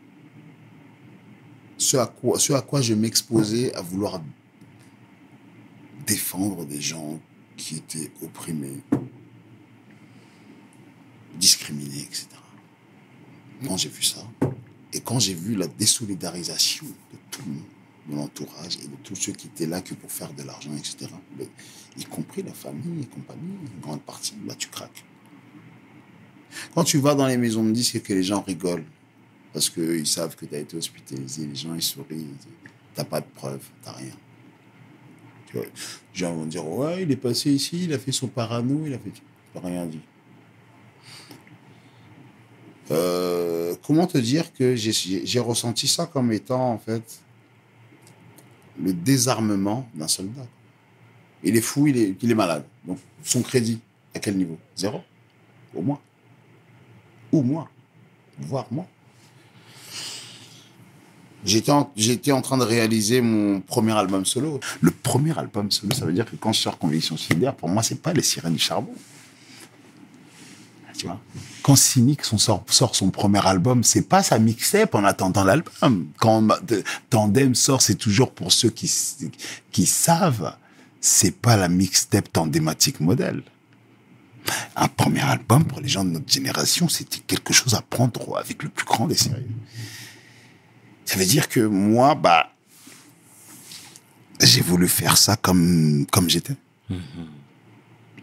[1.79, 1.97] ce
[2.53, 4.21] à quoi je m'exposais à vouloir
[6.07, 7.19] défendre des gens
[7.57, 8.83] qui étaient opprimés,
[11.35, 12.29] discriminés, etc.
[13.67, 14.21] Quand j'ai vu ça,
[14.93, 17.76] et quand j'ai vu la désolidarisation de tout le monde,
[18.09, 21.09] de l'entourage et de tous ceux qui étaient là que pour faire de l'argent, etc.,
[21.39, 21.49] mais,
[21.99, 25.05] y compris la famille et compagnie, une grande partie, là tu craques.
[26.75, 28.85] Quand tu vas dans les maisons de disques et que les gens rigolent,
[29.53, 32.27] parce qu'ils savent que tu as été hospitalisé, les gens ils sourient,
[32.95, 34.13] t'as pas de preuves, t'as rien.
[35.47, 35.73] Tu vois, les
[36.13, 38.99] gens vont dire, ouais, il est passé ici, il a fait son parano, il a
[38.99, 39.13] fait...
[39.55, 40.03] Rien dit.
[42.91, 47.21] Euh, comment te dire que j'ai ressenti ça comme étant, en fait,
[48.83, 50.47] le désarmement d'un soldat.
[51.43, 52.65] Il est fou, il est, malade.
[52.85, 53.81] Donc, son crédit,
[54.15, 54.59] à quel niveau?
[54.77, 55.01] Zéro
[55.75, 56.01] Au moins.
[57.33, 57.69] Ou moins.
[58.39, 58.87] Voire moins.
[61.45, 64.59] J'étais en, j'étais en train de réaliser mon premier album solo.
[64.81, 67.83] Le premier album solo, ça veut dire que quand je sors Conviction Solidaire, pour moi,
[67.83, 68.93] c'est pas les sirènes du charbon.
[70.99, 71.21] Tu vois
[71.63, 76.09] Quand Cynic son sort, sort son premier album, c'est pas sa mixtape en attendant l'album.
[76.19, 76.47] Quand
[77.11, 78.91] Tandem sort, c'est toujours pour ceux qui,
[79.71, 80.57] qui savent,
[81.01, 83.43] c'est pas la mixtape tandématique modèle.
[84.77, 88.63] Un premier album, pour les gens de notre génération, c'était quelque chose à prendre avec
[88.63, 89.49] le plus grand des sérieux.
[91.05, 92.53] Ça veut dire que moi, bah,
[94.41, 96.55] j'ai voulu faire ça comme, comme j'étais.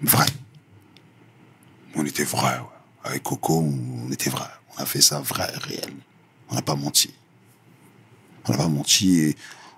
[0.01, 0.25] Vrai.
[1.95, 2.65] On était vrai, ouais.
[3.03, 4.47] Avec Coco, on était vrai.
[4.75, 5.93] On a fait ça vrai, réel.
[6.49, 7.13] On n'a pas menti.
[8.45, 9.35] On n'a pas menti et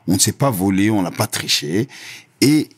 [0.08, 1.88] on ne s'est pas volé, on n'a pas triché.
[2.42, 2.70] Et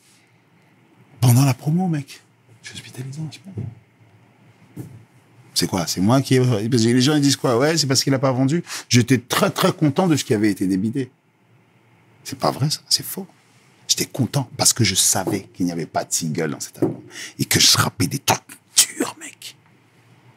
[1.19, 2.22] pendant la promo, mec,
[2.64, 3.19] je suis hospitalisé.
[5.53, 5.88] C'est quoi?
[5.88, 6.68] C'est moi qui ai...
[6.69, 7.57] Les gens ils disent quoi?
[7.57, 8.64] Ouais, c'est parce qu'il n'a pas vendu.
[8.89, 11.11] J'étais très très content de ce qui avait été débité.
[12.23, 13.26] C'est pas vrai ça, c'est faux.
[13.88, 17.01] J'étais content parce que je savais qu'il n'y avait pas de single dans cet album
[17.39, 18.41] et que je rappais des trucs.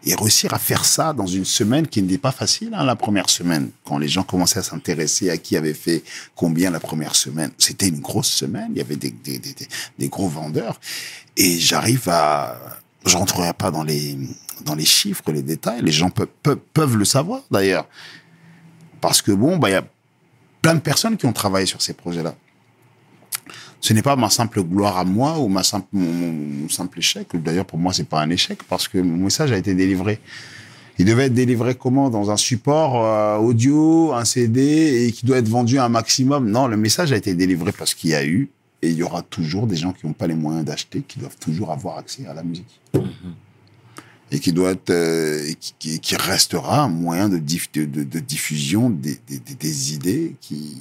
[0.04, 3.28] Et réussir à faire ça dans une semaine qui n'était pas facile, hein, la première
[3.28, 6.02] semaine, quand les gens commençaient à s'intéresser à qui avait fait
[6.34, 7.50] combien la première semaine.
[7.58, 9.54] C'était une grosse semaine, il y avait des, des, des,
[9.98, 10.80] des- gros vendeurs.
[11.36, 12.58] Et j'arrive à...
[13.04, 14.18] Je rentrerai pas dans les,
[14.64, 17.86] dans les chiffres, les détails, les gens peuvent, peuvent, peuvent le savoir d'ailleurs.
[19.02, 19.86] Parce que bon, bah, il y a
[20.62, 22.34] plein de personnes qui ont travaillé sur ces projets-là
[23.80, 27.28] ce n'est pas ma simple gloire à moi ou ma simple, mon, mon simple échec.
[27.34, 30.20] D'ailleurs, pour moi, c'est pas un échec parce que mon message a été délivré.
[30.98, 32.10] Il devait être délivré comment?
[32.10, 36.50] Dans un support euh, audio, un CD et qui doit être vendu un maximum?
[36.50, 38.50] Non, le message a été délivré parce qu'il y a eu
[38.82, 41.36] et il y aura toujours des gens qui n'ont pas les moyens d'acheter, qui doivent
[41.38, 42.80] toujours avoir accès à la musique.
[44.32, 45.50] Et qui doit être, euh,
[45.80, 49.18] qui, restera un moyen de, diff- de, de- de diffusion des-
[49.58, 50.76] des idées qui,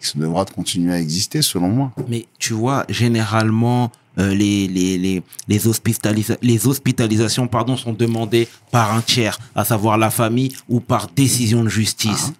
[0.00, 1.92] qui devra de continuer à exister, selon moi.
[2.08, 8.48] Mais tu vois, généralement, euh, les, les, les, les, hospitalisa- les hospitalisations pardon, sont demandées
[8.72, 12.32] par un tiers, à savoir la famille ou par décision de justice.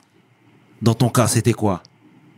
[0.82, 1.82] Dans ton cas, c'était quoi?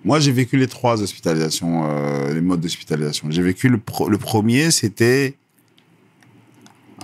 [0.05, 3.29] Moi, j'ai vécu les trois hospitalisations, euh, les modes d'hospitalisation.
[3.31, 5.37] J'ai vécu le, pro- le premier, c'était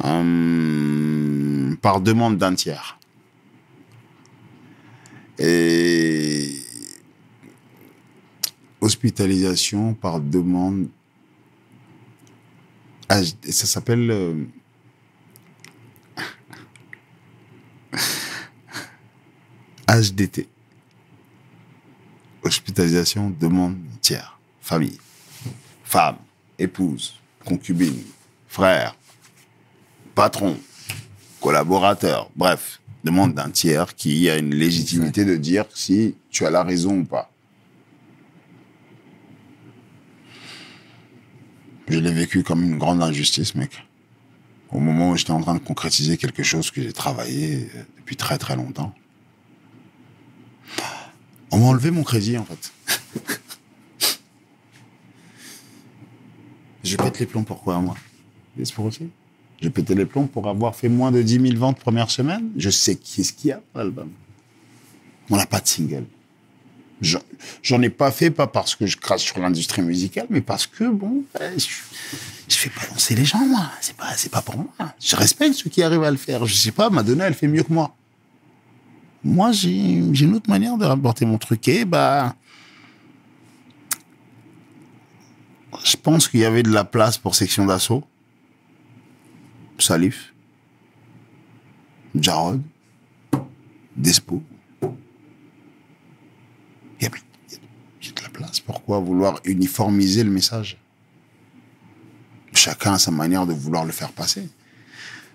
[0.04, 2.98] euh, par demande d'un tiers.
[5.38, 6.50] Et
[8.80, 10.88] hospitalisation par demande.
[13.08, 14.10] Ça s'appelle.
[14.10, 14.44] euh,
[19.88, 20.46] HDT
[22.48, 24.98] hospitalisation, demande tiers, famille,
[25.84, 26.16] femme,
[26.58, 27.14] épouse,
[27.44, 28.02] concubine,
[28.48, 28.96] frère,
[30.14, 30.56] patron,
[31.40, 36.62] collaborateur, bref, demande d'un tiers qui a une légitimité de dire si tu as la
[36.62, 37.30] raison ou pas.
[41.90, 43.70] Je l'ai vécu comme une grande injustice, mec.
[44.70, 48.16] Au moment où j'étais en train de concrétiser quelque chose que j'ai travaillé euh, depuis
[48.16, 48.94] très très longtemps.
[51.50, 52.72] On m'a enlevé mon crédit, en fait.
[56.84, 57.96] je pète les plombs pourquoi, moi?
[58.62, 59.08] C'est pour aussi.
[59.60, 62.50] J'ai pété les plombs pour avoir fait moins de 10 000 ventes première semaine?
[62.56, 64.10] Je sais qui est-ce qu'il y a l'album.
[65.30, 66.04] On n'a pas de single.
[67.00, 70.84] J'en- ai pas fait, pas parce que je crache sur l'industrie musicale, mais parce que,
[70.84, 73.70] bon, euh, je, fais pas danser les gens, moi.
[73.80, 74.68] C'est pas, c'est pas pour moi.
[75.00, 76.44] Je respecte ceux qui arrivent à le faire.
[76.44, 77.94] Je sais pas, Madonna, elle fait mieux que moi.
[79.22, 81.68] Moi, j'ai une autre manière de rapporter mon truc.
[81.68, 82.34] Et bah,
[85.84, 88.04] je pense qu'il y avait de la place pour section d'assaut.
[89.78, 90.34] Salif,
[92.14, 92.62] Jarod,
[93.96, 94.42] Despo.
[97.00, 97.10] Il y a,
[98.02, 98.60] il y a de la place.
[98.60, 100.78] Pourquoi vouloir uniformiser le message?
[102.54, 104.48] Chacun a sa manière de vouloir le faire passer.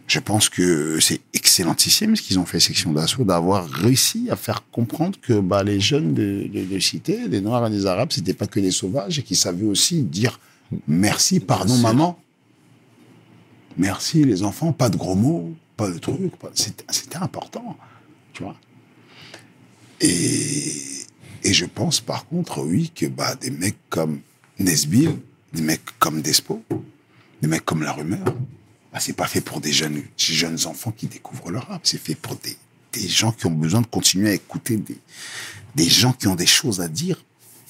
[0.07, 4.69] Je pense que c'est excellentissime ce qu'ils ont fait, section d'assaut, d'avoir réussi à faire
[4.69, 8.33] comprendre que bah, les jeunes de, de, de cité, les Noirs et les Arabes, c'était
[8.33, 10.39] pas que des sauvages et qu'ils savaient aussi dire
[10.87, 12.19] merci, pardon, maman.
[13.77, 16.35] Merci, les enfants, pas de gros mots, pas de trucs.
[16.35, 17.77] pas- c'était important,
[18.33, 18.57] tu vois.
[20.01, 21.02] Et,
[21.43, 24.19] et je pense par contre, oui, que bah, des mecs comme
[24.59, 25.17] Nesbill,
[25.53, 26.63] des mecs comme Despo,
[27.41, 28.25] des mecs comme La Rumeur,
[28.91, 31.81] bah, c'est pas fait pour des jeunes, des jeunes enfants qui découvrent le rap.
[31.83, 32.57] C'est fait pour des,
[33.07, 34.77] gens qui ont besoin de continuer à écouter
[35.75, 37.23] des, gens qui ont des choses à dire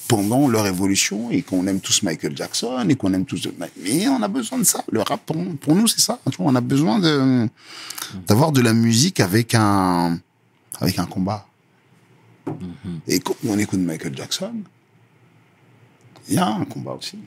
[0.09, 3.47] pendant leur évolution et qu'on aime tous Michael Jackson et qu'on aime tous.
[3.81, 4.83] Mais on a besoin de ça.
[4.91, 6.19] Le rap, pour, nous, c'est ça.
[6.39, 6.99] On a besoin
[8.27, 10.19] d'avoir de la musique avec un
[11.09, 11.47] combat.
[13.07, 14.55] Et quand on écoute Michael Jackson,
[16.27, 17.19] il y a un combat aussi.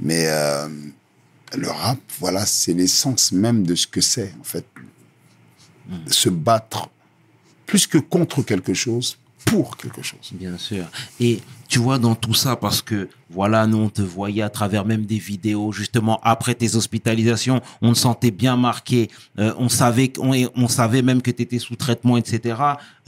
[0.00, 0.68] Mais euh,
[1.56, 4.66] le rap, voilà, c'est l'essence même de ce que c'est, en fait.
[6.06, 6.88] Se battre
[7.66, 10.32] plus que contre quelque chose, pour quelque chose.
[10.32, 10.86] Bien sûr.
[11.20, 11.40] Et
[11.74, 15.06] tu vois, dans tout ça, parce que voilà, nous, on te voyait à travers même
[15.06, 19.10] des vidéos, justement, après tes hospitalisations, on te sentait bien marqué,
[19.40, 22.54] euh, on, savait, qu'on- on, savait même que tu étais sous traitement, etc.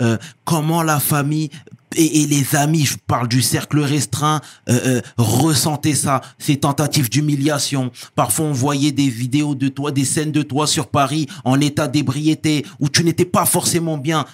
[0.01, 1.48] Euh, comment la famille
[1.94, 7.09] et, et les amis, je parle du cercle restreint, euh, euh, ressentaient ça, ces tentatives
[7.09, 7.93] d'humiliation?
[8.16, 11.86] Parfois, on voyait des vidéos de toi, des scènes de toi sur Paris en état
[11.86, 14.24] d'ébriété, où tu n'étais pas forcément bien.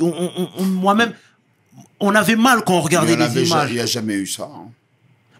[0.00, 1.12] On- on- on- Moi-même,
[2.00, 3.70] on avait mal quand on regardait en les images.
[3.70, 4.44] il n'y a jamais eu ça.
[4.52, 4.68] hein.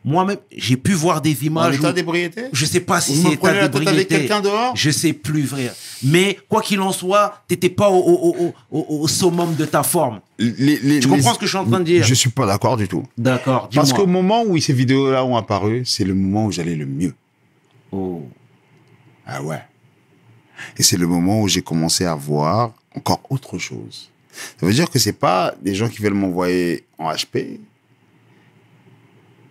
[0.02, 1.74] Moi-même, j'ai pu voir des En images.
[1.76, 2.44] état où- d'ébriété?
[2.54, 4.06] je sais pas si c'est état tête avec d'ébriété.
[4.16, 4.74] quelqu'un dehors?
[4.74, 5.70] Je sais plus, vrai.
[6.02, 10.20] Mais quoi qu'il en soit, t'étais pas au, au, au, au, summum de ta forme.
[10.38, 12.02] Les- les- Tu les- comprends ce que je suis en train de dire?
[12.02, 13.02] Je suis pas d'accord du tout.
[13.18, 13.68] D'accord.
[13.74, 17.14] Parce qu'au moment où ces vidéos-là ont apparu, c'est le moment où j'allais le mieux.
[17.92, 18.22] Oh.
[19.26, 19.60] Ah ouais.
[20.78, 24.08] Et c'est le moment où j'ai commencé à voir encore autre chose.
[24.32, 27.60] Ça veut dire que c'est pas des gens qui veulent m'envoyer en HP.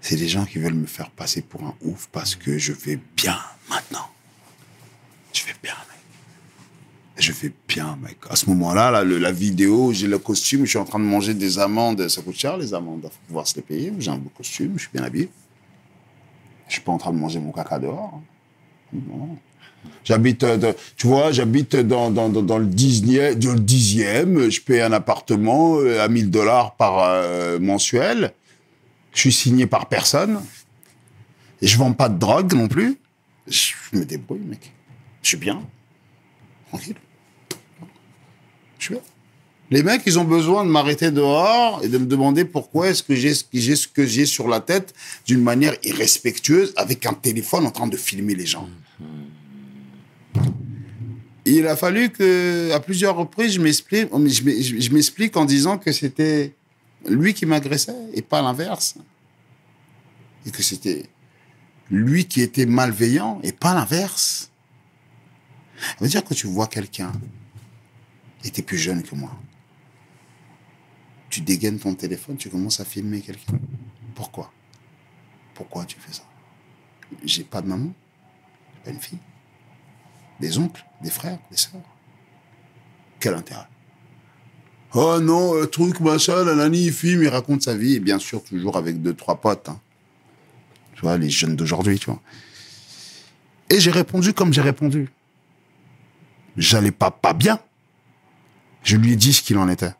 [0.01, 2.99] C'est des gens qui veulent me faire passer pour un ouf parce que je vais
[3.15, 3.37] bien
[3.69, 4.07] maintenant.
[5.33, 5.99] Je vais bien, mec.
[7.17, 8.17] Je vais bien, mec.
[8.29, 11.59] À ce moment-là, la vidéo, j'ai le costume, je suis en train de manger des
[11.59, 12.07] amandes.
[12.07, 13.01] Ça coûte cher, les amandes.
[13.03, 13.93] Il faut pouvoir se les payer.
[13.99, 15.29] J'ai un beau costume, je suis bien habillé.
[16.67, 18.21] Je suis pas en train de manger mon caca dehors.
[18.93, 19.37] Non.
[20.03, 24.81] J'habite, euh, tu vois, j'habite dans, dans, dans, le 10e, dans le 10e, je paye
[24.81, 28.33] un appartement euh, à 1000 dollars par euh, mensuel.
[29.13, 30.41] Je suis signé par personne.
[31.61, 32.97] Et je vends pas de drogue non plus.
[33.47, 34.71] Je me débrouille, mec.
[35.21, 35.61] Je suis bien.
[36.69, 36.95] Tranquille.
[38.79, 39.03] Je suis bien.
[39.71, 43.13] Les mecs, ils ont besoin de m'arrêter dehors et de me demander pourquoi est-ce que
[43.13, 44.95] j'ai ce que j'ai ce que j'ai sur la tête
[45.27, 48.67] d'une manière irrespectueuse avec un téléphone en train de filmer les gens.
[51.51, 56.53] Il a fallu que, à plusieurs reprises, je m'explique, en disant que c'était
[57.07, 58.95] lui qui m'agressait et pas l'inverse.
[60.45, 61.07] Et que c'était
[61.89, 64.51] lui qui était malveillant et pas l'inverse.
[65.79, 67.11] Ça veut dire que tu vois quelqu'un
[68.43, 69.31] et t'es plus jeune que moi.
[71.29, 73.59] Tu dégaines ton téléphone, tu commences à filmer quelqu'un.
[74.13, 74.51] Pourquoi?
[75.55, 76.23] Pourquoi tu fais ça?
[77.23, 77.91] J'ai pas de maman,
[78.75, 79.19] j'ai pas une fille,
[80.39, 81.81] des oncles, des frères, des sœurs.
[83.19, 83.67] Quel intérêt
[84.93, 88.43] Oh non, euh, truc, machin, nanani, il filme, il raconte sa vie, et bien sûr,
[88.43, 89.69] toujours avec deux, trois potes.
[89.69, 89.79] hein.
[90.95, 92.21] Tu vois, les jeunes d'aujourd'hui, tu vois.
[93.69, 95.09] Et j'ai répondu comme j'ai répondu.
[96.57, 97.59] J'allais pas pas bien.
[98.83, 99.93] Je lui ai dit ce qu'il en était.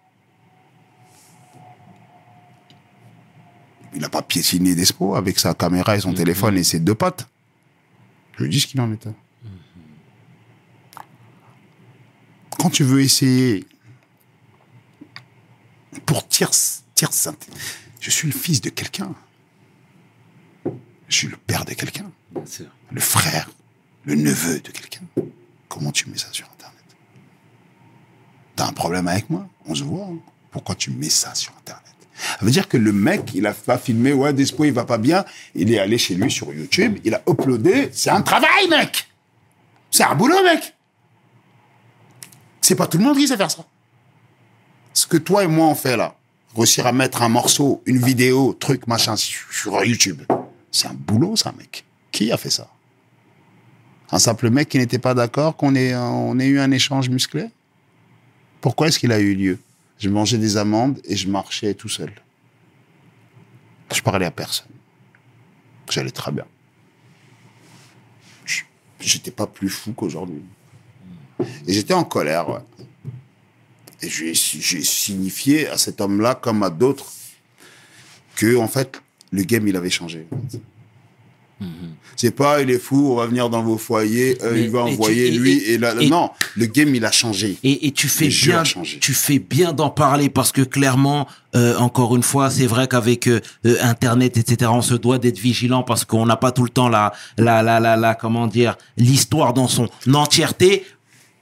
[3.94, 7.28] Il n'a pas piétiné d'espoir avec sa caméra et son téléphone et ses deux potes.
[8.34, 9.10] Je lui ai dit ce qu'il en était.
[12.60, 13.66] Quand tu veux essayer
[16.06, 16.52] pour tiers,
[16.94, 17.10] tiers
[18.02, 19.14] je suis le fils de quelqu'un.
[21.08, 22.12] Je suis le père de quelqu'un,
[22.92, 23.50] le frère,
[24.04, 25.02] le neveu de quelqu'un.
[25.70, 26.84] Comment tu mets ça sur Internet?
[28.56, 29.48] T'as un problème avec moi?
[29.66, 30.06] On se voit.
[30.06, 30.20] hein?
[30.52, 31.86] Pourquoi tu mets ça sur Internet?
[32.16, 34.98] Ça veut dire que le mec, il a pas filmé, ouais, Despo, il va pas
[34.98, 35.24] bien.
[35.56, 37.90] Il est allé chez lui sur YouTube, il a uploadé.
[37.94, 39.08] C'est un travail, mec
[39.90, 40.76] C'est un boulot, mec
[42.70, 43.66] C'est pas tout le monde qui sait faire ça.
[44.94, 46.16] Ce que toi et moi on fait là,
[46.56, 50.22] réussir à mettre un morceau, une vidéo, truc, machin sur YouTube,
[50.70, 51.84] c'est un boulot, ça, mec.
[52.12, 52.70] Qui a fait ça?
[54.12, 57.50] Un simple mec qui n'était pas d'accord qu'on ait, on eu un échange musclé?
[58.62, 59.58] Pourquoi est-ce qu'il a eu lieu?
[59.98, 62.14] Je mangeais des amandes et je marchais tout seul.
[63.92, 64.70] Je parlais à personne.
[65.90, 66.46] J'allais très bien.
[69.00, 70.44] J'étais pas plus fou qu'aujourd'hui.
[71.68, 72.60] Et j'étais en colère, ouais.
[74.02, 77.12] Et j'ai signifié à cet homme-là, comme à d'autres,
[78.36, 79.02] que, en fait,
[79.32, 80.26] le game, il avait changé.
[82.16, 84.84] C'est pas, il est fou, on va venir dans vos foyers, euh, Mais- il va
[84.86, 87.58] tu- envoyer et- lui, et- et, là, non, le game, il a changé.
[87.64, 88.64] Et, tu fais Le bien,
[89.02, 93.28] tu fais bien d'en parler parce que clairement, euh, encore une fois, c'est vrai qu'avec
[93.28, 93.40] euh,
[93.82, 97.12] Internet, etc., on se doit d'être vigilant parce qu'on n'a pas tout le temps la,
[97.38, 100.86] la, la, la, la, comment dire, l'histoire dans son entièreté.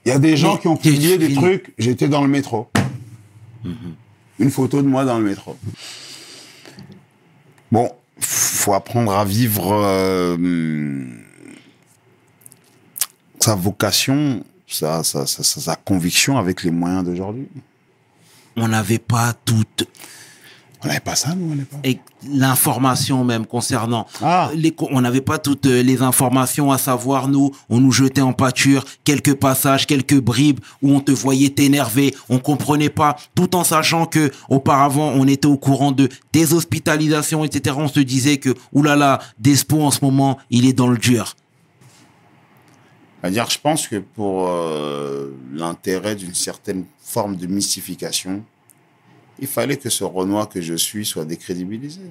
[0.08, 2.70] Il y a des gens Mais qui ont publié des trucs, j'étais dans le métro.
[4.40, 5.58] Une photo de moi dans le métro.
[7.74, 11.06] Bon, faut apprendre à vivre euh,
[13.42, 17.50] sa vocation, sa, sa, sa, sa- sa conviction avec les moyens d'aujourd'hui.
[18.56, 19.90] On n'avait pas toute
[20.84, 21.80] On n'avait pas ça, nous, à l'époque.
[21.84, 22.00] et
[22.32, 24.50] l'information même concernant Ah.
[24.56, 28.34] les on n'avait pas toutes euh, les informations à savoir nous on nous jetait en
[28.34, 33.64] pâture quelques passages quelques bribes où on te voyait t'énerver on comprenait pas tout en
[33.64, 38.54] sachant que auparavant on était au courant de des hospitalisations etc on se disait que
[38.72, 41.36] oulala Despo en ce moment il est dans le dur
[43.22, 48.44] C'est-à-dire, je pense que pour euh, l'intérêt d'une certaine forme de mystification,
[49.40, 52.02] il fallait que ce Renoir que je suis soit décrédibilisé.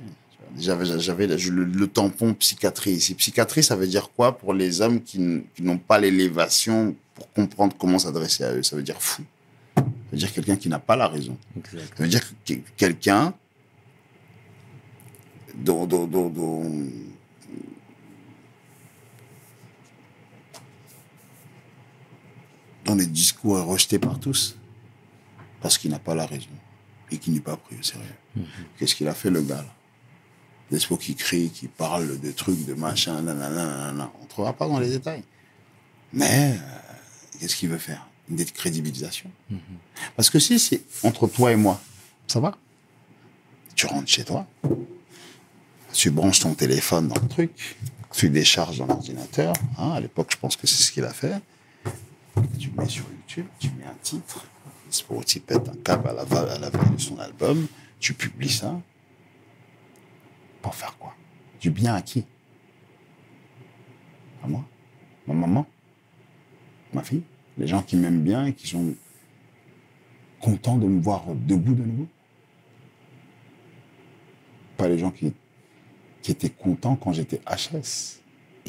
[0.58, 2.94] J'avais, j'avais le, le tampon psychiatrie.
[3.10, 7.74] Et psychiatrie, ça veut dire quoi pour les hommes qui, n'ont pas l'élévation pour comprendre
[7.78, 8.62] comment s'adresser à eux?
[8.62, 9.22] Ça veut dire fou.
[9.76, 9.82] Ça
[10.12, 11.36] veut dire quelqu'un qui n'a pas la raison.
[11.72, 13.34] Ça veut dire que quelqu'un
[15.54, 16.86] dont, dont, dont, dont-
[22.84, 24.56] dont le discours est rejeté par tous
[25.60, 26.46] parce qu'il n'a pas la raison
[27.10, 28.04] et qu'il n'est pas pris au sérieux.
[28.78, 29.74] Qu'est-ce qu'il a fait le gars là?
[30.70, 34.10] L'espoir qui crie, qui parle de trucs, de machin, nanana, nanana.
[34.20, 35.22] On ne trouvera pas dans les détails.
[36.12, 38.04] Mais euh, qu'est-ce qu'il veut faire?
[38.28, 39.30] Une décrédibilisation.
[40.16, 41.80] Parce que si c'est entre toi et moi,
[42.26, 42.58] ça va?
[43.76, 44.46] Tu rentres chez toi,
[45.92, 47.76] tu branches ton téléphone dans le truc,
[48.12, 49.52] tu décharges dans l'ordinateur.
[49.78, 51.34] hein, à l'époque, je pense que c'est ce qu'il a fait.
[52.58, 54.44] Tu mets sur YouTube, tu mets un titre.
[54.96, 57.66] Sport pète un câble à la, à la veille de son album.
[58.00, 58.80] Tu publies ça.
[60.62, 61.14] Pour faire quoi?
[61.60, 62.24] Du bien à qui?
[64.42, 64.64] À moi?
[65.26, 65.66] Ma maman?
[66.92, 67.22] Ma fille?
[67.58, 68.94] Les gens qui m'aiment bien et qui sont
[70.40, 72.06] contents de me voir debout de nouveau?
[74.76, 75.32] Pas les gens qui
[76.28, 78.20] étaient contents quand j'étais HS.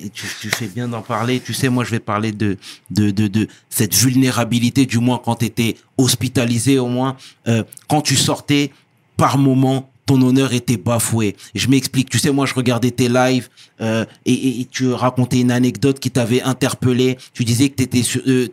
[0.01, 1.39] Et tu, tu fais bien d'en parler.
[1.39, 2.57] Tu sais, moi, je vais parler de,
[2.91, 7.15] de, de, de cette vulnérabilité, du moins quand tu étais hospitalisé, au moins.
[7.47, 8.71] Euh, quand tu sortais,
[9.17, 11.35] par moment, ton honneur était bafoué.
[11.55, 12.09] Je m'explique.
[12.09, 13.49] Tu sais, moi, je regardais tes lives
[13.81, 17.17] euh, et, et- et tu racontais une anecdote qui t'avait interpellé.
[17.33, 18.01] Tu disais que tu étais,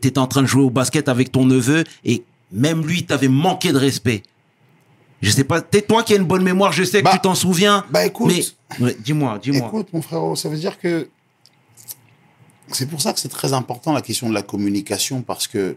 [0.07, 3.73] étais en train de jouer au basket avec ton neveu et même lui, t'avait manqué
[3.73, 4.23] de respect.
[5.23, 7.21] Je sais pas, t'es toi qui as une bonne mémoire, je sais que Bah, tu
[7.21, 7.85] t'en souviens.
[7.91, 8.33] bah, écoute.
[8.79, 9.69] Mais, ouais, dis-moi, dis-moi.
[9.69, 11.09] Écoute, mon frérot, ça veut dire que
[12.69, 15.77] c'est pour ça que c'est très important la question de la communication parce que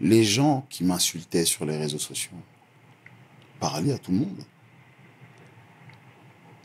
[0.00, 2.36] les gens qui m'insultaient sur les réseaux sociaux
[3.60, 4.44] parlaient à tout le monde.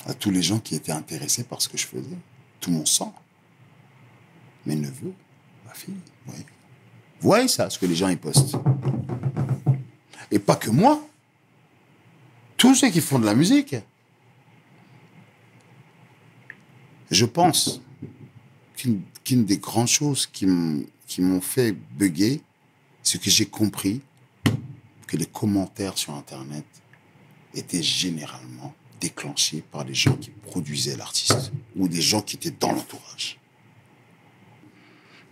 [0.06, 2.18] À tous les gens qui étaient intéressés par ce que je faisais.
[2.60, 3.14] Tout mon sang.
[4.66, 5.14] Mes neveux,
[5.66, 5.96] ma fille,
[6.28, 6.46] oui.
[7.22, 8.56] Voyez ça, ce que les gens y postent.
[10.32, 11.02] Et pas que moi.
[12.58, 13.76] Tous ceux qui font de la musique.
[17.10, 17.82] Je pense
[19.24, 22.42] qu'une des grandes choses qui m'ont fait bugger,
[23.04, 24.02] c'est que j'ai compris
[25.08, 26.66] que les commentaires sur Internet
[27.54, 32.72] étaient généralement déclenchés par les gens qui produisaient l'artiste ou des gens qui étaient dans
[32.72, 33.40] l'entourage.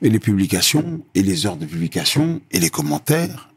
[0.01, 3.49] Et les publications, et les heures de publication, et les commentaires.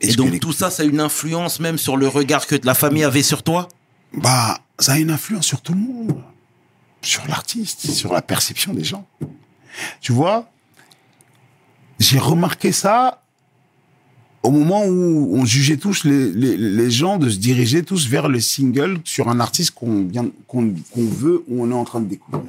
[0.00, 2.74] Et donc les- tout ça, ça a une influence même sur le regard que la
[2.74, 3.68] famille avait sur toi?
[4.12, 6.22] Bah, ça a une influence sur tout le monde,
[7.02, 9.06] sur l'artiste, sur la perception des gens.
[10.00, 10.50] Tu vois,
[11.98, 13.22] j'ai remarqué ça
[14.42, 18.28] au moment où on jugeait tous les, les, les gens de se diriger tous vers
[18.28, 22.06] le single sur un artiste qu'on vient qu'on veut ou on est en train de
[22.06, 22.44] découvrir.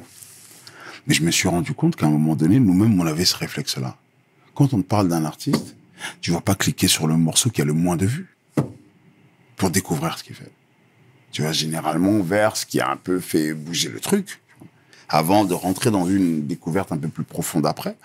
[1.06, 3.96] Mais je me suis rendu compte qu'à un moment donné, nous-mêmes, on avait ce réflexe-là.
[4.54, 5.74] Quand on parle d'un artiste,
[6.20, 8.36] tu vas pas cliquer sur le morceau qui a le moins de vues
[9.56, 10.52] pour découvrir ce qu'il fait
[11.30, 14.40] tu vois, généralement vers ce qui a un peu fait bouger le truc,
[15.08, 17.96] avant de rentrer dans une découverte un peu plus profonde après.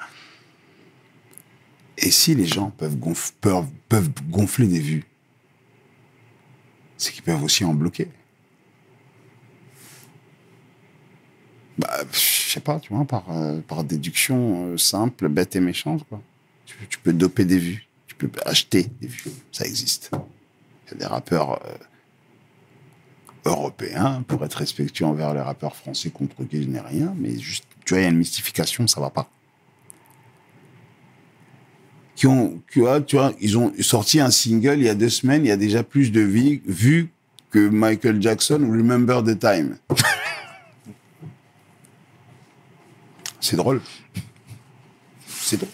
[1.98, 2.98] Et si les gens peuvent,
[3.42, 5.06] peuvent, peuvent gonfler des vues,
[6.98, 8.08] c'est qu'ils peuvent aussi en bloquer.
[11.78, 12.20] Bah, je
[12.52, 16.22] sais pas, tu vois, par, euh, par déduction euh, simple, bête et méchante, quoi.
[16.66, 20.12] Tu, peux doper des vues, tu peux acheter des vues, ça existe.
[20.86, 21.62] Il y a des rappeurs...
[21.66, 21.74] Euh,
[23.46, 27.66] européens, pour être respectueux envers les rappeurs français contre qui je n'ai rien, mais juste,
[27.86, 29.30] tu vois, il y a une mystification, ça va pas.
[32.16, 35.10] Qui ont, tu vois, tu vois, ils ont sorti un single il y a deux
[35.10, 37.10] semaines, il y a déjà plus de vues
[37.50, 39.78] que Michael Jackson ou Remember the Time.
[43.40, 43.82] C'est drôle.
[45.28, 45.70] C'est drôle.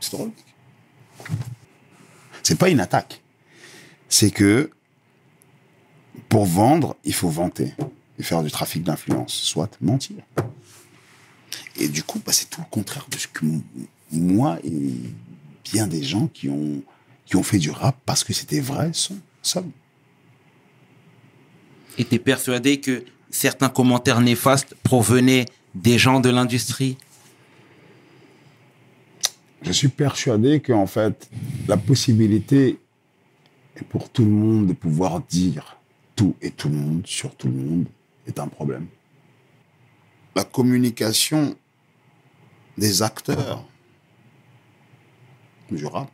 [0.00, 0.32] C'est drôle.
[2.42, 3.22] C'est pas une attaque.
[4.08, 4.70] C'est que
[6.28, 7.72] pour vendre, il faut vanter
[8.18, 10.16] et faire du trafic d'influence, soit mentir.
[11.76, 13.46] Et du coup, bah, c'est tout le contraire de ce que
[14.10, 14.92] moi et
[15.64, 16.82] bien des gens qui ont,
[17.26, 19.18] qui ont fait du rap parce que c'était vrai sont.
[19.42, 19.70] sommes.
[21.98, 26.96] Et t'es persuadé que certains commentaires néfastes provenaient des gens de l'industrie?
[29.62, 31.28] Je suis persuadé qu'en fait,
[31.66, 32.78] la possibilité
[33.76, 35.77] est pour tout le monde de pouvoir dire
[36.18, 37.86] tout et tout le monde sur tout le monde
[38.26, 38.88] est un problème.
[40.34, 41.56] La communication
[42.76, 43.64] des acteurs
[45.70, 46.10] du rap,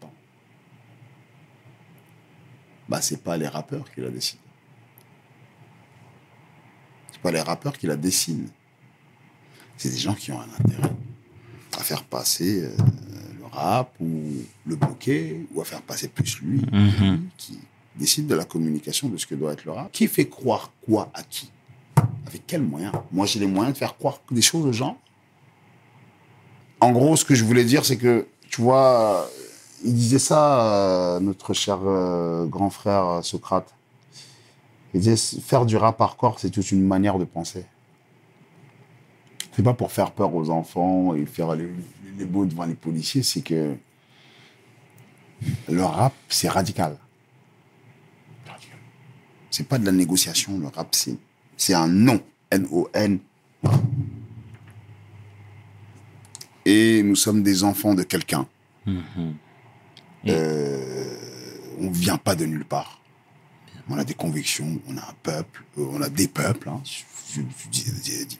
[2.89, 4.43] bah, c'est pas les rappeurs qui la décident.
[7.12, 8.51] C'est pas les rappeurs qui la dessinent.
[9.78, 10.93] C'est des gens qui ont un intérêt
[11.78, 12.76] à faire passer euh,
[13.39, 14.32] le rap ou
[14.66, 17.28] le bloquer ou à faire passer plus lui Mhm.
[17.39, 17.59] qui
[17.97, 19.93] décide de la communication de ce que doit être le rap.
[19.93, 21.51] Qui fait croire quoi à qui?
[22.27, 22.93] Avec quels moyens?
[23.12, 24.99] Moi, j'ai les moyens de faire croire des choses aux gens.
[26.81, 29.29] En gros, ce que je voulais dire, c'est que, tu vois,
[29.85, 33.73] il disait ça, euh, notre cher euh, grand frère euh, Socrate.
[34.93, 37.65] Il disait, faire du rap hardcore, c'est toute une manière de penser.
[39.53, 41.69] C'est pas pour faire peur aux enfants et faire les,
[42.19, 43.77] les beaux devant les policiers, c'est que
[45.69, 46.93] le rap, c'est radical.
[46.93, 47.03] Radical.
[49.55, 51.16] C'est pas de la négociation, le rap, c'est,
[51.56, 52.20] c'est un non.
[52.51, 53.20] N-O-N.
[56.64, 58.48] Et nous sommes des enfants de quelqu'un.
[60.26, 61.16] Euh,
[61.78, 63.01] on vient pas de nulle part.
[63.89, 66.68] On a des convictions, on a un peuple, euh, on a des peuples.
[66.68, 66.81] hein.
[66.85, 67.40] Je-
[67.70, 68.35] je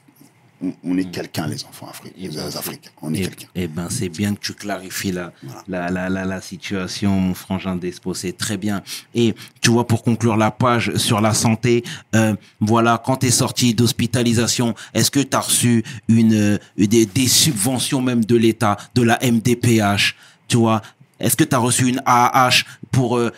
[0.63, 2.89] on, on est quelqu'un, les enfants afri- Et les ben, Africains.
[3.01, 3.47] On est quelqu'un.
[3.55, 5.63] eh ben, c'est bien que tu clarifies la, Voilà.
[5.67, 8.81] la, la, la, la situation, mon frangin d'Espo, c'est très bien.
[9.13, 11.83] Et tu vois, pour conclure la page sur la santé,
[12.15, 17.05] euh, voilà, quand tu es sorti d'hospitalisation, est-ce que tu as reçu une, euh, des,
[17.05, 20.15] des subventions même de l'État, de la MDPH,
[20.47, 20.81] tu vois?
[21.19, 23.31] Est-ce que tu as reçu une AAH pour euh,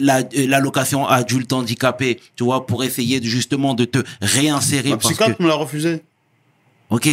[0.00, 5.14] la- l'allocation adulte handicapé, tu vois, pour essayer de, justement de te réinsérer parce que...
[5.14, 6.02] psychiatre me l'a refusé.
[6.90, 7.08] Ok.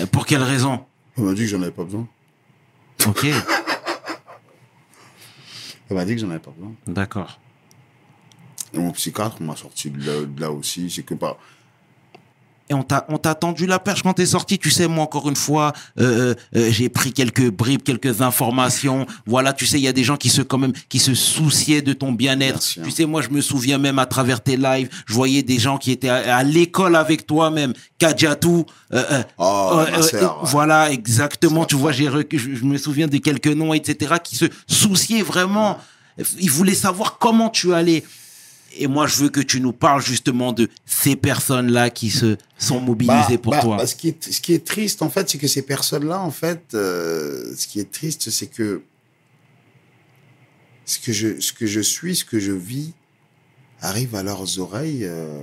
[0.00, 0.84] Euh, Pour quelle raison?
[1.16, 2.08] Elle m'a dit que j'en avais pas besoin.
[3.06, 3.24] Ok,
[5.90, 6.72] Elle m'a dit que j'en avais pas besoin.
[6.86, 7.38] d'accord.
[8.72, 10.90] Et mon psychiatre m'a sorti de là, de là aussi.
[10.90, 11.38] C'est que pas.
[12.70, 14.58] Et on t'a, on t'a tendu la perche quand t'es sorti.
[14.58, 19.06] Tu sais, moi, encore une fois, euh, euh, j'ai pris quelques bribes, quelques informations.
[19.26, 21.82] Voilà, tu sais, il y a des gens qui se, quand même, qui se souciaient
[21.82, 22.60] de ton bien-être.
[22.76, 22.84] Bien.
[22.84, 25.76] Tu sais, moi, je me souviens même à travers tes lives, je voyais des gens
[25.76, 27.74] qui étaient à, à l'école avec toi même.
[27.98, 28.64] Kadjatou.
[28.92, 30.28] Euh, euh, Oh, euh, euh.
[30.42, 31.64] Voilà, exactement.
[31.64, 35.78] Tu vois, j'ai, je, je me souviens de quelques noms, etc., qui se souciaient vraiment.
[36.38, 38.04] Ils voulaient savoir comment tu allais.
[38.76, 42.80] Et moi, je veux que tu nous parles justement de ces personnes-là qui se sont
[42.80, 43.76] mobilisées Bah, pour bah, toi.
[43.76, 46.30] bah, ce, qui est, ce qui est triste, en fait, c'est que ces personnes-là, en
[46.30, 48.82] fait, euh, ce qui est triste, c'est que
[50.84, 52.92] ce que, je, ce que je suis, ce que je vis,
[53.80, 55.40] arrive à leurs oreilles euh,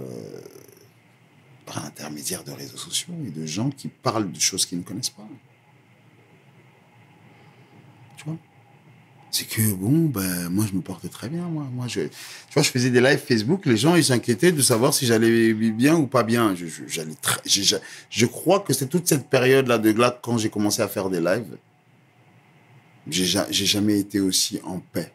[1.66, 5.10] par l'intermédiaire de réseaux sociaux et de gens qui parlent de choses qu'ils ne connaissent
[5.10, 5.28] pas.
[8.18, 8.38] Tu vois
[9.34, 11.66] c'est que bon ben moi je me portais très bien moi.
[11.74, 12.10] Moi je tu
[12.53, 15.95] vois je faisais des lives Facebook les gens ils s'inquiétaient de savoir si j'allais bien
[15.95, 16.53] ou pas bien.
[16.56, 16.66] Je
[17.45, 17.76] je,
[18.10, 21.10] je crois que c'est toute cette période là de là quand j'ai commencé à faire
[21.10, 21.58] des lives
[23.08, 25.12] j'ai ja- j'ai jamais été aussi en paix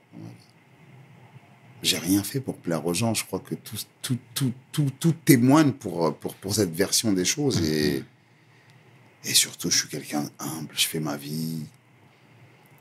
[1.83, 3.15] j'ai rien fait pour plaire aux gens.
[3.15, 7.25] Je crois que tout tout tout tout, tout témoigne pour pour pour cette version des
[7.25, 7.63] choses.
[7.63, 8.03] Et
[9.25, 10.71] et surtout je suis quelqu'un humble.
[10.75, 11.61] Je fais ma vie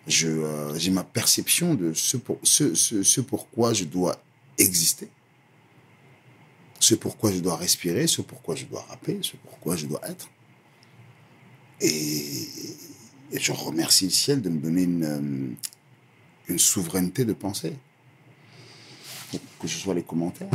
[0.08, 4.22] euh, j'ai ma perception de ce, pour, ce, ce, ce pourquoi je dois
[4.58, 5.10] exister,
[6.80, 10.30] ce pourquoi je dois respirer, ce pourquoi je dois rapper, ce pourquoi je dois être.
[11.82, 12.48] Et,
[13.34, 15.56] je remercie le ciel de me donner une, euh,
[16.48, 17.76] une souveraineté de pensée.
[19.60, 20.50] Que ce soit les commentaires,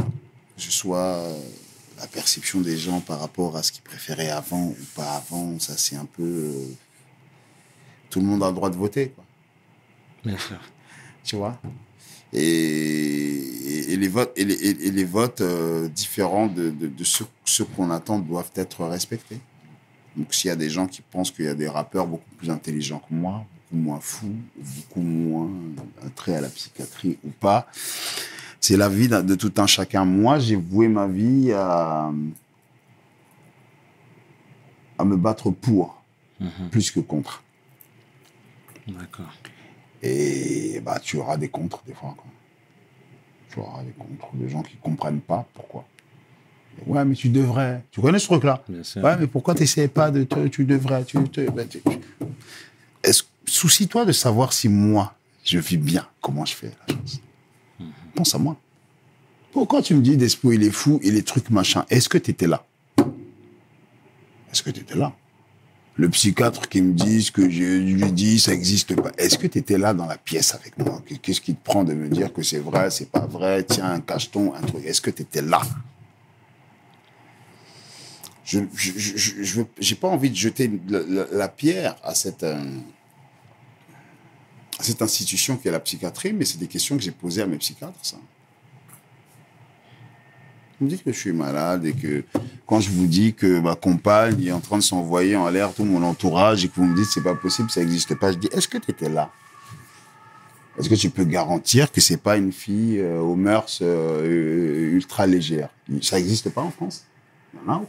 [0.56, 1.38] que ce soit euh,
[1.98, 5.76] la perception des gens par rapport à ce qu'ils préféraient avant ou pas avant, ça
[5.76, 6.54] c'est un peu.
[8.08, 9.24] tout le monde a le droit de voter, quoi.
[10.24, 10.58] Bien sûr.
[11.24, 11.58] tu vois?
[12.32, 16.86] Et, et- et les votes, et les, et- et les votes euh, différents de, de,
[16.86, 19.40] de ceux, ceux qu'on attend doivent être respectés.
[20.16, 22.50] Donc s'il y a des gens qui pensent qu'il y a des rappeurs beaucoup plus
[22.50, 25.50] intelligents que moi, beaucoup moins fous, beaucoup moins
[26.14, 27.66] trait à la psychiatrie ou pas,
[28.60, 30.04] c'est la vie de de tout un chacun.
[30.04, 32.12] Moi, j'ai voué ma vie à,
[34.98, 35.96] à me battre pour,
[36.40, 36.70] Mhm.
[36.70, 37.42] plus que contre.
[38.88, 39.32] D'accord.
[40.02, 42.14] Et bah, tu auras des contres des fois.
[42.16, 42.26] Quoi.
[43.50, 45.84] Tu auras des contres, des gens qui comprennent pas pourquoi.
[46.86, 47.82] Ouais, mais tu devrais.
[47.90, 48.62] Tu connais ce truc-là?
[49.02, 50.46] Ouais, mais pourquoi tu n'essayes pas de te.
[50.48, 51.04] Tu devrais.
[51.04, 51.98] Tu, te- tu- tu-
[53.02, 55.14] Est-ce- Soucie-toi de savoir si moi,
[55.44, 56.06] je vis bien.
[56.20, 57.20] Comment je fais la chose
[58.14, 58.56] Pense à moi.
[59.52, 61.84] Pourquoi tu me dis Despo, il est fou et les trucs machin?
[61.90, 62.64] Est-ce que tu étais là?
[64.52, 65.12] Est-ce que tu étais là?
[66.00, 69.12] Le psychiatre qui me dit ce que je lui dis, ça n'existe pas.
[69.18, 71.02] Est-ce que tu étais là dans la pièce avec moi?
[71.20, 73.64] Qu'est-ce qui te prend de me dire que c'est vrai, c'est pas vrai?
[73.64, 74.82] Tiens, un cacheton, un truc.
[74.86, 75.60] Est-ce que tu étais là?
[78.44, 78.60] Je
[79.78, 82.64] j'ai pas envie de jeter la, pierre à cette, euh,
[84.80, 87.58] cette institution qui est la psychiatrie, mais c'est des questions que j'ai posées à mes
[87.58, 88.00] psychiatres.
[90.80, 92.24] Vous me dites que je suis malade et que
[92.66, 95.84] quand je vous dis que ma compagne est en train de s'envoyer en l'air tout
[95.84, 98.48] mon entourage et que vous me dites c'est pas possible, ça n'existe pas, je dis
[98.50, 99.30] est-ce que tu étais là?
[100.78, 105.26] Est-ce que tu peux garantir que c'est pas une fille euh, aux mœurs euh, ultra
[105.26, 105.68] légères
[106.00, 107.04] Ça n'existe pas en France?
[107.52, 107.82] Il y en a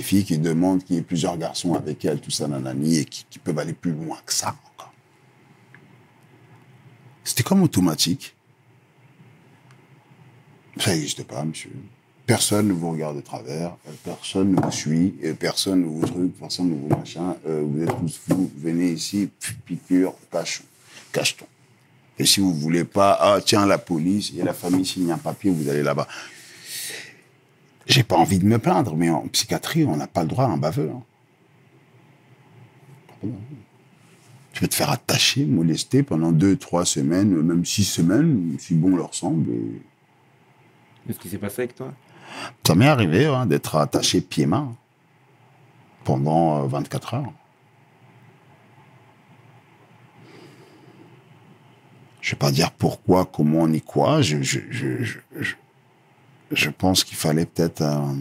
[0.00, 3.26] filles qui demandent qu'il y ait plusieurs garçons avec elles, tout ça, nanani, et qui,
[3.28, 4.92] qui peuvent aller plus loin que ça encore.
[7.22, 8.34] C'était comme automatique.
[10.78, 11.70] Ça n'existe pas, monsieur.
[12.26, 16.32] Personne ne vous regarde de travers, euh, personne ne vous suit, personne ne vous truc,
[16.38, 17.36] personne ne vous machin.
[17.46, 19.28] euh, vous êtes tous fous, venez ici,
[19.66, 20.62] piqûre, cache,
[21.12, 21.44] cache-ton.
[22.18, 25.50] Et si vous voulez pas, ah tiens, la police et la famille signe un papier,
[25.50, 26.08] vous allez là-bas.
[27.86, 30.48] J'ai pas envie de me plaindre, mais en psychiatrie, on n'a pas le droit à
[30.48, 30.90] un baveux.
[30.90, 31.02] hein.
[34.52, 39.14] Tu te faire attacher, molester pendant deux, trois semaines, même six semaines, si bon leur
[39.14, 39.50] semble.
[41.06, 41.92] Qu'est-ce qui s'est passé avec toi?
[42.66, 44.74] Ça m'est arrivé hein, d'être attaché pieds-mains
[46.04, 47.32] pendant euh, 24 heures.
[52.20, 54.22] Je vais pas dire pourquoi, comment ni quoi.
[54.22, 55.54] Je, je, je, je, je-
[56.50, 58.14] je pense qu'il fallait peut-être euh,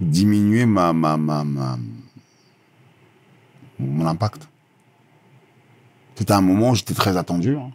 [0.00, 1.78] diminuer ma, ma, ma, ma-
[3.78, 4.48] mon impact.
[6.16, 7.56] C'était un moment où j'étais très attendu.
[7.56, 7.70] hein.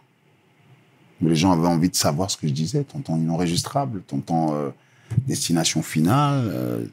[1.21, 2.83] Les gens avaient envie de savoir ce que je disais.
[2.83, 4.69] T'entends inenregistrable, t'entends euh,
[5.27, 6.49] destination finale.
[6.53, 6.85] Euh...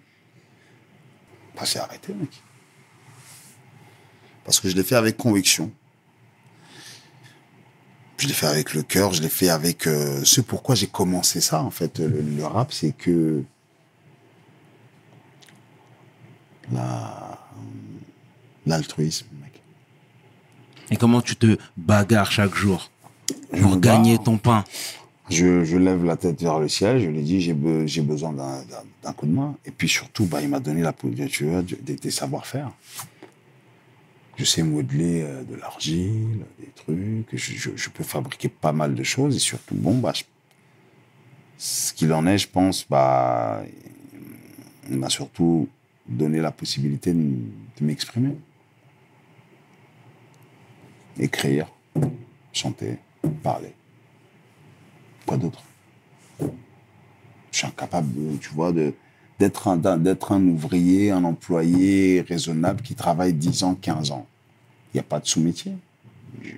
[1.55, 2.43] Bah, c'est arrêté, mec.
[4.45, 5.71] Parce que je l'ai fait avec conviction.
[8.19, 11.41] Je l'ai fait avec le cœur, je l'ai fait avec euh, ce pourquoi j'ai commencé
[11.41, 11.99] ça, en fait.
[11.99, 13.45] Le, rap, c'est que
[16.73, 17.39] la-
[18.67, 19.61] l'altruisme, mec.
[20.91, 22.91] Et comment tu te bagarres chaque jour?
[23.61, 24.65] Pour gagner ton pain
[25.31, 28.33] Je, je lève la tête vers le ciel, je lui dis j'ai be- j'ai besoin
[28.33, 28.63] d'un-
[29.13, 29.57] coup de main.
[29.65, 30.93] Et puis surtout, bah, il m'a donné la
[31.29, 32.71] tu vois, des, des savoir-faire.
[34.37, 38.95] Je sais modeler euh, de l'argile, des trucs, je, je- je peux fabriquer pas mal
[38.95, 40.25] de choses et surtout, bon, bah, je-
[41.59, 43.63] ce qu'il en est, je pense, bah,
[44.91, 45.69] il m'a surtout
[46.07, 47.35] donné la possibilité de
[47.81, 48.37] m'exprimer.
[51.19, 51.67] Écrire,
[52.53, 52.99] chanter,
[53.31, 53.75] parler.
[55.27, 55.63] Quoi d'autre?
[56.41, 58.73] Je suis incapable, tu vois,
[59.39, 64.27] d'être un, ouvrier, un employé raisonnable qui travaille 10 ans, 15 ans.
[64.93, 65.73] Il n'y a pas de sous-métier.
[66.43, 66.53] Je,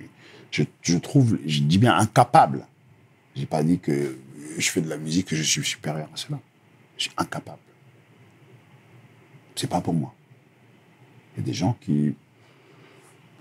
[0.51, 2.65] je, je trouve, je dis bien incapable.
[3.35, 4.17] J'ai pas dit que
[4.57, 6.39] je fais de la musique, que je suis supérieur à cela.
[6.97, 7.59] Je suis incapable.
[9.55, 10.13] C'est pas pour moi.
[11.33, 12.15] Il y a des gens qui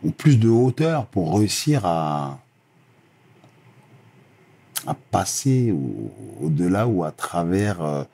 [0.05, 2.41] ont plus de hauteur pour réussir à,
[4.89, 6.13] à passer au-
[6.47, 8.05] au-delà ou à travers euh,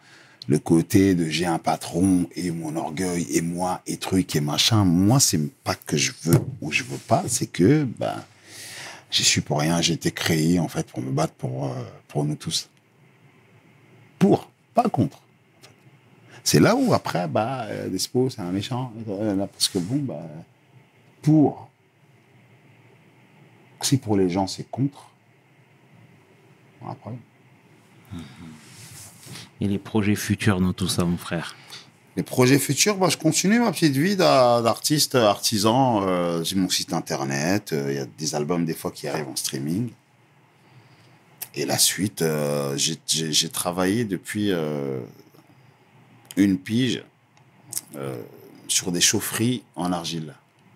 [0.49, 4.85] le côté de j'ai un patron et mon orgueil et moi et truc et machin.
[4.85, 8.23] Moi, c'est pas que je veux ou je veux pas, c'est que ben
[9.11, 9.81] j'y suis pour rien.
[9.81, 12.69] J'ai été créé en fait pour me battre pour euh, pour nous tous.
[14.19, 15.21] Pour, pas contre.
[16.43, 20.21] C'est là où après bah euh, Despo c'est un méchant euh, parce que bon bah
[21.23, 21.71] pour
[23.81, 25.11] si pour les gens c'est contre
[26.85, 27.21] pas de problème.
[29.61, 31.55] Et les projets futurs dans tout ça, mon frère
[32.17, 36.03] Les projets futurs, bah, je continue ma petite vie d'a- d'artiste, artisan.
[36.03, 37.73] Euh, J'ai mon site internet.
[37.73, 39.91] euh, Il y a des albums des fois qui arrivent en streaming.
[41.57, 45.01] Et la suite, euh, j'ai- travaillé depuis euh,
[46.37, 47.03] une pige
[47.97, 48.21] euh,
[48.69, 50.35] sur des chaufferies en argile.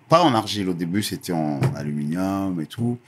[0.09, 2.98] Pas en argile, au début c'était en aluminium et tout.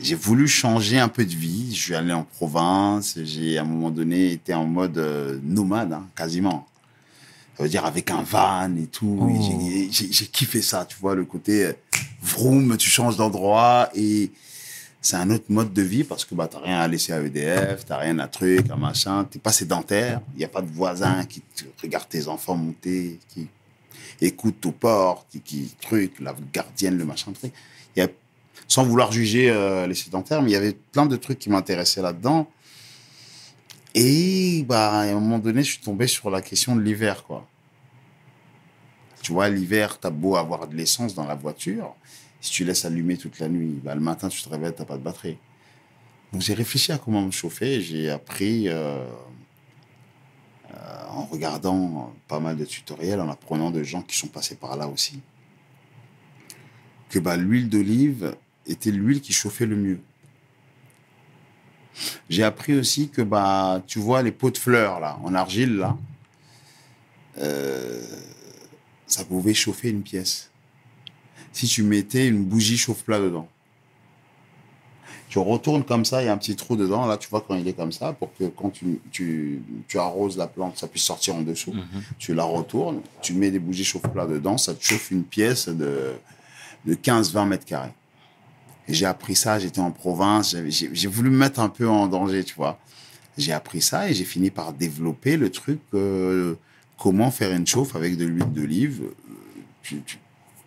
[0.00, 1.74] J'ai voulu changer un peu de vie.
[1.74, 3.18] Je suis allé en province.
[3.22, 6.66] J'ai à un moment donné été en mode euh, nomade, hein, quasiment.
[7.56, 9.18] Ça veut dire avec un van et tout.
[9.20, 9.28] Oh.
[9.28, 11.72] Et j'ai- kiffé ça, tu vois, le côté euh,
[12.20, 14.32] vroom, tu changes d'endroit et
[15.00, 17.84] c'est un autre mode de vie parce que bah, t'as rien à laisser à EDF,
[17.86, 21.24] t'as rien à truc, à machin, t'es pas sédentaire, il n'y a pas de voisins
[21.26, 23.46] qui te regardent tes enfants monter, qui
[24.20, 27.52] écoutent aux portes, qui, qui truc, la gardienne, le machin, truc.
[27.94, 28.08] Il y a,
[28.68, 32.02] sans vouloir juger euh, les sédentaires, mais il y avait plein de trucs qui m'intéressaient
[32.02, 32.48] là-dedans.
[33.94, 37.46] Et bah, à un moment donné, je suis tombé sur la question de l'hiver, quoi.
[39.22, 41.94] Tu vois, l'hiver, t'as beau avoir de l'essence dans la voiture,
[42.40, 44.98] si tu laisses allumer toute la nuit, bah, le matin, tu te réveilles, t'as pas
[44.98, 45.38] de batterie.
[46.32, 47.80] Donc, j'ai réfléchi à comment me chauffer.
[47.80, 49.06] J'ai appris euh,
[50.72, 54.76] euh, en regardant pas mal de tutoriels, en apprenant de gens qui sont passés par
[54.76, 55.20] là aussi,
[57.08, 58.34] que bah, l'huile d'olive
[58.66, 60.00] était l'huile qui chauffait le mieux.
[62.28, 65.96] J'ai appris aussi que bah tu vois les pots de fleurs là en argile là,
[67.38, 68.02] euh,
[69.06, 70.50] ça pouvait chauffer une pièce.
[71.52, 73.48] Si tu mettais une bougie chauffe-plat dedans,
[75.28, 77.54] tu retournes comme ça, il y a un petit trou dedans là, tu vois quand
[77.54, 81.04] il est comme ça pour que quand tu, tu, tu arroses la plante, ça puisse
[81.04, 81.72] sortir en dessous.
[82.18, 86.14] Tu la retournes, tu mets des bougies chauffe-plat dedans, ça te chauffe une pièce de
[86.86, 87.92] de 15-20 mètres carrés.
[88.88, 92.54] J'ai appris ça, j'étais en province, j'ai voulu me mettre un peu en danger, tu
[92.54, 92.78] vois.
[93.38, 96.54] J'ai appris ça et j'ai fini par développer le truc, euh,
[96.98, 99.02] comment faire une chauffe avec de l'huile d'olive,
[99.92, 99.96] euh,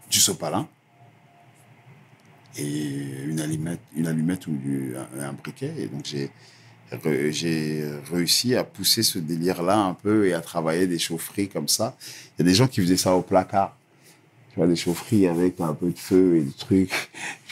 [0.10, 0.68] du, sopalin
[2.58, 4.58] et une allumette, une allumette ou
[5.22, 5.74] un, briquet.
[5.78, 11.50] Et donc j'ai réussi à pousser ce délire-là un peu et à travailler des chaufferies
[11.50, 11.96] comme ça.
[12.38, 13.78] Il y a des gens qui faisaient ça au placard.
[14.52, 16.92] Tu vois, des chaufferies avec un peu de feu et des trucs,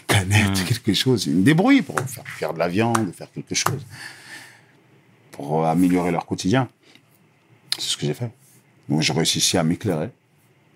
[0.07, 3.85] canette, quelque chose, une débrouille pour faire, faire de la viande, faire quelque chose,
[5.31, 6.69] pour améliorer leur quotidien.
[7.77, 8.31] C'est ce que j'ai fait.
[8.87, 10.09] Donc j'ai réussi à m'éclairer,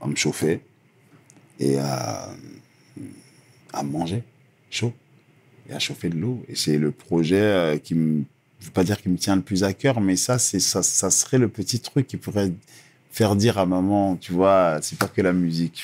[0.01, 0.61] à me chauffer
[1.59, 2.29] et à,
[3.73, 4.23] à manger
[4.69, 4.93] chaud
[5.69, 6.43] et à chauffer de l'eau.
[6.47, 8.23] Et c'est le projet euh, qui me,
[8.59, 10.83] je veux pas dire qui me tient le plus à cœur, mais ça, c'est ça,
[10.83, 12.51] ça serait le petit truc qui pourrait
[13.11, 15.83] faire dire à maman, tu vois, c'est pas que la musique.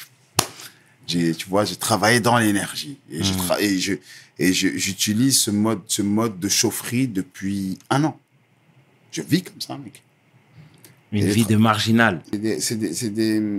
[1.07, 3.93] J'ai, tu vois, j'ai travaillé dans l'énergie et je tra- et je
[4.39, 8.19] et je- j'utilise ce mode, ce mode de chaufferie depuis un an.
[9.11, 10.01] Je vis comme ça, mec.
[11.11, 12.21] Une vie de marginal.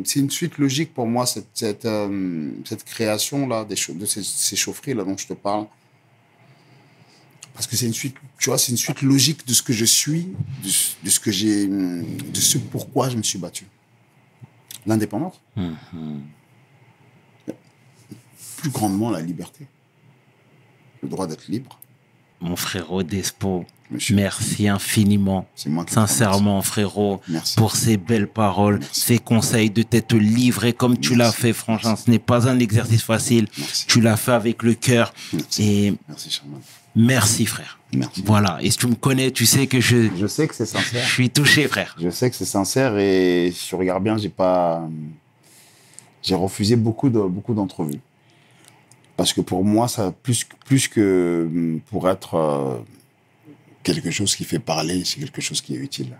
[0.04, 5.04] C'est une suite logique pour moi, cette, cette, euh, cette création-là, de ces, ces chaufferies-là
[5.04, 5.66] dont je te parle.
[7.54, 9.86] Parce que c'est une suite, tu vois, c'est une suite logique de ce que je
[9.86, 10.26] suis,
[10.62, 12.04] de, ce- de ce que j'ai, de
[12.40, 13.64] ce pourquoi je me suis battu.
[14.84, 15.40] L'indépendance.
[18.66, 19.68] Plus grandement, la liberté.
[21.00, 21.78] Le droit d'être libre.
[22.40, 24.16] Mon frérot Despo, Monsieur.
[24.16, 27.54] merci infiniment, C'est moi qui te sincèrement frérot, Merci.
[27.54, 29.00] pour ces belles paroles, Merci.
[29.00, 33.02] ces conseils de t'être livré comme tu l'as fait, franchement, ce n'est pas un exercice
[33.04, 33.46] facile.
[33.56, 33.86] Merci.
[33.86, 35.14] Tu l'as fait avec le cœur.
[35.32, 35.62] Merci.
[35.62, 35.94] Et
[36.96, 37.78] Merci, frère.
[37.94, 38.22] Merci.
[38.26, 38.58] Voilà.
[38.62, 41.06] Et si tu me connais, tu sais que je, Je sais que c'est je sincère.
[41.06, 41.94] suis touché, frère.
[42.00, 44.86] Je sais que c'est sincère et si tu regardes bien, j'ai pas,
[46.22, 48.00] j'ai refusé beaucoup de beaucoup d'entrevues
[49.16, 52.78] parce que pour moi, ça plus plus que hum, pour être euh,
[53.82, 56.16] quelque chose qui fait parler, c'est quelque chose qui est utile.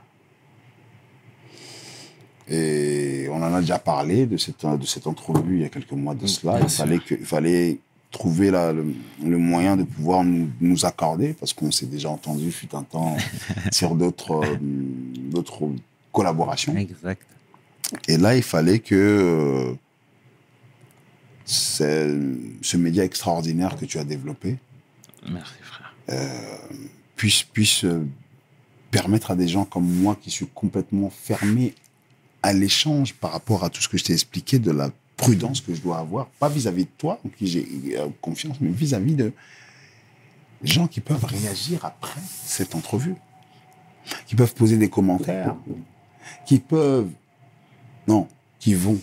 [2.48, 5.93] Et on en a déjà parlé de cette de cette entrevue il y a quelques
[5.93, 6.56] mois de cela.
[6.56, 6.85] Bien Il sûr.
[6.85, 7.78] fallait que, il fallait
[8.12, 8.94] trouver la- le,
[9.24, 13.16] le moyen de pouvoir nous, nous accorder parce qu'on s'est déjà entendu fut un temps
[13.73, 15.68] sur d'autres euh, d'autres
[16.12, 16.77] collaborations.
[16.77, 17.23] Exact.
[18.09, 19.74] Et là, il fallait que euh,
[21.47, 22.14] c'est-
[22.60, 24.59] ce média extraordinaire que tu as développé
[25.28, 25.94] Merci, frère.
[27.16, 28.05] puisse, puisse euh,
[28.90, 31.74] permettre à des gens comme moi qui suis complètement fermé
[32.43, 35.74] à l'échange par rapport à tout ce que je t'ai expliqué de la prudence que
[35.74, 37.66] je dois avoir, pas vis-à-vis de toi, en qui j'ai
[37.97, 39.32] euh, confiance, mais vis-à-vis de
[40.62, 43.14] gens qui peuvent réagir après cette entrevue,
[44.27, 45.56] qui peuvent poser des commentaires,
[46.44, 47.09] qui peuvent,
[48.06, 48.28] non,
[48.59, 48.98] qui vont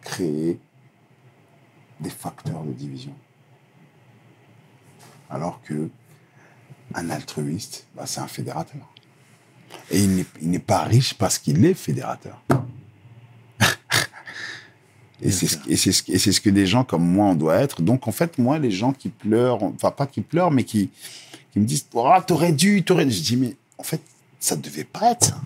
[0.00, 0.58] créer
[2.02, 3.14] des facteurs de division.
[5.30, 5.88] Alors que
[6.94, 8.86] Un altruiste, bah, c'est un fédérateur.
[9.90, 12.42] Et il n'est- pas riche parce qu'il est fédérateur.
[15.22, 17.80] et c'est ce, que des gens comme moi, on doit être.
[17.80, 20.90] Donc, en fait, moi, les gens qui pleurent, enfin, pas qui pleurent, mais qui,
[21.52, 23.12] qui me disent oh, T'aurais dû, t'aurais dû.
[23.12, 24.02] Je dis Mais en fait,
[24.38, 25.40] ça ne devait pas être ça.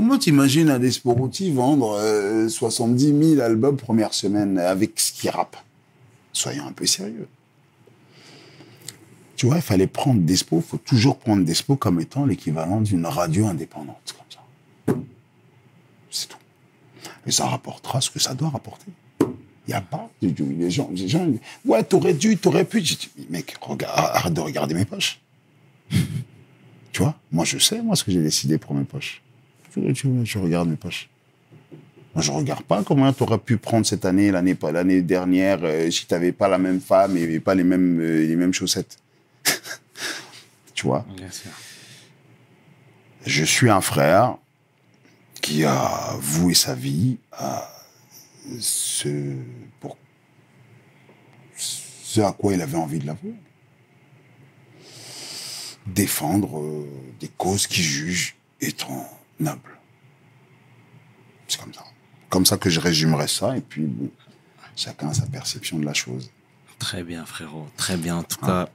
[0.00, 5.58] Comment t'imagines un Desporuti vendre euh, 70 000 albums première semaine avec ce qu'il rappe?
[6.32, 7.28] Soyons un peu sérieux.
[9.36, 13.04] Tu vois, il fallait prendre Despo, il faut toujours prendre Despo comme étant l'équivalent d'une
[13.04, 14.14] radio indépendante.
[14.16, 14.98] Comme ça.
[16.10, 16.38] C'est tout.
[17.26, 18.90] Et ça rapportera ce que ça doit rapporter.
[19.20, 19.26] Il
[19.68, 20.08] n'y a pas.
[20.22, 21.28] Les gens, les gens,
[21.66, 22.80] ouais, t'aurais dû, t'aurais pu.
[22.82, 25.20] J'ai dit, mec, regarde, arrête de regarder mes poches.
[25.90, 29.20] tu vois, moi, je sais, moi, ce que j'ai décidé pour mes poches.
[29.76, 31.08] Je regarde mes poches.
[32.14, 35.60] Moi, je regarde pas comment tu aurais pu prendre cette année, l'année pas l'année dernière,
[35.62, 38.52] euh, si tu n'avais pas la même femme et pas les mêmes euh, les mêmes
[38.52, 38.98] chaussettes.
[40.74, 41.06] tu vois.
[41.16, 41.52] Bien sûr.
[43.24, 44.36] Je suis un frère
[45.40, 47.70] qui a voué sa vie à
[48.58, 49.36] ce
[49.78, 49.96] pour
[51.54, 53.34] ce à quoi il avait envie de l'avouer.
[55.86, 56.88] Défendre euh,
[57.20, 59.08] des causes qui jugent étant
[59.40, 59.78] nobles.
[61.48, 61.84] C'est comme ça.
[62.28, 64.08] Comme ça que je résumerais ça, et puis bon,
[64.76, 66.30] chacun a sa perception de la chose.
[66.78, 67.66] Très bien, frérot.
[67.76, 68.16] Très bien.
[68.18, 68.68] En tout cas,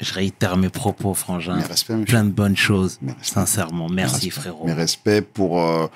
[0.00, 1.56] je réitère mes propos, frangin.
[1.56, 2.04] Mes respects.
[2.06, 2.98] Plein de bonnes choses.
[3.02, 3.12] Mes.
[3.20, 3.88] Sincèrement.
[3.88, 4.64] Merci, Mes frérot.
[4.66, 5.88] Mes respects pour, euh,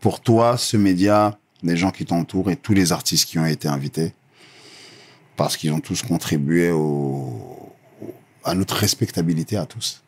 [0.00, 3.68] pour toi, ce média, les gens qui t'entourent et tous les artistes qui ont été
[3.68, 4.14] invités.
[5.36, 7.74] Parce qu'ils ont tous contribué au-
[8.44, 10.02] à notre respectabilité à tous.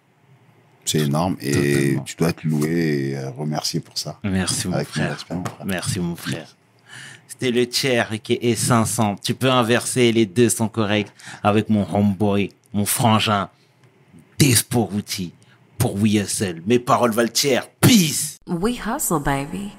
[0.84, 2.02] C'est énorme et Totalement.
[2.02, 4.18] tu dois être loué et euh, remercié pour ça.
[4.24, 5.12] Merci, mon frère.
[5.12, 5.66] respect, mon frère.
[5.66, 6.56] Merci, mon frère.
[7.28, 9.16] C'était le tiers qui est 500.
[9.22, 13.48] Tu peux inverser, les deux sont corrects avec mon homeboy, mon frangin,
[14.38, 15.32] Desporuti
[15.78, 16.62] pour We Hustle.
[16.66, 17.68] Mes paroles valent tiers.
[17.80, 18.38] Peace!
[18.46, 19.72] We hustle, baby.